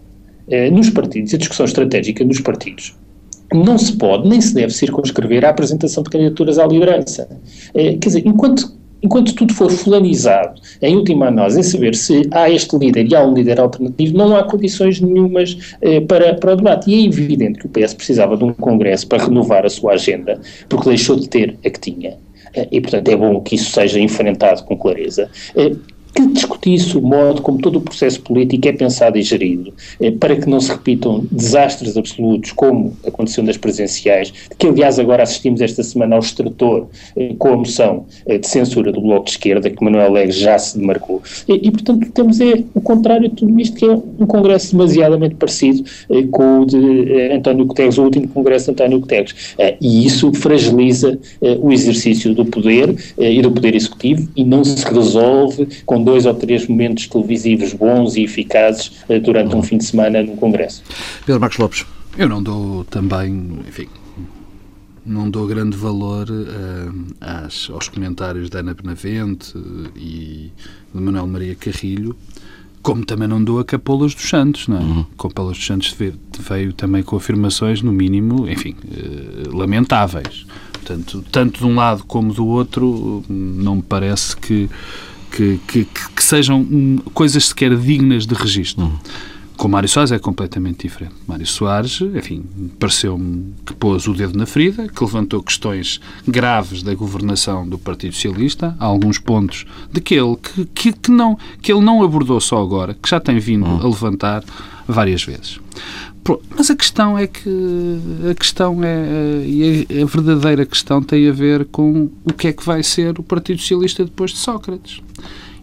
eh, 0.49 0.69
nos 0.69 0.89
partidos, 0.89 1.33
a 1.33 1.37
discussão 1.37 1.65
estratégica 1.65 2.23
nos 2.25 2.41
partidos, 2.41 2.93
não 3.53 3.77
se 3.77 3.93
pode 3.93 4.27
nem 4.27 4.39
se 4.41 4.53
deve 4.53 4.73
circunscrever 4.73 5.45
à 5.45 5.49
apresentação 5.49 6.03
de 6.03 6.09
candidaturas 6.09 6.57
à 6.57 6.65
liderança. 6.65 7.27
Eh, 7.73 7.93
quer 7.93 8.07
dizer, 8.07 8.23
enquanto 8.25 8.79
enquanto 9.03 9.33
tudo 9.33 9.51
for 9.51 9.71
fulanizado, 9.71 10.61
em 10.79 10.95
última 10.95 11.27
análise, 11.27 11.59
em 11.59 11.63
saber 11.63 11.95
se 11.95 12.21
há 12.31 12.51
este 12.51 12.77
líder 12.77 13.09
e 13.09 13.15
há 13.15 13.25
um 13.25 13.33
líder 13.33 13.59
alternativo, 13.59 14.15
não 14.15 14.35
há 14.35 14.43
condições 14.43 15.01
nenhumas 15.01 15.57
eh, 15.81 16.01
para, 16.01 16.35
para 16.35 16.53
o 16.53 16.55
debate. 16.55 16.91
E 16.91 16.93
é 16.93 17.07
evidente 17.07 17.59
que 17.59 17.65
o 17.65 17.69
PS 17.69 17.95
precisava 17.95 18.37
de 18.37 18.43
um 18.43 18.53
congresso 18.53 19.07
para 19.07 19.23
renovar 19.23 19.65
a 19.65 19.69
sua 19.69 19.93
agenda, 19.93 20.39
porque 20.69 20.89
deixou 20.89 21.15
de 21.15 21.27
ter 21.27 21.57
a 21.65 21.69
que 21.69 21.79
tinha. 21.79 22.17
E, 22.69 22.81
portanto, 22.81 23.07
é 23.07 23.15
bom 23.15 23.39
que 23.39 23.55
isso 23.55 23.71
seja 23.71 23.99
enfrentado 23.99 24.63
com 24.65 24.77
clareza. 24.77 25.29
Que 26.13 26.27
discutisse 26.27 26.97
o 26.97 27.01
modo 27.01 27.41
como 27.41 27.57
todo 27.59 27.77
o 27.77 27.81
processo 27.81 28.21
político 28.21 28.67
é 28.67 28.73
pensado 28.73 29.17
e 29.17 29.21
gerido, 29.21 29.73
eh, 29.99 30.11
para 30.11 30.35
que 30.35 30.49
não 30.49 30.59
se 30.59 30.69
repitam 30.71 31.25
desastres 31.31 31.95
absolutos 31.95 32.51
como 32.51 32.93
aconteceu 33.07 33.43
nas 33.43 33.55
presenciais, 33.55 34.33
que 34.57 34.67
aliás 34.67 34.99
agora 34.99 35.23
assistimos 35.23 35.61
esta 35.61 35.81
semana 35.83 36.15
ao 36.15 36.21
extrator 36.21 36.87
eh, 37.15 37.33
com 37.37 37.49
a 37.49 37.57
moção 37.57 38.05
eh, 38.25 38.37
de 38.37 38.47
censura 38.47 38.91
do 38.91 38.99
Bloco 38.99 39.25
de 39.25 39.31
Esquerda, 39.31 39.69
que 39.69 39.81
Manuel 39.81 40.07
Alegre 40.07 40.33
já 40.33 40.59
se 40.59 40.77
demarcou. 40.77 41.21
E, 41.47 41.67
e, 41.67 41.71
portanto 41.71 42.11
temos 42.11 42.41
é 42.41 42.61
o 42.73 42.81
contrário 42.81 43.29
de 43.29 43.35
tudo 43.35 43.59
isto, 43.59 43.77
que 43.77 43.85
é 43.85 43.93
um 43.93 44.25
congresso 44.25 44.71
demasiadamente 44.71 45.35
parecido 45.35 45.83
com 46.31 46.61
o 46.61 46.65
de 46.65 47.31
António 47.31 47.65
Guterres, 47.65 47.97
o 47.97 48.03
último 48.03 48.27
congresso 48.27 48.65
de 48.65 48.71
António 48.71 48.99
Guterres. 48.99 49.55
E 49.79 50.05
isso 50.05 50.33
fragiliza 50.33 51.17
o 51.61 51.71
exercício 51.71 52.33
do 52.33 52.45
poder 52.45 52.95
e 53.17 53.41
do 53.41 53.51
poder 53.51 53.75
executivo 53.75 54.27
e 54.35 54.43
não 54.43 54.63
se 54.63 54.83
resolve 54.85 55.67
com 55.85 56.00
dois 56.03 56.25
ou 56.25 56.33
três 56.33 56.67
momentos 56.67 57.07
televisivos 57.07 57.73
bons 57.73 58.15
e 58.15 58.23
eficazes 58.23 58.91
eh, 59.09 59.19
durante 59.19 59.55
um 59.55 59.63
fim 59.63 59.77
de 59.77 59.85
semana 59.85 60.21
no 60.23 60.35
Congresso. 60.37 60.83
Pedro 61.25 61.41
Marcos 61.41 61.57
Lopes. 61.57 61.85
Eu 62.17 62.27
não 62.27 62.43
dou 62.43 62.83
também, 62.83 63.59
enfim, 63.67 63.87
não 65.05 65.29
dou 65.29 65.47
grande 65.47 65.75
valor 65.75 66.29
uh, 66.29 67.05
às, 67.19 67.69
aos 67.69 67.87
comentários 67.87 68.49
da 68.49 68.59
Ana 68.59 68.73
Benavente 68.73 69.53
e 69.95 70.51
de 70.93 71.01
Manuel 71.01 71.27
Maria 71.27 71.55
Carrilho, 71.55 72.15
como 72.81 73.05
também 73.05 73.27
não 73.27 73.43
dou 73.43 73.59
a 73.59 73.65
Capolas 73.65 74.13
dos 74.13 74.27
Santos, 74.27 74.67
não 74.67 74.77
é? 74.77 74.79
Uhum. 74.81 75.05
Capolas 75.17 75.57
dos 75.57 75.65
Santos 75.65 75.91
veio, 75.91 76.15
veio, 76.39 76.73
também 76.73 77.03
com 77.03 77.15
afirmações, 77.15 77.81
no 77.81 77.91
mínimo, 77.91 78.47
enfim, 78.49 78.75
uh, 78.85 79.55
lamentáveis. 79.55 80.45
Portanto, 80.73 81.23
tanto 81.31 81.59
de 81.59 81.65
um 81.65 81.75
lado 81.75 82.03
como 82.05 82.33
do 82.33 82.45
outro, 82.45 83.23
não 83.29 83.77
me 83.77 83.83
parece 83.83 84.35
que 84.35 84.69
que, 85.31 85.59
que, 85.67 85.85
que 85.85 86.23
sejam 86.23 86.65
coisas 87.13 87.45
sequer 87.45 87.75
dignas 87.77 88.25
de 88.25 88.35
registro. 88.35 88.83
Uhum. 88.85 88.97
Com 89.61 89.67
Mário 89.67 89.87
Soares 89.87 90.11
é 90.11 90.17
completamente 90.17 90.87
diferente. 90.87 91.13
Mário 91.27 91.45
Soares, 91.45 92.01
enfim, 92.01 92.43
pareceu-me 92.79 93.53
que 93.63 93.73
pôs 93.75 94.07
o 94.07 94.13
dedo 94.13 94.35
na 94.35 94.47
ferida, 94.47 94.87
que 94.87 95.03
levantou 95.03 95.43
questões 95.43 96.01
graves 96.27 96.81
da 96.81 96.95
governação 96.95 97.69
do 97.69 97.77
Partido 97.77 98.15
Socialista, 98.15 98.75
há 98.79 98.85
alguns 98.85 99.19
pontos 99.19 99.67
daquele 99.93 100.35
que, 100.35 100.65
que, 100.65 100.93
que, 100.93 101.11
não, 101.11 101.37
que 101.61 101.71
ele 101.71 101.81
não 101.81 102.01
abordou 102.01 102.41
só 102.41 102.59
agora, 102.59 102.95
que 102.95 103.07
já 103.07 103.19
tem 103.19 103.37
vindo 103.37 103.67
uhum. 103.67 103.81
a 103.81 103.87
levantar 103.87 104.43
várias 104.87 105.23
vezes. 105.23 105.59
Mas 106.55 106.69
a 106.69 106.75
questão 106.75 107.17
é 107.17 107.25
que 107.25 107.49
a 108.29 108.35
questão 108.35 108.83
é 108.83 109.43
e 109.45 109.87
a, 109.89 110.03
a 110.03 110.05
verdadeira 110.05 110.65
questão 110.65 111.01
tem 111.01 111.27
a 111.27 111.31
ver 111.31 111.65
com 111.65 112.09
o 112.23 112.33
que 112.33 112.47
é 112.47 112.53
que 112.53 112.63
vai 112.63 112.83
ser 112.83 113.19
o 113.19 113.23
Partido 113.23 113.59
Socialista 113.59 114.05
depois 114.05 114.31
de 114.31 114.37
Sócrates. 114.37 115.01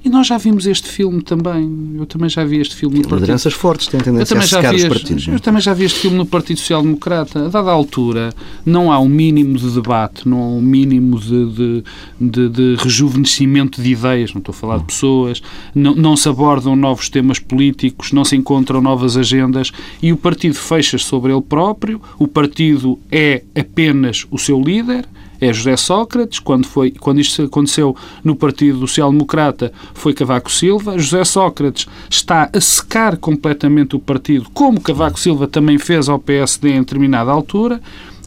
E 0.05 0.09
nós 0.09 0.27
já 0.27 0.39
vimos 0.39 0.67
este 0.67 0.89
filme 0.89 1.21
também. 1.23 1.97
Eu 1.97 2.07
também 2.07 2.29
já 2.29 2.45
vi 2.45 2.59
este 2.59 2.75
filme 2.77 2.97
no 2.97 3.03
Partido... 3.03 3.21
Lideranças 3.21 3.53
fortes 3.53 3.89
têm 3.89 4.01
tendência 4.01 4.39
a 4.39 4.43
secar 4.43 4.75
os 4.75 4.85
partidos. 4.85 5.29
Eu 5.29 5.41
também 5.41 5.61
já 5.61 5.75
vi 5.75 5.85
este 5.85 6.01
filme 6.01 6.17
no 6.17 6.27
Partido 6.27 6.59
Social 6.61 6.83
Democrata. 6.83 7.47
A 7.47 7.49
dada 7.49 7.71
altura, 7.71 8.33
não 8.65 8.93
há 8.93 8.99
um 9.01 9.09
mínimo 9.09 9.59
de 9.59 9.71
debate, 9.71 10.29
não 10.29 10.39
há 10.43 10.47
um 10.47 10.61
mínimo 10.61 11.19
de, 11.19 11.53
de, 11.53 11.85
de, 12.21 12.49
de 12.49 12.77
rejuvenescimento 12.79 13.83
de 13.83 13.91
ideias, 13.91 14.33
não 14.33 14.39
estou 14.39 14.53
a 14.53 14.57
falar 14.57 14.79
de 14.79 14.85
pessoas, 14.85 15.43
não, 15.75 15.95
não 15.95 16.17
se 16.17 16.29
abordam 16.29 16.77
novos 16.77 17.09
temas 17.09 17.39
políticos, 17.39 18.13
não 18.13 18.25
se 18.25 18.37
encontram 18.37 18.81
novas 18.81 19.17
agendas 19.17 19.73
e 20.03 20.13
o 20.13 20.17
partido 20.17 20.55
fecha 20.55 20.97
sobre 20.99 21.33
ele 21.33 21.43
próprio, 21.43 22.01
o 22.19 22.29
partido 22.29 22.99
é 23.11 23.43
apenas 23.55 24.27
o 24.31 24.39
seu 24.39 24.61
líder 24.61 25.07
é 25.41 25.53
José 25.53 25.77
Sócrates, 25.77 26.39
quando, 26.39 26.67
foi, 26.67 26.91
quando 26.91 27.21
isto 27.21 27.43
aconteceu 27.43 27.97
no 28.25 28.35
Partido 28.35 28.81
Social 28.81 29.11
Democrata 29.11 29.73
foi 29.95 30.13
Cavaco 30.13 30.51
Silva, 30.51 30.99
José 30.99 31.25
Sócrates 31.25 31.87
está 32.11 32.51
a 32.53 32.61
secar 32.61 33.17
completamente 33.17 33.97
o 33.97 34.01
partido, 34.01 34.49
como 34.53 34.81
Cavaco 34.81 35.19
Silva 35.19 35.47
também 35.47 35.79
fez 35.79 36.09
ao 36.09 36.19
PSD 36.19 36.71
em 36.71 36.81
determinada 36.81 37.31
altura, 37.31 37.81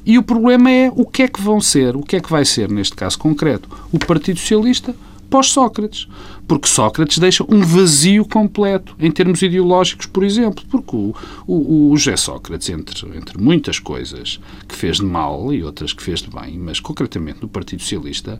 e 0.06 0.18
o 0.18 0.24
problema 0.24 0.72
é 0.72 0.92
o 0.96 1.06
que 1.06 1.24
é 1.24 1.28
que 1.28 1.42
vão 1.42 1.62
ser, 1.62 1.96
o 1.96 2.02
que 2.02 2.16
é 2.16 2.20
que 2.20 2.32
vai 2.32 2.44
ser, 2.44 2.70
neste 2.70 2.96
caso 2.96 3.20
concreto, 3.20 3.70
o 3.92 4.00
Partido 4.00 4.40
Socialista 4.40 4.96
pós-Sócrates. 5.32 6.08
Porque 6.48 6.68
Sócrates 6.68 7.18
deixa 7.18 7.44
um 7.48 7.62
vazio 7.62 8.26
completo 8.26 8.94
em 9.00 9.10
termos 9.10 9.42
ideológicos, 9.42 10.06
por 10.06 10.24
exemplo. 10.24 10.64
Porque 10.70 10.96
o, 10.96 11.16
o, 11.48 11.92
o 11.92 11.98
José 11.98 12.18
Sócrates, 12.18 12.70
entre, 12.70 13.18
entre 13.18 13.42
muitas 13.42 13.80
coisas 13.80 14.40
que 14.68 14.76
fez 14.76 14.98
de 14.98 15.06
mal 15.06 15.52
e 15.54 15.64
outras 15.64 15.94
que 15.94 16.04
fez 16.04 16.22
de 16.22 16.30
bem, 16.30 16.60
mas 16.60 16.80
concretamente 16.80 17.42
no 17.42 17.48
Partido 17.48 17.82
Socialista, 17.82 18.40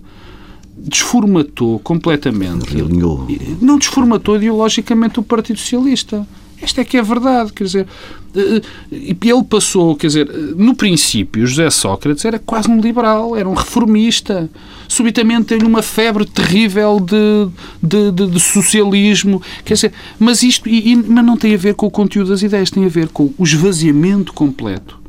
desformatou 0.78 1.80
completamente. 1.80 2.74
Realinhou. 2.74 3.26
Não 3.62 3.78
desformatou 3.78 4.36
ideologicamente 4.36 5.20
o 5.20 5.24
Partido 5.24 5.60
Socialista. 5.60 6.28
Esta 6.62 6.82
é 6.82 6.86
que 6.86 6.98
é 6.98 7.02
verdade, 7.02 7.52
quer 7.54 7.64
dizer, 7.64 7.88
eh, 8.36 8.62
eh, 8.92 9.16
ele 9.22 9.44
passou, 9.44 9.96
quer 9.96 10.08
dizer, 10.08 10.32
no 10.56 10.76
princípio, 10.76 11.46
José 11.46 11.70
Sócrates 11.70 12.24
era 12.24 12.38
quase 12.38 12.70
um 12.70 12.80
liberal, 12.80 13.36
era 13.36 13.50
um 13.50 13.54
reformista. 13.54 14.50
Subitamente 14.88 15.58
tem 15.58 15.68
uma 15.68 15.82
febre 15.82 16.26
terrível 16.26 17.00
de, 17.00 17.48
de, 17.82 18.12
de, 18.12 18.28
de, 18.28 18.40
socialismo, 18.40 19.42
quer 19.66 19.74
dizer, 19.74 19.94
mas 20.20 20.44
isto 20.44 20.70
e, 20.70 20.96
mas 20.96 21.26
não 21.26 21.36
tem 21.38 21.54
a 21.54 21.58
ver 21.58 21.76
com 21.76 21.88
o 21.88 21.92
conteúdo 21.92 22.30
das 22.30 22.42
ideias, 22.44 22.70
tem 22.70 22.86
a 22.86 22.90
ver 22.90 23.08
com 23.08 23.34
o 23.38 23.44
esvaziamento 23.44 24.34
completo 24.34 25.02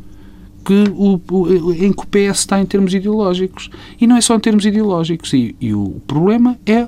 que 0.65 0.85
o, 0.95 1.21
o, 1.31 1.73
em 1.73 1.93
que 1.93 2.03
o 2.03 2.07
PS 2.07 2.41
está 2.41 2.61
em 2.61 2.67
termos 2.67 2.95
ideológicos. 2.95 3.69
E 4.01 4.07
não 4.07 4.17
é 4.17 4.21
só 4.21 4.37
em 4.37 4.41
termos 4.41 4.65
ideológicos. 4.65 5.33
E, 5.33 5.57
e 5.61 5.75
o 5.75 6.01
problema 6.07 6.57
é 6.65 6.87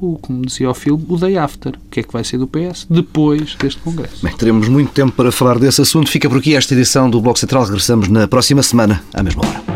o, 0.00 0.18
como 0.18 0.44
dizia 0.44 0.70
o 0.70 0.74
filme, 0.74 1.04
o 1.08 1.16
day 1.16 1.36
after. 1.36 1.74
O 1.74 1.90
que 1.90 2.00
é 2.00 2.02
que 2.02 2.12
vai 2.12 2.24
ser 2.24 2.38
do 2.38 2.46
PS 2.46 2.86
depois 2.88 3.54
deste 3.56 3.80
Congresso? 3.80 4.24
Bem, 4.24 4.36
teremos 4.36 4.68
muito 4.68 4.92
tempo 4.92 5.12
para 5.12 5.30
falar 5.32 5.58
desse 5.58 5.80
assunto. 5.80 6.10
Fica 6.10 6.28
por 6.28 6.38
aqui 6.38 6.54
esta 6.54 6.74
edição 6.74 7.08
do 7.08 7.20
Bloco 7.20 7.38
Central. 7.38 7.64
Regressamos 7.64 8.08
na 8.08 8.26
próxima 8.28 8.62
semana, 8.62 9.02
à 9.12 9.22
mesma 9.22 9.42
hora. 9.46 9.75